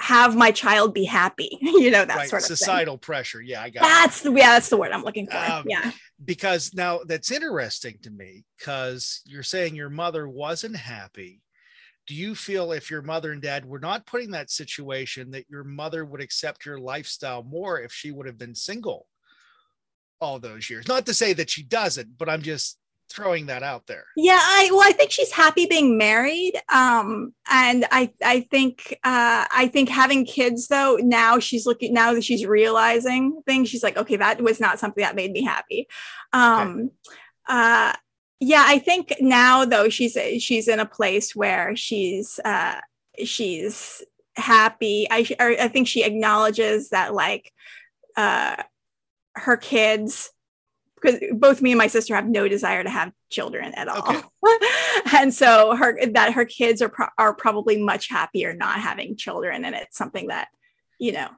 have 0.00 0.34
my 0.34 0.50
child 0.50 0.94
be 0.94 1.04
happy, 1.04 1.58
you 1.60 1.90
know 1.90 2.04
that 2.04 2.16
right, 2.16 2.28
sort 2.28 2.42
of 2.42 2.48
thing. 2.48 2.56
societal 2.56 2.96
pressure. 2.98 3.40
Yeah, 3.40 3.62
I 3.62 3.68
got 3.68 3.82
it. 3.82 3.88
That's 3.88 4.22
the 4.22 4.32
yeah, 4.32 4.54
that's 4.54 4.70
the 4.70 4.78
word 4.78 4.92
I'm 4.92 5.04
looking 5.04 5.26
for. 5.26 5.36
Um, 5.36 5.64
yeah. 5.68 5.92
because 6.24 6.72
now 6.74 7.00
that's 7.06 7.30
interesting 7.30 7.98
to 8.02 8.10
me 8.10 8.44
because 8.58 9.20
you're 9.26 9.42
saying 9.42 9.74
your 9.74 9.90
mother 9.90 10.26
wasn't 10.26 10.76
happy. 10.76 11.42
Do 12.06 12.14
you 12.14 12.34
feel 12.34 12.72
if 12.72 12.90
your 12.90 13.02
mother 13.02 13.30
and 13.30 13.42
dad 13.42 13.66
were 13.66 13.78
not 13.78 14.06
putting 14.06 14.30
that 14.30 14.50
situation 14.50 15.30
that 15.32 15.48
your 15.48 15.64
mother 15.64 16.04
would 16.04 16.22
accept 16.22 16.64
your 16.64 16.78
lifestyle 16.78 17.42
more 17.42 17.78
if 17.78 17.92
she 17.92 18.10
would 18.10 18.26
have 18.26 18.38
been 18.38 18.54
single 18.54 19.06
all 20.18 20.38
those 20.38 20.70
years? 20.70 20.88
Not 20.88 21.06
to 21.06 21.14
say 21.14 21.34
that 21.34 21.50
she 21.50 21.62
doesn't, 21.62 22.16
but 22.16 22.28
I'm 22.28 22.42
just 22.42 22.79
throwing 23.10 23.46
that 23.46 23.62
out 23.62 23.86
there. 23.86 24.04
Yeah, 24.16 24.38
I 24.40 24.68
well, 24.70 24.82
I 24.82 24.92
think 24.92 25.10
she's 25.10 25.32
happy 25.32 25.66
being 25.66 25.98
married. 25.98 26.54
Um, 26.72 27.34
and 27.50 27.86
I 27.90 28.12
I 28.24 28.40
think 28.50 28.98
uh 29.04 29.46
I 29.50 29.68
think 29.72 29.88
having 29.88 30.24
kids 30.24 30.68
though, 30.68 30.96
now 31.02 31.38
she's 31.38 31.66
looking 31.66 31.92
now 31.92 32.14
that 32.14 32.24
she's 32.24 32.46
realizing 32.46 33.42
things, 33.46 33.68
she's 33.68 33.82
like, 33.82 33.96
okay, 33.96 34.16
that 34.16 34.40
was 34.40 34.60
not 34.60 34.78
something 34.78 35.02
that 35.02 35.16
made 35.16 35.32
me 35.32 35.42
happy. 35.42 35.88
Um 36.32 36.90
uh 37.48 37.92
yeah, 38.38 38.64
I 38.66 38.78
think 38.78 39.14
now 39.20 39.64
though 39.64 39.88
she's 39.88 40.16
she's 40.38 40.68
in 40.68 40.80
a 40.80 40.86
place 40.86 41.34
where 41.34 41.74
she's 41.76 42.38
uh 42.44 42.80
she's 43.24 44.02
happy. 44.36 45.06
I 45.10 45.26
I 45.38 45.68
think 45.68 45.88
she 45.88 46.04
acknowledges 46.04 46.90
that 46.90 47.12
like 47.12 47.52
uh 48.16 48.56
her 49.34 49.56
kids 49.56 50.30
because 51.00 51.20
both 51.32 51.62
me 51.62 51.72
and 51.72 51.78
my 51.78 51.86
sister 51.86 52.14
have 52.14 52.28
no 52.28 52.48
desire 52.48 52.82
to 52.82 52.90
have 52.90 53.12
children 53.30 53.72
at 53.74 53.88
all. 53.88 53.98
Okay. 53.98 54.20
and 55.16 55.32
so 55.32 55.74
her 55.76 55.98
that 56.12 56.32
her 56.34 56.44
kids 56.44 56.82
are 56.82 56.88
pro- 56.88 57.06
are 57.18 57.34
probably 57.34 57.82
much 57.82 58.08
happier 58.08 58.52
not 58.52 58.80
having 58.80 59.16
children 59.16 59.64
and 59.64 59.74
it's 59.74 59.96
something 59.96 60.28
that 60.28 60.48
you 60.98 61.12
know 61.12 61.28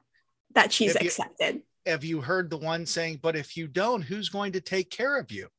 that 0.55 0.71
she's 0.71 0.93
Have 0.93 1.01
you- 1.01 1.07
accepted. 1.07 1.61
Have 1.85 2.05
you 2.05 2.21
heard 2.21 2.49
the 2.49 2.57
one 2.57 2.85
saying, 2.85 3.19
but 3.21 3.35
if 3.35 3.57
you 3.57 3.67
don't, 3.67 4.03
who's 4.03 4.29
going 4.29 4.53
to 4.53 4.61
take 4.61 4.89
care 4.89 5.19
of 5.19 5.31
you? 5.31 5.49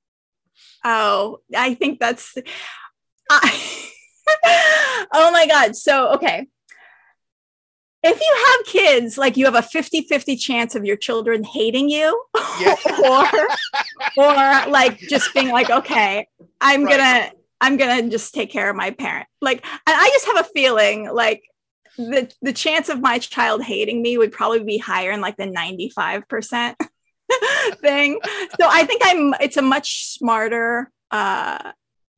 Oh, 0.82 1.40
I 1.54 1.74
think 1.74 2.00
that's 2.00 2.34
I, 3.30 3.80
Oh 5.12 5.30
my 5.32 5.46
god. 5.46 5.76
So, 5.76 6.14
okay. 6.14 6.46
If 8.06 8.20
you 8.20 8.36
have 8.46 8.66
kids, 8.66 9.16
like 9.18 9.36
you 9.36 9.46
have 9.46 9.54
a 9.54 9.62
50-50 9.62 10.38
chance 10.38 10.74
of 10.74 10.84
your 10.84 10.96
children 10.96 11.42
hating 11.42 11.88
you 11.88 12.22
Yeah. 12.60 12.76
or 13.04 13.26
or 14.16 14.70
like 14.70 14.98
just 14.98 15.32
being 15.34 15.50
like, 15.50 15.70
okay, 15.70 16.28
I'm 16.60 16.84
Right. 16.84 16.98
gonna 16.98 17.32
I'm 17.60 17.76
gonna 17.78 18.08
just 18.10 18.34
take 18.34 18.50
care 18.50 18.68
of 18.68 18.76
my 18.76 18.90
parent. 18.90 19.26
Like, 19.40 19.64
I 19.86 20.10
just 20.12 20.26
have 20.26 20.38
a 20.44 20.48
feeling 20.54 21.08
like 21.12 21.42
the 21.96 22.30
the 22.42 22.52
chance 22.52 22.88
of 22.88 23.00
my 23.00 23.18
child 23.18 23.62
hating 23.62 24.02
me 24.02 24.18
would 24.18 24.32
probably 24.32 24.62
be 24.64 24.78
higher 24.78 25.10
in 25.12 25.20
like 25.20 25.36
the 25.36 25.44
95% 25.46 26.74
thing. 27.80 28.20
So 28.60 28.68
I 28.68 28.84
think 28.84 29.02
I'm 29.04 29.34
it's 29.40 29.56
a 29.56 29.62
much 29.62 30.06
smarter 30.06 30.90
uh 31.10 31.72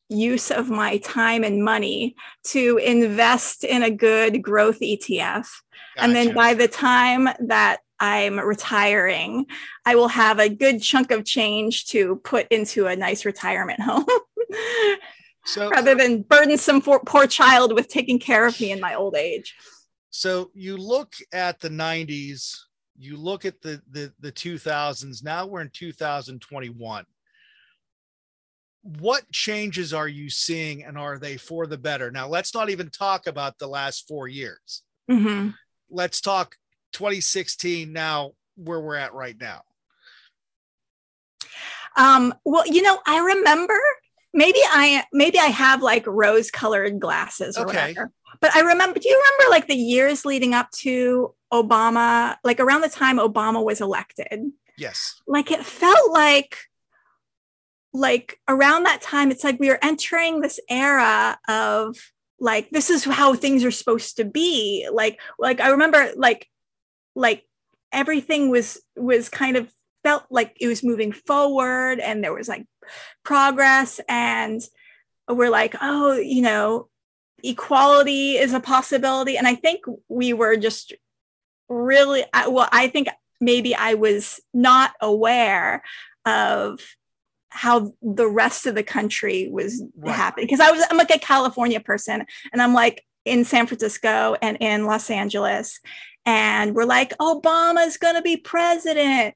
use 0.09 0.51
of 0.51 0.71
my 0.71 0.99
time 0.99 1.43
and 1.45 1.65
money 1.65 2.15
to 2.45 2.79
invest 2.79 3.65
in 3.65 3.83
a 3.83 3.91
good 3.91 4.43
growth 4.43 4.81
ETF. 4.81 5.49
And 5.97 6.15
then 6.15 6.35
by 6.35 6.55
the 6.55 6.69
time 6.69 7.29
that 7.41 7.81
I'm 7.99 8.39
retiring, 8.39 9.47
I 9.85 9.95
will 9.95 10.09
have 10.09 10.39
a 10.39 10.49
good 10.49 10.83
chunk 10.83 11.11
of 11.11 11.25
change 11.25 11.87
to 11.87 12.17
put 12.17 12.47
into 12.49 12.87
a 12.87 12.97
nice 12.97 13.25
retirement 13.25 13.81
home 13.81 14.05
so, 15.47 15.71
rather 15.71 15.95
than 15.95 16.23
burden 16.23 16.59
some 16.59 16.83
poor, 16.83 17.01
poor 17.01 17.27
child 17.27 17.73
with 17.73 17.89
taking 17.89 18.19
care 18.19 18.47
of 18.47 18.61
me 18.61 18.71
in 18.71 18.81
my 18.81 18.95
old 18.95 19.17
age. 19.17 19.55
so 20.11 20.51
you 20.55 20.77
look 20.77 21.15
at 21.33 21.59
the 21.61 21.71
90s, 21.71 22.59
you 22.99 23.17
look 23.17 23.45
at 23.45 23.63
the, 23.63 23.81
the, 23.91 24.13
the 24.21 24.33
2000s, 24.33 25.25
now 25.25 25.47
we're 25.47 25.63
in 25.63 25.71
2021. 25.73 27.07
What 28.87 29.31
changes 29.33 29.93
are 29.93 30.07
you 30.07 30.31
seeing 30.31 30.85
and 30.85 30.97
are 30.97 31.19
they 31.19 31.37
for 31.37 31.67
the 31.67 31.77
better? 31.77 32.13
Now, 32.13 32.29
let's 32.29 32.55
not 32.55 32.71
even 32.71 32.89
talk 32.89 33.27
about 33.27 33.59
the 33.59 33.67
last 33.67 34.07
four 34.07 34.29
years. 34.29 34.83
Mhm. 35.11 35.55
Let's 35.91 36.21
talk 36.21 36.57
2016 36.93 37.93
now, 37.93 38.33
where 38.55 38.81
we're 38.81 38.95
at 38.95 39.13
right 39.13 39.37
now. 39.41 39.63
Um, 41.97 42.33
well, 42.45 42.67
you 42.67 42.83
know, 42.83 43.01
I 43.07 43.19
remember 43.19 43.79
maybe 44.33 44.59
I 44.65 45.05
maybe 45.13 45.39
I 45.39 45.47
have 45.47 45.83
like 45.83 46.07
rose 46.07 46.51
colored 46.51 47.01
glasses 47.01 47.57
or 47.57 47.67
Okay. 47.67 47.89
whatever. 47.89 48.13
But 48.41 48.55
I 48.55 48.61
remember, 48.61 48.99
do 49.01 49.09
you 49.09 49.17
remember 49.17 49.51
like 49.51 49.67
the 49.67 49.75
years 49.75 50.25
leading 50.25 50.53
up 50.55 50.71
to 50.83 51.35
Obama, 51.53 52.37
like 52.45 52.61
around 52.61 52.83
the 52.83 52.89
time 52.89 53.17
Obama 53.19 53.65
was 53.65 53.81
elected? 53.81 54.53
Yes. 54.79 55.23
like 55.27 55.51
it 55.51 55.65
felt 55.65 56.13
like 56.13 56.59
like 57.93 58.39
around 58.49 58.85
that 58.85 59.01
time 59.01 59.31
it's 59.31 59.45
like 59.45 59.59
we 59.59 59.69
were 59.69 59.79
entering 59.83 60.41
this 60.41 60.61
era 60.69 61.39
of 61.49 61.97
like 62.39 62.69
this 62.71 62.91
is 62.91 63.05
how 63.05 63.35
things 63.35 63.65
are 63.65 63.71
supposed 63.71 64.17
to 64.17 64.25
be 64.25 64.87
like 64.93 65.19
like 65.39 65.61
i 65.61 65.71
remember 65.71 66.11
like 66.17 66.49
like 67.15 67.45
everything 67.93 68.51
was 68.51 68.81
was 68.97 69.29
kind 69.29 69.57
of 69.57 69.71
felt 70.03 70.25
like 70.31 70.57
it 70.61 70.69
was 70.69 70.85
moving 70.85 71.13
forward 71.13 71.99
and 71.99 72.23
there 72.23 72.35
was 72.35 72.49
like 72.49 72.67
progress 73.25 74.01
and 74.09 74.63
we're 75.29 75.51
like 75.51 75.75
oh 75.81 76.13
you 76.13 76.43
know 76.43 76.89
equality 77.43 78.37
is 78.37 78.53
a 78.53 78.61
possibility. 78.61 79.37
And 79.37 79.47
I 79.47 79.55
think 79.55 79.85
we 80.09 80.33
were 80.33 80.57
just 80.57 80.93
really, 81.69 82.25
well, 82.49 82.69
I 82.73 82.89
think 82.89 83.09
maybe 83.41 83.75
I 83.75 83.95
was 83.95 84.41
not 84.53 84.93
aware 85.01 85.83
of 86.25 86.81
how 87.57 87.93
the 88.03 88.29
rest 88.29 88.67
of 88.67 88.75
the 88.75 88.83
country 88.83 89.49
was 89.51 89.83
right. 89.97 90.15
happening 90.15 90.47
because 90.47 90.61
I 90.61 90.71
was 90.71 90.85
I'm 90.91 90.99
like 90.99 91.11
a 91.11 91.19
California 91.19 91.81
person 91.81 92.25
and 92.53 92.61
I'm 92.61 92.75
like 92.75 93.05
in 93.25 93.45
San 93.45 93.67
Francisco 93.67 94.37
and 94.43 94.59
in 94.61 94.85
Los 94.85 95.11
Angeles 95.11 95.81
and 96.27 96.75
we're 96.75 96.85
like 96.85 97.17
Obama's 97.19 97.97
going 97.97 98.15
to 98.15 98.23
be 98.23 98.37
president 98.37 99.35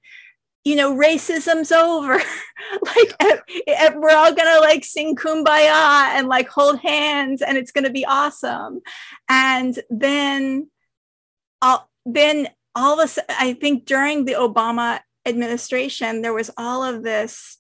you 0.64 0.77
know 0.77 0.95
racism's 0.95 1.73
over 1.73 2.14
like 2.83 3.41
yeah. 3.66 3.95
we're 3.97 4.11
all 4.11 4.35
going 4.35 4.55
to 4.55 4.61
like 4.61 4.85
sing 4.85 5.16
kumbaya 5.16 6.11
and 6.14 6.29
like 6.29 6.49
hold 6.49 6.79
hands 6.81 7.41
and 7.41 7.57
it's 7.57 7.73
going 7.73 7.85
to 7.85 7.91
be 7.91 8.05
awesome 8.05 8.81
and 9.29 9.79
then 9.89 10.68
all 11.62 11.89
then 12.05 12.49
all 12.75 13.01
of 13.01 13.05
a 13.05 13.09
sudden 13.09 13.35
I 13.39 13.55
think 13.55 13.87
during 13.87 14.27
the 14.27 14.35
Obama 14.35 15.01
administration 15.25 16.21
there 16.21 16.35
was 16.35 16.51
all 16.59 16.85
of 16.85 17.03
this 17.03 17.60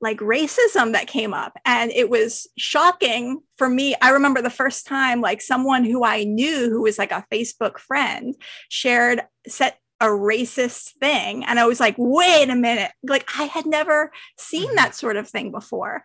like 0.00 0.18
racism 0.18 0.92
that 0.92 1.06
came 1.06 1.34
up. 1.34 1.58
And 1.64 1.90
it 1.90 2.08
was 2.08 2.46
shocking 2.56 3.40
for 3.56 3.68
me. 3.68 3.94
I 4.00 4.10
remember 4.10 4.42
the 4.42 4.50
first 4.50 4.86
time 4.86 5.20
like 5.20 5.42
someone 5.42 5.84
who 5.84 6.04
i 6.04 6.24
knew 6.24 6.70
who 6.70 6.82
was 6.82 6.98
like 6.98 7.12
a 7.12 7.24
facebook 7.32 7.78
friend 7.78 8.34
shared 8.68 9.22
set 9.46 9.78
a 10.00 10.06
racist 10.06 10.92
thing. 11.00 11.44
And 11.44 11.58
i 11.58 11.66
was 11.66 11.80
like 11.80 11.96
wait 11.98 12.50
a 12.50 12.54
minute. 12.54 12.92
Like 13.02 13.28
i 13.36 13.44
had 13.44 13.66
never 13.66 14.12
seen 14.38 14.66
mm-hmm. 14.66 14.76
that 14.76 14.94
sort 14.94 15.16
of 15.16 15.28
thing 15.28 15.50
before. 15.50 16.04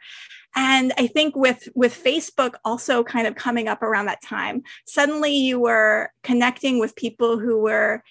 And 0.56 0.94
i 0.98 1.08
think 1.08 1.36
with 1.36 1.68
with 1.76 2.04
facebook 2.04 2.56
also 2.64 3.04
kind 3.04 3.28
of 3.28 3.36
coming 3.36 3.68
up 3.68 3.82
around 3.82 4.06
that 4.06 4.22
time 4.24 4.64
suddenly 4.86 5.36
you 5.36 5.60
were 5.60 6.12
connecting 6.24 6.80
with 6.80 6.96
people 6.96 7.40
who 7.40 7.60
were 7.60 8.04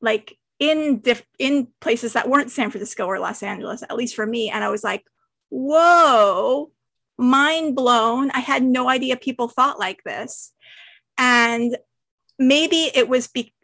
like 0.00 0.38
in 0.58 1.00
diff- 1.00 1.26
in 1.38 1.68
places 1.80 2.14
that 2.14 2.28
weren't 2.28 2.50
San 2.50 2.70
Francisco 2.70 3.06
or 3.06 3.18
Los 3.18 3.42
Angeles, 3.42 3.82
at 3.82 3.96
least 3.96 4.14
for 4.14 4.26
me. 4.26 4.50
And 4.50 4.64
I 4.64 4.68
was 4.68 4.82
like, 4.82 5.04
whoa, 5.50 6.70
mind 7.18 7.76
blown. 7.76 8.30
I 8.30 8.40
had 8.40 8.62
no 8.62 8.88
idea 8.88 9.16
people 9.16 9.48
thought 9.48 9.78
like 9.78 10.02
this. 10.04 10.52
And 11.18 11.76
maybe 12.38 12.90
it 12.94 13.08
was 13.08 13.28
be- 13.28 13.54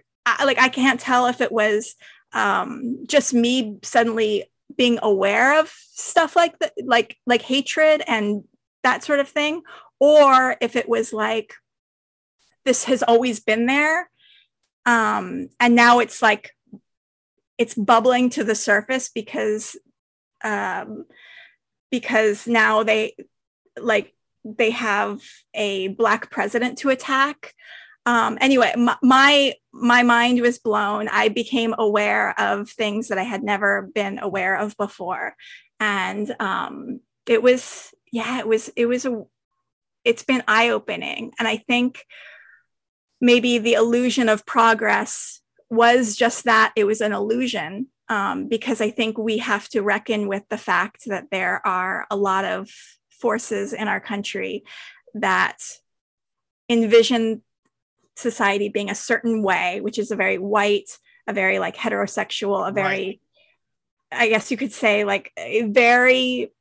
like 0.45 0.59
I 0.59 0.69
can't 0.69 1.01
tell 1.01 1.27
if 1.27 1.41
it 1.41 1.53
was 1.53 1.95
um, 2.33 3.05
just 3.07 3.35
me 3.35 3.79
suddenly 3.83 4.51
being 4.77 4.99
aware 5.03 5.61
of 5.61 5.69
stuff 5.69 6.37
like 6.37 6.59
that, 6.61 6.73
like 6.85 7.17
like 7.27 7.43
hatred 7.43 8.03
and 8.07 8.45
that 8.83 9.05
sort 9.05 9.21
of 9.21 9.29
thing, 9.29 9.63
or 9.99 10.57
if 10.61 10.77
it 10.77 10.89
was 10.89 11.13
like 11.13 11.55
this 12.65 12.85
has 12.85 13.03
always 13.03 13.41
been 13.41 13.67
there 13.67 14.09
um, 14.87 15.49
and 15.61 15.75
now 15.75 16.01
it's 16.01 16.23
like 16.23 16.55
it's 17.63 17.75
bubbling 17.75 18.29
to 18.31 18.43
the 18.43 18.57
surface 18.57 19.09
because 19.09 19.77
um, 20.43 21.05
because 21.93 22.49
now 22.49 22.83
they 22.83 23.15
like 23.81 24.13
they 24.45 24.71
have 24.71 25.23
a 25.55 25.89
black 25.89 26.29
president 26.29 26.79
to 26.79 26.91
attack. 26.91 27.55
Um, 28.05 28.37
anyway 28.41 28.75
my, 29.01 29.55
my 29.73 30.03
mind 30.03 30.41
was 30.41 30.59
blown. 30.59 31.07
I 31.07 31.29
became 31.29 31.73
aware 31.79 32.35
of 32.41 32.69
things 32.69 33.07
that 33.09 33.19
i 33.19 33.23
had 33.23 33.45
never 33.45 33.89
been 33.95 34.19
aware 34.19 34.57
of 34.57 34.77
before. 34.77 35.37
And 35.79 36.35
um, 36.41 36.99
it 37.29 37.45
was 37.45 37.95
yeah 38.11 38.41
it 38.41 38.49
was 38.49 38.71
it 38.75 38.87
was 38.87 39.07
a 39.07 39.23
it's 40.05 40.25
been 40.25 40.43
eye 40.49 40.71
opening 40.71 41.33
and 41.39 41.47
i 41.47 41.57
think 41.57 42.05
maybe 43.21 43.59
the 43.59 43.75
illusion 43.75 44.29
of 44.29 44.45
progress 44.45 45.42
was 45.73 46.17
just 46.17 46.45
that 46.45 46.71
it 46.77 46.85
was 46.85 47.01
an 47.01 47.15
illusion 47.15 47.87
um, 48.11 48.47
because 48.47 48.83
I 48.83 48.91
think 48.91 49.17
we 49.17 49.39
have 49.39 49.67
to 49.71 49.81
reckon 49.81 50.29
with 50.29 50.47
the 50.51 50.59
fact 50.59 51.05
that 51.07 51.31
there 51.31 51.67
are 51.67 52.07
a 52.11 52.17
lot 52.17 52.45
of 52.45 52.71
forces 53.09 53.73
in 53.73 53.89
our 53.89 53.99
country 53.99 54.65
that 55.15 55.63
envision 56.69 57.41
society 58.17 58.69
being 58.69 58.91
a 58.91 58.95
certain 58.95 59.43
way, 59.43 59.81
which 59.81 59.99
is 59.99 60.11
a 60.11 60.17
very 60.17 60.37
white, 60.37 60.99
a 61.27 61.33
very 61.33 61.59
like 61.59 61.75
heterosexual, 61.75 62.69
a 62.69 62.73
very, 62.73 63.21
right. 64.13 64.21
I 64.21 64.29
guess 64.29 64.51
you 64.51 64.59
could 64.59 64.73
say, 64.73 65.05
like 65.05 65.33
a 65.39 65.63
very 65.63 66.53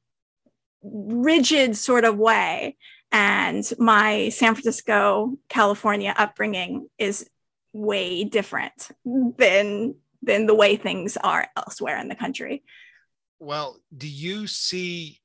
rigid 0.84 1.76
sort 1.76 2.05
of 2.05 2.18
way. 2.18 2.78
And 3.12 3.70
my 3.78 4.30
San 4.30 4.55
Francisco, 4.55 5.38
California 5.49 6.14
upbringing 6.18 6.88
is 6.97 7.30
way 7.74 8.24
different 8.24 8.89
than 9.05 9.95
than 10.22 10.45
the 10.45 10.55
way 10.55 10.76
things 10.76 11.17
are 11.17 11.47
elsewhere 11.57 11.97
in 11.97 12.07
the 12.07 12.15
country. 12.15 12.63
Well, 13.39 13.80
do 13.95 14.07
you 14.07 14.47
see 14.47 15.19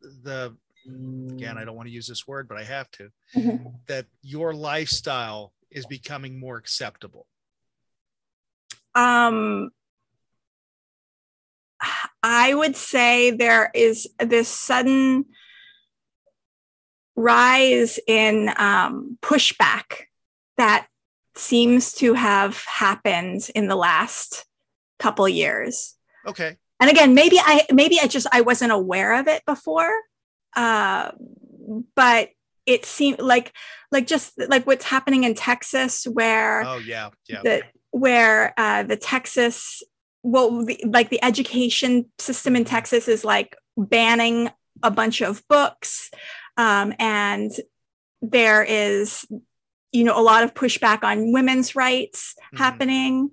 the 0.00 0.56
again, 0.86 1.56
I 1.58 1.64
don't 1.64 1.76
want 1.76 1.88
to 1.88 1.94
use 1.94 2.06
this 2.06 2.26
word, 2.26 2.46
but 2.46 2.58
I 2.58 2.64
have 2.64 2.90
to, 2.92 3.10
mm-hmm. 3.34 3.68
that 3.86 4.06
your 4.22 4.52
lifestyle 4.52 5.52
is 5.70 5.86
becoming 5.86 6.38
more 6.38 6.56
acceptable? 6.56 7.26
Um 8.94 9.70
I 12.22 12.54
would 12.54 12.76
say 12.76 13.32
there 13.32 13.70
is 13.74 14.08
this 14.18 14.48
sudden 14.48 15.26
rise 17.16 17.98
in 18.06 18.50
um, 18.56 19.18
pushback 19.20 20.06
that 20.56 20.86
seems 21.36 21.92
to 21.94 22.14
have 22.14 22.62
happened 22.64 23.48
in 23.54 23.68
the 23.68 23.76
last 23.76 24.44
couple 24.98 25.28
years. 25.28 25.94
Okay. 26.26 26.56
And 26.80 26.90
again, 26.90 27.14
maybe 27.14 27.38
I 27.38 27.66
maybe 27.72 27.98
I 28.00 28.06
just 28.06 28.26
I 28.32 28.40
wasn't 28.40 28.72
aware 28.72 29.18
of 29.18 29.28
it 29.28 29.42
before, 29.46 29.90
uh, 30.56 31.12
but 31.94 32.30
it 32.66 32.84
seemed 32.84 33.20
like 33.20 33.52
like 33.92 34.06
just 34.06 34.32
like 34.48 34.66
what's 34.66 34.84
happening 34.84 35.24
in 35.24 35.34
Texas, 35.34 36.04
where 36.04 36.62
oh 36.64 36.78
yeah 36.78 37.10
yeah 37.28 37.42
the, 37.42 37.62
where 37.90 38.52
uh, 38.56 38.82
the 38.82 38.96
Texas 38.96 39.82
well 40.22 40.64
the, 40.64 40.82
like 40.86 41.10
the 41.10 41.22
education 41.22 42.10
system 42.18 42.56
in 42.56 42.64
Texas 42.64 43.08
is 43.08 43.24
like 43.24 43.56
banning 43.76 44.50
a 44.82 44.90
bunch 44.90 45.20
of 45.20 45.42
books 45.48 46.10
um, 46.56 46.92
and 46.98 47.52
there 48.22 48.62
is 48.62 49.26
you 49.94 50.04
know 50.04 50.18
a 50.18 50.22
lot 50.22 50.42
of 50.42 50.54
pushback 50.54 51.04
on 51.04 51.32
women's 51.32 51.76
rights 51.76 52.34
mm-hmm. 52.38 52.56
happening 52.58 53.30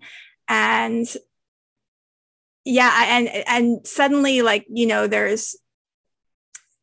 and 0.47 1.07
yeah 2.63 3.05
and 3.07 3.27
and 3.47 3.85
suddenly 3.85 4.41
like 4.41 4.65
you 4.69 4.85
know 4.85 5.07
there's 5.07 5.55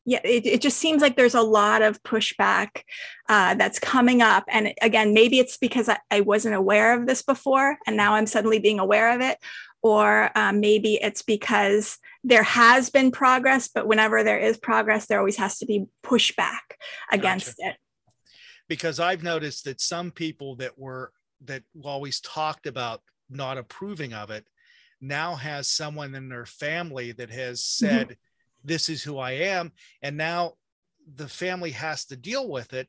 yeah 0.05 0.21
it, 0.25 0.45
it 0.47 0.61
just 0.61 0.79
seems 0.79 1.01
like 1.01 1.17
there's 1.17 1.35
a 1.35 1.43
lot 1.43 1.83
of 1.83 2.03
pushback 2.03 2.83
uh, 3.29 3.55
that's 3.55 3.79
coming 3.79 4.21
up 4.21 4.45
and 4.49 4.75
again 4.83 5.15
maybe 5.15 5.39
it's 5.39 5.57
because 5.57 5.89
I, 5.89 5.99
I, 6.11 6.23
wasn't 6.23 6.55
aware 6.57 6.99
of 6.99 7.07
this 7.07 7.23
before 7.23 7.79
and 7.87 7.97
now 7.97 8.15
i'm 8.15 8.27
suddenly 8.27 8.59
being 8.59 8.81
aware 8.81 9.15
of 9.15 9.21
it 9.21 9.39
or 9.83 10.31
um, 10.35 10.61
maybe 10.61 10.95
it's 10.95 11.23
because 11.23 11.99
there 12.25 12.43
has 12.43 12.91
been 12.91 13.11
progress, 13.11 13.69
but 13.69 13.87
whenever 13.87 14.25
there 14.25 14.39
is 14.39 14.59
progress, 14.59 15.07
there 15.07 15.19
always 15.19 15.37
has 15.37 15.59
to 15.59 15.67
be 15.67 15.87
pushback 16.05 16.75
against 17.13 17.57
gotcha. 17.59 17.71
it. 17.71 17.77
Because 18.69 19.01
I've 19.01 19.23
noticed 19.23 19.65
that 19.65 19.81
some 19.81 20.11
people 20.11 20.57
that 20.57 20.79
were 20.79 21.13
that 21.45 21.63
always 21.83 22.21
talked 22.21 22.67
about 22.67 23.03
not 23.31 23.59
approving 23.59 24.13
of 24.13 24.31
it 24.31 24.47
now 25.01 25.35
has 25.37 25.69
someone 25.69 26.15
in 26.15 26.29
their 26.29 26.47
family 26.47 27.13
that 27.13 27.31
has 27.31 27.61
mm-hmm. 27.61 27.87
said, 27.87 28.07
mm-hmm. 28.07 28.15
This 28.65 28.89
is 28.89 29.03
who 29.03 29.19
I 29.19 29.31
am. 29.33 29.73
And 30.03 30.17
now 30.17 30.55
the 31.15 31.29
family 31.29 31.71
has 31.71 32.05
to 32.07 32.17
deal 32.17 32.49
with 32.49 32.73
it 32.73 32.89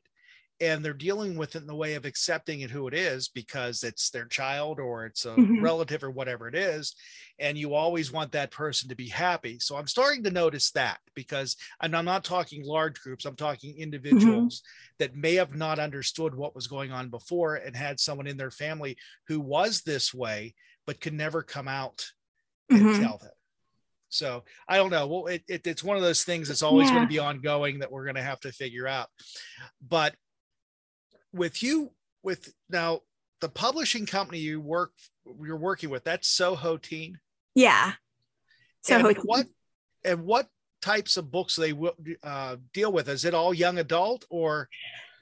and 0.60 0.84
they're 0.84 0.92
dealing 0.92 1.36
with 1.36 1.56
it 1.56 1.62
in 1.62 1.66
the 1.66 1.74
way 1.74 1.94
of 1.94 2.04
accepting 2.04 2.60
it 2.60 2.70
who 2.70 2.86
it 2.86 2.94
is 2.94 3.28
because 3.28 3.82
it's 3.82 4.10
their 4.10 4.26
child 4.26 4.78
or 4.78 5.06
it's 5.06 5.24
a 5.24 5.30
mm-hmm. 5.30 5.62
relative 5.62 6.04
or 6.04 6.10
whatever 6.10 6.48
it 6.48 6.54
is 6.54 6.94
and 7.38 7.56
you 7.56 7.74
always 7.74 8.12
want 8.12 8.32
that 8.32 8.50
person 8.50 8.88
to 8.88 8.94
be 8.94 9.08
happy 9.08 9.58
so 9.58 9.76
i'm 9.76 9.86
starting 9.86 10.22
to 10.22 10.30
notice 10.30 10.70
that 10.70 10.98
because 11.14 11.56
and 11.80 11.96
i'm 11.96 12.04
not 12.04 12.24
talking 12.24 12.64
large 12.64 13.00
groups 13.00 13.24
i'm 13.24 13.36
talking 13.36 13.76
individuals 13.78 14.58
mm-hmm. 14.58 14.94
that 14.98 15.16
may 15.16 15.34
have 15.34 15.54
not 15.54 15.78
understood 15.78 16.34
what 16.34 16.54
was 16.54 16.66
going 16.66 16.92
on 16.92 17.08
before 17.08 17.56
and 17.56 17.74
had 17.74 17.98
someone 17.98 18.26
in 18.26 18.36
their 18.36 18.50
family 18.50 18.96
who 19.28 19.40
was 19.40 19.82
this 19.82 20.12
way 20.12 20.54
but 20.86 21.00
could 21.00 21.14
never 21.14 21.42
come 21.42 21.68
out 21.68 22.06
and 22.68 22.82
mm-hmm. 22.82 23.02
tell 23.02 23.18
them 23.18 23.30
so 24.12 24.42
I 24.68 24.76
don't 24.76 24.90
know. 24.90 25.06
Well, 25.06 25.26
it, 25.26 25.44
it, 25.48 25.64
it's 25.68 25.84
one 25.84 25.96
of 25.96 26.02
those 26.02 26.24
things 26.24 26.48
that's 26.48 26.64
always 26.64 26.88
yeah. 26.88 26.96
going 26.96 27.06
to 27.06 27.12
be 27.12 27.20
ongoing 27.20 27.78
that 27.78 27.92
we're 27.92 28.02
going 28.02 28.16
to 28.16 28.22
have 28.22 28.40
to 28.40 28.50
figure 28.50 28.88
out. 28.88 29.08
But 29.80 30.16
with 31.32 31.62
you 31.62 31.90
with 32.22 32.52
now 32.68 33.00
the 33.40 33.48
publishing 33.48 34.06
company 34.06 34.38
you 34.38 34.60
work 34.60 34.92
you're 35.42 35.56
working 35.56 35.90
with 35.90 36.04
that's 36.04 36.28
soho 36.28 36.76
teen? 36.76 37.18
Yeah. 37.54 37.92
Soho 38.82 39.08
and 39.08 39.18
what 39.18 39.46
and 40.04 40.24
what 40.24 40.48
types 40.82 41.16
of 41.16 41.30
books 41.30 41.56
they 41.56 41.72
will 41.72 41.94
uh, 42.22 42.56
deal 42.72 42.92
with? 42.92 43.08
Is 43.08 43.24
it 43.24 43.34
all 43.34 43.52
young 43.52 43.78
adult 43.78 44.24
or 44.30 44.68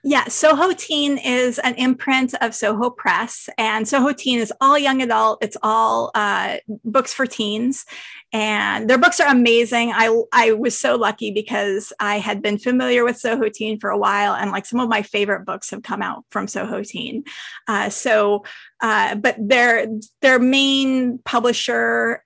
Yeah, 0.04 0.24
Soho 0.28 0.72
Teen 0.72 1.18
is 1.18 1.58
an 1.58 1.74
imprint 1.74 2.32
of 2.40 2.54
Soho 2.54 2.88
Press, 2.88 3.48
and 3.58 3.86
Soho 3.86 4.12
Teen 4.12 4.38
is 4.38 4.52
all 4.60 4.78
young 4.78 5.02
adult. 5.02 5.42
It's 5.42 5.56
all 5.60 6.12
uh, 6.14 6.58
books 6.84 7.12
for 7.12 7.26
teens, 7.26 7.84
and 8.32 8.88
their 8.88 8.96
books 8.96 9.18
are 9.18 9.28
amazing. 9.28 9.90
I 9.92 10.22
I 10.32 10.52
was 10.52 10.78
so 10.78 10.94
lucky 10.94 11.32
because 11.32 11.92
I 11.98 12.20
had 12.20 12.42
been 12.42 12.58
familiar 12.58 13.04
with 13.04 13.18
Soho 13.18 13.48
Teen 13.48 13.80
for 13.80 13.90
a 13.90 13.98
while, 13.98 14.34
and 14.34 14.52
like 14.52 14.66
some 14.66 14.78
of 14.78 14.88
my 14.88 15.02
favorite 15.02 15.44
books 15.44 15.70
have 15.70 15.82
come 15.82 16.00
out 16.00 16.24
from 16.30 16.46
Soho 16.46 16.84
Teen. 16.84 17.24
Uh, 17.66 17.90
so, 17.90 18.44
uh, 18.80 19.16
but 19.16 19.34
their 19.40 19.88
their 20.22 20.38
main 20.38 21.18
publisher 21.18 22.24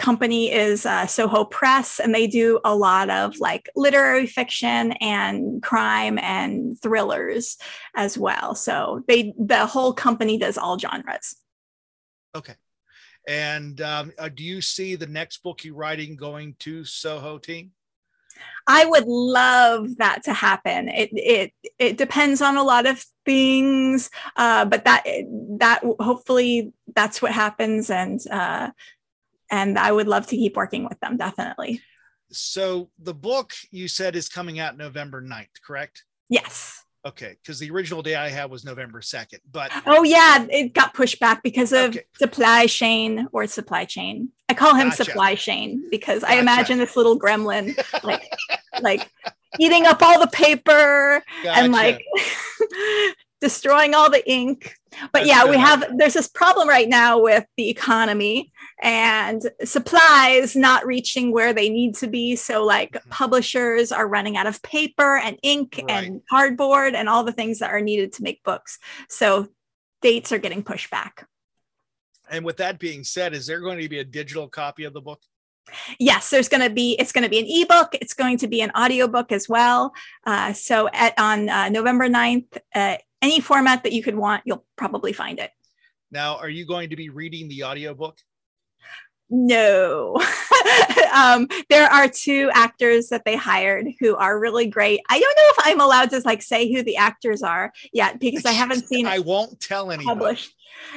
company 0.00 0.50
is 0.50 0.86
uh, 0.86 1.06
Soho 1.06 1.44
Press, 1.44 2.00
and 2.00 2.14
they 2.14 2.26
do 2.26 2.58
a 2.64 2.74
lot 2.74 3.10
of 3.10 3.38
like 3.38 3.68
literary 3.76 4.26
fiction 4.26 4.92
and 4.92 5.62
crime 5.62 6.18
and 6.18 6.80
thrillers 6.80 7.58
as 7.94 8.18
well. 8.18 8.54
So 8.54 9.04
they 9.06 9.34
the 9.38 9.66
whole 9.66 9.92
company 9.92 10.38
does 10.38 10.58
all 10.58 10.78
genres. 10.78 11.36
Okay. 12.34 12.54
And 13.28 13.80
um, 13.82 14.12
uh, 14.18 14.30
do 14.30 14.42
you 14.42 14.62
see 14.62 14.96
the 14.96 15.06
next 15.06 15.42
book 15.42 15.62
you're 15.62 15.74
writing 15.74 16.16
going 16.16 16.56
to 16.60 16.84
Soho 16.84 17.38
Teen? 17.38 17.72
I 18.66 18.86
would 18.86 19.06
love 19.06 19.96
that 19.98 20.24
to 20.24 20.32
happen. 20.32 20.88
It 20.88 21.10
it 21.12 21.52
it 21.78 21.98
depends 21.98 22.40
on 22.40 22.56
a 22.56 22.62
lot 22.62 22.86
of 22.86 23.04
things, 23.26 24.10
uh, 24.36 24.64
but 24.64 24.84
that 24.84 25.04
that 25.58 25.82
hopefully 26.00 26.72
that's 26.94 27.20
what 27.20 27.32
happens, 27.32 27.90
and 27.90 28.18
uh, 28.30 28.70
and 29.50 29.78
I 29.78 29.92
would 29.92 30.08
love 30.08 30.26
to 30.28 30.36
keep 30.36 30.56
working 30.56 30.84
with 30.84 30.98
them 31.00 31.16
definitely. 31.16 31.80
So 32.32 32.90
the 32.98 33.14
book 33.14 33.52
you 33.70 33.88
said 33.88 34.14
is 34.14 34.28
coming 34.28 34.58
out 34.60 34.76
November 34.76 35.20
9th, 35.20 35.48
correct? 35.66 36.04
Yes. 36.28 36.84
Okay, 37.04 37.36
because 37.42 37.58
the 37.58 37.70
original 37.70 38.02
day 38.02 38.14
I 38.14 38.28
had 38.28 38.50
was 38.50 38.62
November 38.64 39.00
2nd, 39.00 39.38
but 39.50 39.72
oh 39.86 40.02
yeah, 40.02 40.46
it 40.50 40.74
got 40.74 40.92
pushed 40.92 41.18
back 41.18 41.42
because 41.42 41.72
of 41.72 41.90
Okay. 41.90 42.02
supply 42.18 42.66
chain 42.66 43.26
or 43.32 43.46
supply 43.46 43.86
chain. 43.86 44.28
I 44.50 44.54
call 44.54 44.74
him 44.74 44.90
Gotcha. 44.90 45.04
supply 45.04 45.34
chain 45.34 45.82
because 45.90 46.22
I 46.22 46.34
imagine 46.34 46.78
this 46.78 46.96
little 46.96 47.18
gremlin 47.18 47.74
like 48.02 48.30
like 48.82 49.10
eating 49.58 49.86
up 49.86 50.02
all 50.02 50.20
the 50.20 50.26
paper 50.26 51.22
and 51.46 51.72
like 51.72 52.04
destroying 53.40 53.94
all 53.94 54.10
the 54.10 54.28
ink. 54.30 54.74
But 55.12 55.24
That's 55.24 55.28
yeah, 55.28 55.48
we 55.48 55.56
have 55.56 55.96
there's 55.96 56.14
this 56.14 56.28
problem 56.28 56.68
right 56.68 56.88
now 56.88 57.20
with 57.20 57.46
the 57.56 57.70
economy 57.70 58.52
and 58.82 59.50
supplies 59.64 60.56
not 60.56 60.86
reaching 60.86 61.32
where 61.32 61.52
they 61.52 61.68
need 61.68 61.94
to 61.96 62.06
be. 62.06 62.36
So 62.36 62.64
like 62.64 62.92
Mhm. 62.92 63.10
publishers 63.10 63.92
are 63.92 64.08
running 64.08 64.36
out 64.36 64.46
of 64.46 64.62
paper 64.62 65.16
and 65.16 65.38
ink 65.42 65.82
and 65.88 66.22
cardboard 66.30 66.94
and 66.94 67.08
all 67.08 67.24
the 67.24 67.32
things 67.32 67.58
that 67.58 67.70
are 67.70 67.80
needed 67.80 68.12
to 68.14 68.22
make 68.22 68.42
books. 68.42 68.78
So 69.08 69.48
dates 70.02 70.32
are 70.32 70.38
getting 70.38 70.62
pushed 70.62 70.90
back. 70.90 71.26
and 72.32 72.44
with 72.44 72.58
that 72.58 72.78
being 72.78 73.02
said, 73.02 73.34
is 73.34 73.44
there 73.44 73.58
going 73.60 73.80
to 73.80 73.88
be 73.88 73.98
a 73.98 74.04
digital 74.04 74.46
copy 74.48 74.84
of 74.84 74.92
the 74.92 75.00
book? 75.00 75.20
Yes, 75.98 76.30
there's 76.30 76.48
going 76.48 76.62
to 76.62 76.70
be 76.70 76.94
it's 76.98 77.10
going 77.10 77.24
to 77.24 77.28
be 77.28 77.40
an 77.40 77.46
ebook. 77.48 77.96
It's 78.00 78.14
going 78.14 78.38
to 78.38 78.46
be 78.46 78.60
an 78.60 78.70
audiobook 78.78 79.32
as 79.32 79.48
well. 79.48 79.92
Uh, 80.24 80.52
so 80.52 80.88
at 80.92 81.12
on 81.18 81.48
uh, 81.48 81.68
November 81.70 82.08
9th, 82.08 82.56
uh, 82.74 82.96
any 83.20 83.40
format 83.40 83.82
that 83.82 83.92
you 83.92 84.02
could 84.02 84.14
want, 84.14 84.42
you'll 84.46 84.64
probably 84.76 85.12
find 85.12 85.40
it. 85.40 85.50
Now, 86.12 86.36
are 86.36 86.48
you 86.48 86.64
going 86.66 86.90
to 86.90 86.96
be 86.96 87.08
reading 87.08 87.48
the 87.48 87.64
audiobook? 87.64 88.16
No. 89.30 90.20
um, 91.14 91.48
there 91.68 91.86
are 91.86 92.08
two 92.08 92.50
actors 92.52 93.08
that 93.08 93.24
they 93.24 93.36
hired 93.36 93.86
who 94.00 94.16
are 94.16 94.38
really 94.38 94.66
great. 94.66 95.00
I 95.08 95.20
don't 95.20 95.36
know 95.36 95.44
if 95.50 95.56
I'm 95.66 95.80
allowed 95.80 96.10
to 96.10 96.20
like 96.24 96.42
say 96.42 96.72
who 96.72 96.82
the 96.82 96.96
actors 96.96 97.42
are 97.42 97.72
yet 97.92 98.18
because 98.18 98.44
I 98.44 98.52
haven't 98.60 98.88
seen 98.88 99.06
I 99.06 99.20
won't 99.20 99.60
tell 99.60 99.90
anybody. 99.90 100.06
published. 100.06 100.54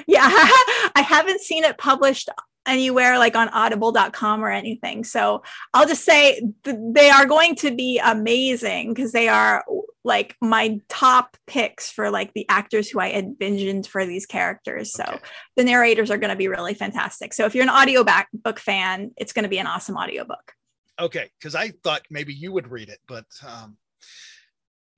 Yeah, 0.07 0.21
I 0.25 1.05
haven't 1.07 1.41
seen 1.41 1.63
it 1.63 1.77
published 1.77 2.29
anywhere 2.65 3.17
like 3.17 3.35
on 3.35 3.49
audible.com 3.49 4.43
or 4.43 4.49
anything. 4.49 5.03
So 5.03 5.43
I'll 5.73 5.87
just 5.87 6.05
say 6.05 6.41
th- 6.63 6.77
they 6.93 7.09
are 7.09 7.25
going 7.25 7.55
to 7.57 7.75
be 7.75 7.99
amazing 7.99 8.93
because 8.93 9.11
they 9.11 9.27
are 9.27 9.65
like 10.05 10.35
my 10.41 10.79
top 10.89 11.37
picks 11.47 11.89
for 11.89 12.09
like 12.09 12.33
the 12.33 12.45
actors 12.49 12.89
who 12.89 12.99
I 12.99 13.11
envisioned 13.11 13.87
for 13.87 14.05
these 14.05 14.25
characters. 14.25 14.91
So 14.93 15.03
Okay. 15.07 15.19
the 15.55 15.63
narrators 15.63 16.11
are 16.11 16.17
going 16.17 16.29
to 16.29 16.35
be 16.35 16.47
really 16.47 16.73
fantastic. 16.73 17.33
So 17.33 17.45
if 17.45 17.55
you're 17.55 17.63
an 17.63 17.69
audiobook 17.69 18.25
book 18.33 18.59
fan, 18.59 19.11
it's 19.17 19.33
going 19.33 19.43
to 19.43 19.49
be 19.49 19.59
an 19.59 19.67
awesome 19.67 19.95
audiobook. 19.95 20.53
Okay, 20.99 21.31
because 21.39 21.55
I 21.55 21.69
thought 21.83 22.03
maybe 22.11 22.33
you 22.33 22.51
would 22.51 22.69
read 22.69 22.89
it, 22.89 22.99
but 23.07 23.25
um, 23.47 23.77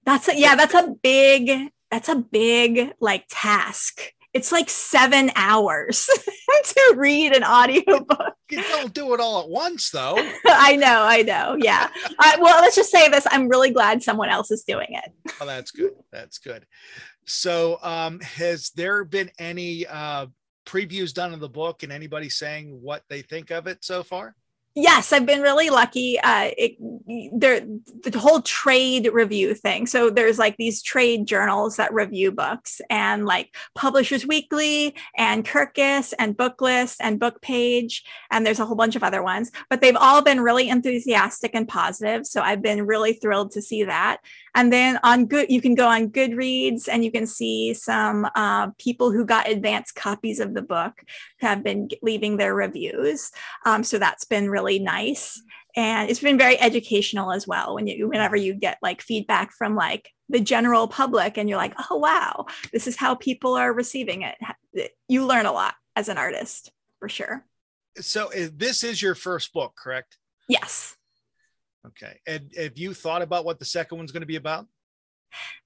That's 0.05 0.27
a, 0.27 0.37
yeah, 0.37 0.55
that's 0.55 0.73
a 0.73 0.93
big 1.01 1.71
that's 1.91 2.09
a 2.09 2.15
big 2.15 2.93
like 2.99 3.25
task. 3.29 4.01
It's 4.35 4.51
like 4.51 4.69
7 4.69 5.31
hours 5.37 6.09
to 6.65 6.93
read 6.97 7.31
an 7.31 7.45
audiobook. 7.45 8.35
you 8.51 8.61
don't 8.63 8.93
do 8.93 9.13
it 9.13 9.21
all 9.21 9.41
at 9.41 9.49
once, 9.49 9.89
though. 9.91 10.17
I 10.45 10.75
know, 10.75 11.03
I 11.03 11.21
know. 11.21 11.55
Yeah. 11.57 11.87
I, 12.19 12.37
well, 12.41 12.61
let's 12.61 12.75
just 12.75 12.91
say 12.91 13.07
this. 13.07 13.25
I'm 13.31 13.47
really 13.47 13.71
glad 13.71 14.03
someone 14.03 14.27
else 14.27 14.51
is 14.51 14.65
doing 14.65 14.89
it. 14.89 15.33
Oh, 15.39 15.45
that's 15.45 15.71
good. 15.71 15.91
That's 16.11 16.37
good. 16.39 16.65
So, 17.25 17.79
um, 17.81 18.19
has 18.19 18.71
there 18.71 19.05
been 19.05 19.31
any 19.39 19.87
uh, 19.87 20.27
previews 20.65 21.13
done 21.13 21.33
of 21.33 21.39
the 21.39 21.47
book 21.47 21.83
and 21.83 21.93
anybody 21.93 22.27
saying 22.27 22.77
what 22.81 23.03
they 23.09 23.21
think 23.21 23.51
of 23.51 23.67
it 23.67 23.85
so 23.85 24.03
far? 24.03 24.35
Yes, 24.77 25.13
I've 25.13 25.25
been 25.25 25.41
really 25.41 25.69
lucky. 25.69 26.19
Uh, 26.19 26.51
it, 26.57 26.75
there, 27.33 27.61
the 28.03 28.19
whole 28.19 28.41
trade 28.41 29.09
review 29.13 29.53
thing. 29.53 29.87
So 29.87 30.09
there's 30.09 30.37
like 30.37 30.57
these 30.57 30.81
trade 30.81 31.25
journals 31.25 31.77
that 31.77 31.93
review 31.93 32.33
books, 32.33 32.81
and 32.89 33.25
like 33.25 33.55
Publishers 33.73 34.27
Weekly, 34.27 34.93
and 35.17 35.45
Kirkus, 35.45 36.13
and 36.19 36.35
Booklist, 36.35 36.97
and 36.99 37.21
Book 37.21 37.41
Page, 37.41 38.03
and 38.31 38.45
there's 38.45 38.59
a 38.59 38.65
whole 38.65 38.75
bunch 38.75 38.97
of 38.97 39.03
other 39.03 39.23
ones. 39.23 39.49
But 39.69 39.79
they've 39.79 39.95
all 39.95 40.21
been 40.21 40.41
really 40.41 40.67
enthusiastic 40.67 41.51
and 41.53 41.69
positive. 41.69 42.27
So 42.27 42.41
I've 42.41 42.61
been 42.61 42.85
really 42.85 43.13
thrilled 43.13 43.51
to 43.51 43.61
see 43.61 43.85
that. 43.85 44.17
And 44.55 44.73
then 44.73 44.99
on 45.03 45.25
good, 45.25 45.49
you 45.49 45.61
can 45.61 45.75
go 45.75 45.87
on 45.87 46.09
Goodreads, 46.09 46.89
and 46.91 47.05
you 47.05 47.13
can 47.13 47.27
see 47.27 47.73
some 47.73 48.27
uh, 48.35 48.71
people 48.77 49.13
who 49.13 49.25
got 49.25 49.49
advanced 49.49 49.95
copies 49.95 50.41
of 50.41 50.53
the 50.53 50.61
book 50.61 51.01
have 51.45 51.63
been 51.63 51.89
leaving 52.01 52.37
their 52.37 52.53
reviews. 52.53 53.31
Um, 53.65 53.83
so 53.83 53.97
that's 53.99 54.25
been 54.25 54.49
really 54.49 54.79
nice. 54.79 55.41
And 55.75 56.09
it's 56.09 56.19
been 56.19 56.37
very 56.37 56.59
educational 56.59 57.31
as 57.31 57.47
well 57.47 57.75
when 57.75 57.87
you 57.87 58.07
whenever 58.07 58.35
you 58.35 58.53
get 58.53 58.77
like 58.81 59.01
feedback 59.01 59.51
from 59.51 59.75
like 59.75 60.09
the 60.29 60.39
general 60.39 60.87
public 60.87 61.37
and 61.37 61.49
you're 61.49 61.57
like, 61.57 61.73
oh 61.89 61.97
wow, 61.97 62.45
this 62.71 62.87
is 62.87 62.95
how 62.95 63.15
people 63.15 63.55
are 63.55 63.73
receiving 63.73 64.23
it. 64.23 64.91
You 65.07 65.25
learn 65.25 65.45
a 65.45 65.51
lot 65.51 65.75
as 65.95 66.09
an 66.09 66.17
artist 66.17 66.71
for 66.99 67.09
sure. 67.09 67.45
So, 67.97 68.31
uh, 68.33 68.49
this 68.53 68.83
is 68.83 69.01
your 69.01 69.15
first 69.15 69.53
book, 69.53 69.73
correct? 69.77 70.17
Yes. 70.49 70.95
Okay. 71.87 72.19
And 72.27 72.51
have 72.57 72.77
you 72.77 72.93
thought 72.93 73.21
about 73.21 73.45
what 73.45 73.59
the 73.59 73.65
second 73.65 73.97
one's 73.97 74.11
going 74.11 74.21
to 74.21 74.27
be 74.27 74.35
about? 74.35 74.67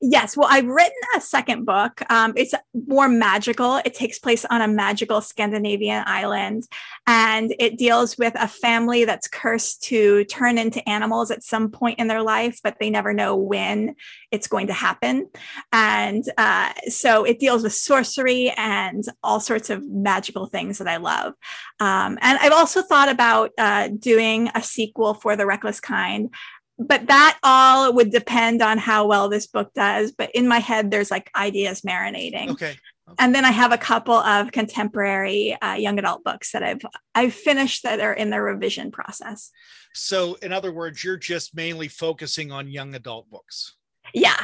Yes. 0.01 0.38
Well, 0.38 0.47
I've 0.49 0.65
written 0.65 0.91
a 1.17 1.22
second 1.22 1.65
book. 1.65 2.01
Um, 2.09 2.34
it's 2.38 2.53
more 2.88 3.09
magical. 3.09 3.78
It 3.84 3.93
takes 3.93 4.17
place 4.17 4.45
on 4.45 4.61
a 4.61 4.67
magical 4.67 5.22
Scandinavian 5.22 6.03
island, 6.05 6.63
and 7.05 7.53
it 7.59 7.78
deals 7.78 8.17
with 8.17 8.34
a 8.39 8.47
family 8.47 9.03
that's 9.05 9.28
cursed 9.28 9.84
to 9.84 10.24
turn 10.26 10.57
into 10.57 10.88
animals 10.88 11.32
at 11.32 11.43
some 11.43 11.70
point 11.70 11.99
in 11.99 12.07
their 12.07 12.22
life, 12.22 12.59
but 12.63 12.78
they 12.80 12.89
never 12.89 13.13
know 13.13 13.36
when 13.36 13.95
it's 14.32 14.47
going 14.47 14.67
to 14.67 14.74
happen. 14.74 15.30
And 15.74 16.24
uh, 16.38 16.74
so 16.88 17.24
it 17.24 17.39
deals 17.39 17.63
with 17.63 17.74
sorcery 17.74 18.51
and 18.55 19.03
all 19.24 19.39
sorts 19.39 19.70
of 19.70 19.86
magical 19.89 20.45
things 20.45 20.78
that 20.78 20.88
I 20.88 20.97
love. 20.97 21.34
Um, 21.80 22.17
and 22.22 22.38
I've 22.39 22.53
also 22.53 22.82
thought 22.82 23.09
about 23.09 23.51
uh, 23.57 23.89
doing 23.89 24.49
a 24.55 24.63
sequel 24.63 25.13
for 25.13 25.36
The 25.36 25.45
Reckless 25.45 25.80
Kind 25.80 26.34
but 26.80 27.07
that 27.07 27.38
all 27.43 27.93
would 27.93 28.09
depend 28.09 28.61
on 28.61 28.77
how 28.77 29.05
well 29.05 29.27
this 29.30 29.45
book 29.47 29.73
does. 29.73 30.11
But 30.13 30.32
in 30.34 30.47
my 30.47 30.59
head, 30.59 30.89
there's 30.89 31.11
like 31.11 31.30
ideas 31.36 31.82
marinating, 31.82 32.49
Okay. 32.51 32.77
and 33.19 33.36
then 33.36 33.43
I 33.45 33.51
have 33.51 33.71
a 33.73 33.77
couple 33.77 34.15
of 34.15 34.51
contemporary 34.51 35.57
uh, 35.61 35.73
young 35.73 35.99
adult 35.99 36.23
books 36.23 36.53
that 36.53 36.63
I've 36.63 36.82
I've 37.13 37.34
finished 37.34 37.84
that 37.84 37.99
are 37.99 38.13
in 38.13 38.30
the 38.30 38.41
revision 38.41 38.91
process. 38.91 39.51
So, 39.93 40.36
in 40.41 40.53
other 40.53 40.71
words, 40.71 41.03
you're 41.03 41.17
just 41.17 41.55
mainly 41.55 41.88
focusing 41.89 42.51
on 42.51 42.69
young 42.69 42.95
adult 42.95 43.30
books. 43.30 43.75
Yeah, 44.13 44.39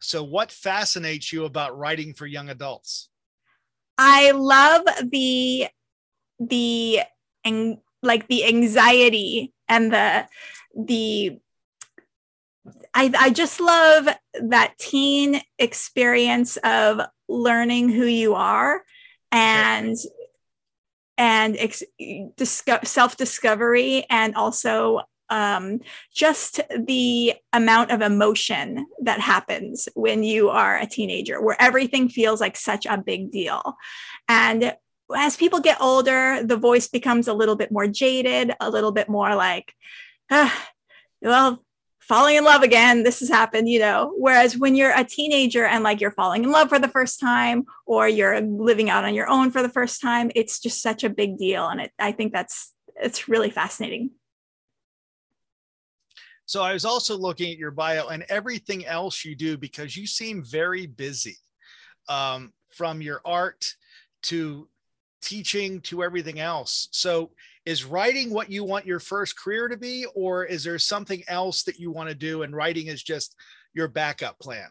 So, 0.00 0.22
what 0.22 0.52
fascinates 0.52 1.32
you 1.32 1.44
about 1.46 1.76
writing 1.78 2.12
for 2.14 2.26
young 2.26 2.48
adults? 2.50 3.08
I 3.96 4.32
love 4.32 4.82
the 5.10 5.68
the 6.38 7.00
and 7.44 7.78
like 8.08 8.26
the 8.26 8.44
anxiety 8.44 9.52
and 9.68 9.92
the 9.92 10.26
the 10.74 11.38
I, 12.94 13.12
I 13.16 13.30
just 13.30 13.60
love 13.60 14.08
that 14.40 14.78
teen 14.78 15.40
experience 15.58 16.56
of 16.58 17.00
learning 17.28 17.90
who 17.90 18.04
you 18.06 18.34
are 18.34 18.82
and 19.30 19.96
and 21.16 21.56
ex- 21.58 21.82
disco- 22.36 22.80
self-discovery 22.84 24.06
and 24.08 24.34
also 24.34 25.02
um, 25.30 25.80
just 26.14 26.60
the 26.86 27.34
amount 27.52 27.90
of 27.90 28.00
emotion 28.00 28.86
that 29.02 29.20
happens 29.20 29.88
when 29.94 30.22
you 30.22 30.48
are 30.48 30.78
a 30.78 30.86
teenager, 30.86 31.42
where 31.42 31.60
everything 31.60 32.08
feels 32.08 32.40
like 32.40 32.56
such 32.56 32.86
a 32.86 32.96
big 32.96 33.30
deal. 33.30 33.76
And 34.28 34.74
as 35.16 35.36
people 35.36 35.60
get 35.60 35.80
older, 35.80 36.42
the 36.42 36.56
voice 36.56 36.88
becomes 36.88 37.28
a 37.28 37.34
little 37.34 37.56
bit 37.56 37.72
more 37.72 37.86
jaded, 37.86 38.52
a 38.60 38.70
little 38.70 38.92
bit 38.92 39.08
more 39.08 39.34
like, 39.34 39.72
ah, 40.30 40.68
well, 41.22 41.64
falling 42.00 42.36
in 42.36 42.44
love 42.44 42.62
again. 42.62 43.02
This 43.02 43.20
has 43.20 43.28
happened, 43.28 43.68
you 43.68 43.78
know. 43.78 44.14
Whereas 44.16 44.56
when 44.56 44.74
you're 44.74 44.96
a 44.96 45.04
teenager 45.04 45.64
and 45.64 45.84
like 45.84 46.00
you're 46.00 46.10
falling 46.10 46.44
in 46.44 46.50
love 46.50 46.68
for 46.68 46.78
the 46.78 46.88
first 46.88 47.20
time 47.20 47.64
or 47.86 48.08
you're 48.08 48.40
living 48.40 48.90
out 48.90 49.04
on 49.04 49.14
your 49.14 49.28
own 49.28 49.50
for 49.50 49.62
the 49.62 49.68
first 49.68 50.00
time, 50.00 50.30
it's 50.34 50.58
just 50.60 50.82
such 50.82 51.04
a 51.04 51.10
big 51.10 51.38
deal. 51.38 51.68
And 51.68 51.80
it, 51.80 51.92
I 51.98 52.12
think 52.12 52.32
that's, 52.32 52.72
it's 52.96 53.28
really 53.28 53.50
fascinating. 53.50 54.10
So 56.46 56.62
I 56.62 56.72
was 56.72 56.86
also 56.86 57.16
looking 57.16 57.52
at 57.52 57.58
your 57.58 57.70
bio 57.70 58.08
and 58.08 58.24
everything 58.30 58.86
else 58.86 59.22
you 59.22 59.34
do 59.34 59.58
because 59.58 59.94
you 59.94 60.06
seem 60.06 60.42
very 60.42 60.86
busy 60.86 61.36
um, 62.08 62.54
from 62.70 63.02
your 63.02 63.20
art 63.24 63.74
to 64.22 64.66
teaching 65.22 65.80
to 65.82 66.02
everything 66.02 66.40
else. 66.40 66.88
So 66.92 67.30
is 67.66 67.84
writing 67.84 68.32
what 68.32 68.50
you 68.50 68.64
want 68.64 68.86
your 68.86 69.00
first 69.00 69.38
career 69.38 69.68
to 69.68 69.76
be, 69.76 70.06
or 70.14 70.44
is 70.44 70.64
there 70.64 70.78
something 70.78 71.22
else 71.28 71.64
that 71.64 71.78
you 71.78 71.90
want 71.90 72.08
to 72.08 72.14
do 72.14 72.42
and 72.42 72.54
writing 72.54 72.86
is 72.86 73.02
just 73.02 73.34
your 73.74 73.88
backup 73.88 74.38
plan? 74.38 74.68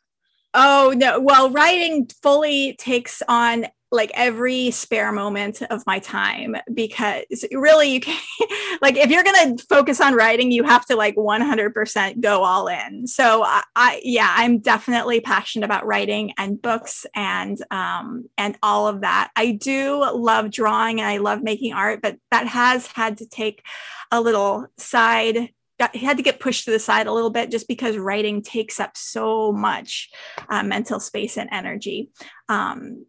Oh 0.54 0.94
no. 0.96 1.20
Well, 1.20 1.52
writing 1.52 2.10
fully 2.24 2.76
takes 2.80 3.22
on 3.28 3.68
like 3.92 4.12
every 4.14 4.72
spare 4.72 5.12
moment 5.12 5.62
of 5.64 5.84
my 5.88 6.00
time 6.00 6.56
because 6.74 7.24
really 7.52 7.90
you 7.90 8.00
can 8.02 8.20
like 8.82 8.98
if 8.98 9.10
you're 9.10 9.24
going 9.24 9.56
to 9.56 9.66
focus 9.66 10.02
on 10.02 10.14
writing 10.14 10.52
you 10.52 10.64
have 10.64 10.86
to 10.86 10.96
like 10.96 11.16
100% 11.16 12.20
go 12.20 12.44
all 12.44 12.68
in. 12.68 13.08
So 13.08 13.44
I, 13.44 13.64
I, 13.76 14.02
yeah 14.04 14.34
i'm 14.36 14.60
definitely 14.60 15.22
passionate 15.22 15.66
about 15.66 15.86
writing 15.86 16.34
and 16.38 16.62
books 16.62 17.06
and 17.16 17.58
um 17.72 18.30
and 18.38 18.58
all 18.62 18.88
of 18.88 19.02
that. 19.02 19.32
I 19.36 19.52
do 19.52 20.04
love 20.14 20.52
drawing 20.52 21.00
and 21.00 21.10
i 21.10 21.18
love 21.18 21.42
making 21.42 21.74
art 21.74 22.02
but 22.02 22.18
that 22.32 22.48
has 22.48 22.88
had 22.88 23.18
to 23.20 23.26
take 23.28 23.64
a 24.12 24.22
little 24.22 24.68
side 24.78 25.50
got 25.80 25.96
had 25.96 26.18
to 26.18 26.24
get 26.24 26.40
pushed 26.40 26.66
to 26.66 26.72
the 26.72 26.80
side 26.80 27.08
a 27.08 27.14
little 27.14 27.30
bit 27.30 27.52
just 27.52 27.68
because 27.68 27.98
writing 27.98 28.42
takes 28.42 28.80
up 28.80 28.98
so 28.98 29.52
much 29.52 30.10
uh, 30.50 30.64
mental 30.64 31.00
space 31.00 31.38
and 31.38 31.50
energy. 31.52 32.10
Um, 32.50 33.06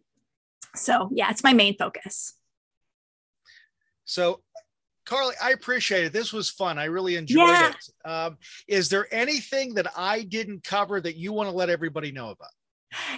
so 0.75 1.09
yeah, 1.11 1.29
it's 1.29 1.43
my 1.43 1.53
main 1.53 1.77
focus. 1.77 2.33
So 4.05 4.41
Carly, 5.09 5.33
I 5.41 5.51
appreciate 5.51 6.05
it. 6.05 6.13
This 6.13 6.31
was 6.31 6.51
fun. 6.51 6.77
I 6.77 6.85
really 6.85 7.15
enjoyed 7.15 7.47
yeah. 7.47 7.71
it. 7.71 8.07
Um, 8.07 8.37
is 8.67 8.89
there 8.89 9.07
anything 9.11 9.73
that 9.73 9.87
I 9.97 10.21
didn't 10.21 10.63
cover 10.63 11.01
that 11.01 11.15
you 11.15 11.33
want 11.33 11.49
to 11.49 11.55
let 11.55 11.69
everybody 11.69 12.11
know 12.11 12.29
about? 12.29 12.51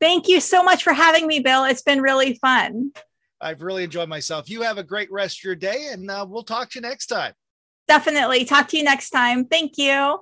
Thank 0.00 0.28
you 0.28 0.40
so 0.40 0.62
much 0.62 0.82
for 0.82 0.92
having 0.92 1.26
me, 1.26 1.40
Bill. 1.40 1.64
It's 1.64 1.82
been 1.82 2.02
really 2.02 2.34
fun. 2.34 2.92
I've 3.40 3.62
really 3.62 3.84
enjoyed 3.84 4.08
myself. 4.08 4.48
You 4.48 4.62
have 4.62 4.78
a 4.78 4.82
great 4.82 5.10
rest 5.10 5.40
of 5.40 5.44
your 5.44 5.56
day, 5.56 5.88
and 5.92 6.10
uh, 6.10 6.26
we'll 6.28 6.42
talk 6.42 6.70
to 6.70 6.78
you 6.78 6.82
next 6.82 7.06
time. 7.06 7.32
Definitely. 7.88 8.44
Talk 8.44 8.68
to 8.68 8.76
you 8.76 8.84
next 8.84 9.10
time. 9.10 9.46
Thank 9.46 9.78
you. 9.78 10.20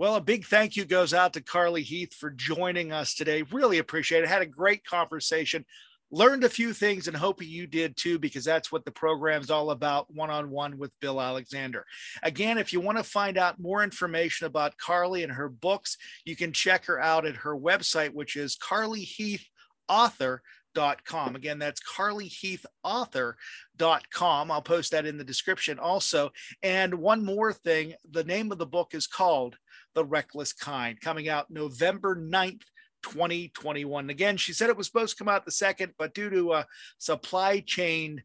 Well, 0.00 0.14
a 0.14 0.20
big 0.22 0.46
thank 0.46 0.76
you 0.76 0.86
goes 0.86 1.12
out 1.12 1.34
to 1.34 1.42
Carly 1.42 1.82
Heath 1.82 2.14
for 2.14 2.30
joining 2.30 2.90
us 2.90 3.14
today. 3.14 3.42
Really 3.42 3.76
appreciate 3.76 4.22
it. 4.22 4.30
Had 4.30 4.40
a 4.40 4.46
great 4.46 4.82
conversation. 4.82 5.66
Learned 6.10 6.42
a 6.42 6.48
few 6.48 6.72
things 6.72 7.06
and 7.06 7.14
hope 7.14 7.44
you 7.44 7.66
did 7.66 7.98
too, 7.98 8.18
because 8.18 8.42
that's 8.42 8.72
what 8.72 8.86
the 8.86 8.92
program's 8.92 9.50
all 9.50 9.70
about 9.70 10.10
one 10.10 10.30
on 10.30 10.48
one 10.48 10.78
with 10.78 10.98
Bill 11.00 11.20
Alexander. 11.20 11.84
Again, 12.22 12.56
if 12.56 12.72
you 12.72 12.80
want 12.80 12.96
to 12.96 13.04
find 13.04 13.36
out 13.36 13.60
more 13.60 13.84
information 13.84 14.46
about 14.46 14.78
Carly 14.78 15.22
and 15.22 15.32
her 15.32 15.50
books, 15.50 15.98
you 16.24 16.34
can 16.34 16.54
check 16.54 16.86
her 16.86 16.98
out 16.98 17.26
at 17.26 17.36
her 17.36 17.54
website, 17.54 18.14
which 18.14 18.36
is 18.36 18.56
Carly 18.56 19.02
Heath 19.02 19.50
Author 19.86 20.40
com. 21.04 21.36
Again, 21.36 21.58
that's 21.58 21.82
carlyheathauthor.com. 21.82 24.50
I'll 24.50 24.62
post 24.62 24.92
that 24.92 25.04
in 25.06 25.18
the 25.18 25.24
description 25.24 25.78
also. 25.78 26.30
And 26.62 26.94
one 26.94 27.22
more 27.24 27.52
thing 27.52 27.94
the 28.10 28.24
name 28.24 28.50
of 28.52 28.58
the 28.58 28.66
book 28.66 28.94
is 28.94 29.06
called 29.06 29.56
The 29.94 30.04
Reckless 30.04 30.52
Kind, 30.52 31.00
coming 31.00 31.28
out 31.28 31.50
November 31.50 32.16
9th. 32.16 32.62
2021. 33.02 34.10
Again, 34.10 34.36
she 34.36 34.52
said 34.52 34.68
it 34.68 34.76
was 34.76 34.86
supposed 34.86 35.16
to 35.16 35.24
come 35.24 35.32
out 35.32 35.46
the 35.46 35.50
second, 35.50 35.94
but 35.96 36.12
due 36.12 36.28
to 36.28 36.52
uh, 36.52 36.62
supply 36.98 37.60
chain 37.60 38.22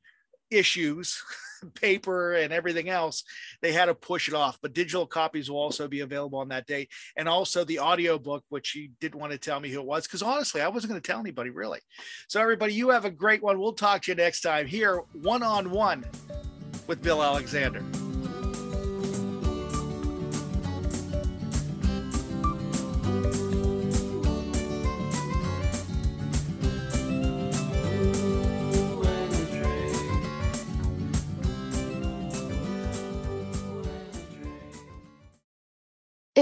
issues, 0.51 1.21
paper 1.73 2.33
and 2.33 2.53
everything 2.53 2.89
else, 2.89 3.23
they 3.61 3.71
had 3.71 3.85
to 3.85 3.95
push 3.95 4.27
it 4.27 4.33
off. 4.33 4.59
But 4.61 4.73
digital 4.73 5.05
copies 5.05 5.49
will 5.49 5.59
also 5.59 5.87
be 5.87 6.01
available 6.01 6.39
on 6.39 6.49
that 6.49 6.67
date. 6.67 6.89
And 7.17 7.27
also 7.27 7.63
the 7.63 7.79
audio 7.79 8.19
book, 8.19 8.43
which 8.49 8.67
she 8.67 8.91
didn't 8.99 9.19
want 9.19 9.31
to 9.31 9.37
tell 9.37 9.59
me 9.59 9.69
who 9.69 9.79
it 9.79 9.85
was, 9.85 10.05
because 10.05 10.21
honestly, 10.21 10.61
I 10.61 10.67
wasn't 10.67 10.91
going 10.91 11.01
to 11.01 11.07
tell 11.07 11.19
anybody 11.19 11.49
really. 11.49 11.79
So, 12.27 12.41
everybody, 12.41 12.73
you 12.73 12.89
have 12.89 13.05
a 13.05 13.11
great 13.11 13.41
one. 13.41 13.59
We'll 13.59 13.73
talk 13.73 14.03
to 14.03 14.11
you 14.11 14.15
next 14.15 14.41
time 14.41 14.67
here, 14.67 14.97
one 15.13 15.43
on 15.43 15.71
one 15.71 16.05
with 16.87 17.01
Bill 17.01 17.23
Alexander. 17.23 17.83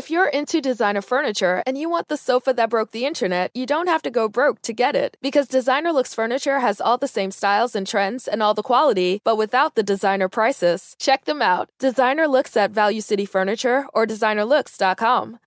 If 0.04 0.12
you're 0.12 0.28
into 0.28 0.60
designer 0.60 1.02
furniture 1.02 1.64
and 1.66 1.78
you 1.78 1.90
want 1.90 2.10
the 2.10 2.18
sofa 2.18 2.52
that 2.52 2.70
broke 2.70 2.92
the 2.92 3.06
internet, 3.06 3.52
you 3.54 3.66
don't 3.66 3.88
have 3.88 4.02
to 4.02 4.12
go 4.12 4.28
broke 4.28 4.62
to 4.64 4.74
get 4.74 4.98
it. 4.98 5.16
Because 5.22 5.48
Designer 5.48 5.94
Looks 5.94 6.14
Furniture 6.14 6.60
has 6.60 6.82
all 6.82 6.98
the 6.98 7.08
same 7.08 7.32
styles 7.32 7.74
and 7.74 7.88
trends 7.88 8.28
and 8.28 8.44
all 8.44 8.54
the 8.54 8.62
quality, 8.62 9.22
but 9.24 9.38
without 9.38 9.76
the 9.76 9.82
designer 9.82 10.28
prices. 10.28 10.98
Check 11.00 11.24
them 11.24 11.42
out. 11.42 11.70
Designer 11.80 12.28
Looks 12.28 12.58
at 12.58 12.72
Value 12.72 13.00
City 13.00 13.26
Furniture 13.26 13.86
or 13.94 14.06
designerlooks.com. 14.06 15.40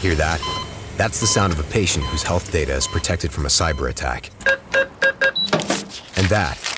Hear 0.00 0.14
that? 0.14 0.40
That's 0.96 1.20
the 1.20 1.26
sound 1.26 1.52
of 1.52 1.60
a 1.60 1.70
patient 1.70 2.06
whose 2.06 2.22
health 2.22 2.50
data 2.50 2.72
is 2.72 2.86
protected 2.86 3.32
from 3.32 3.44
a 3.44 3.50
cyber 3.50 3.90
attack. 3.90 4.30
And 6.16 6.26
that 6.28 6.77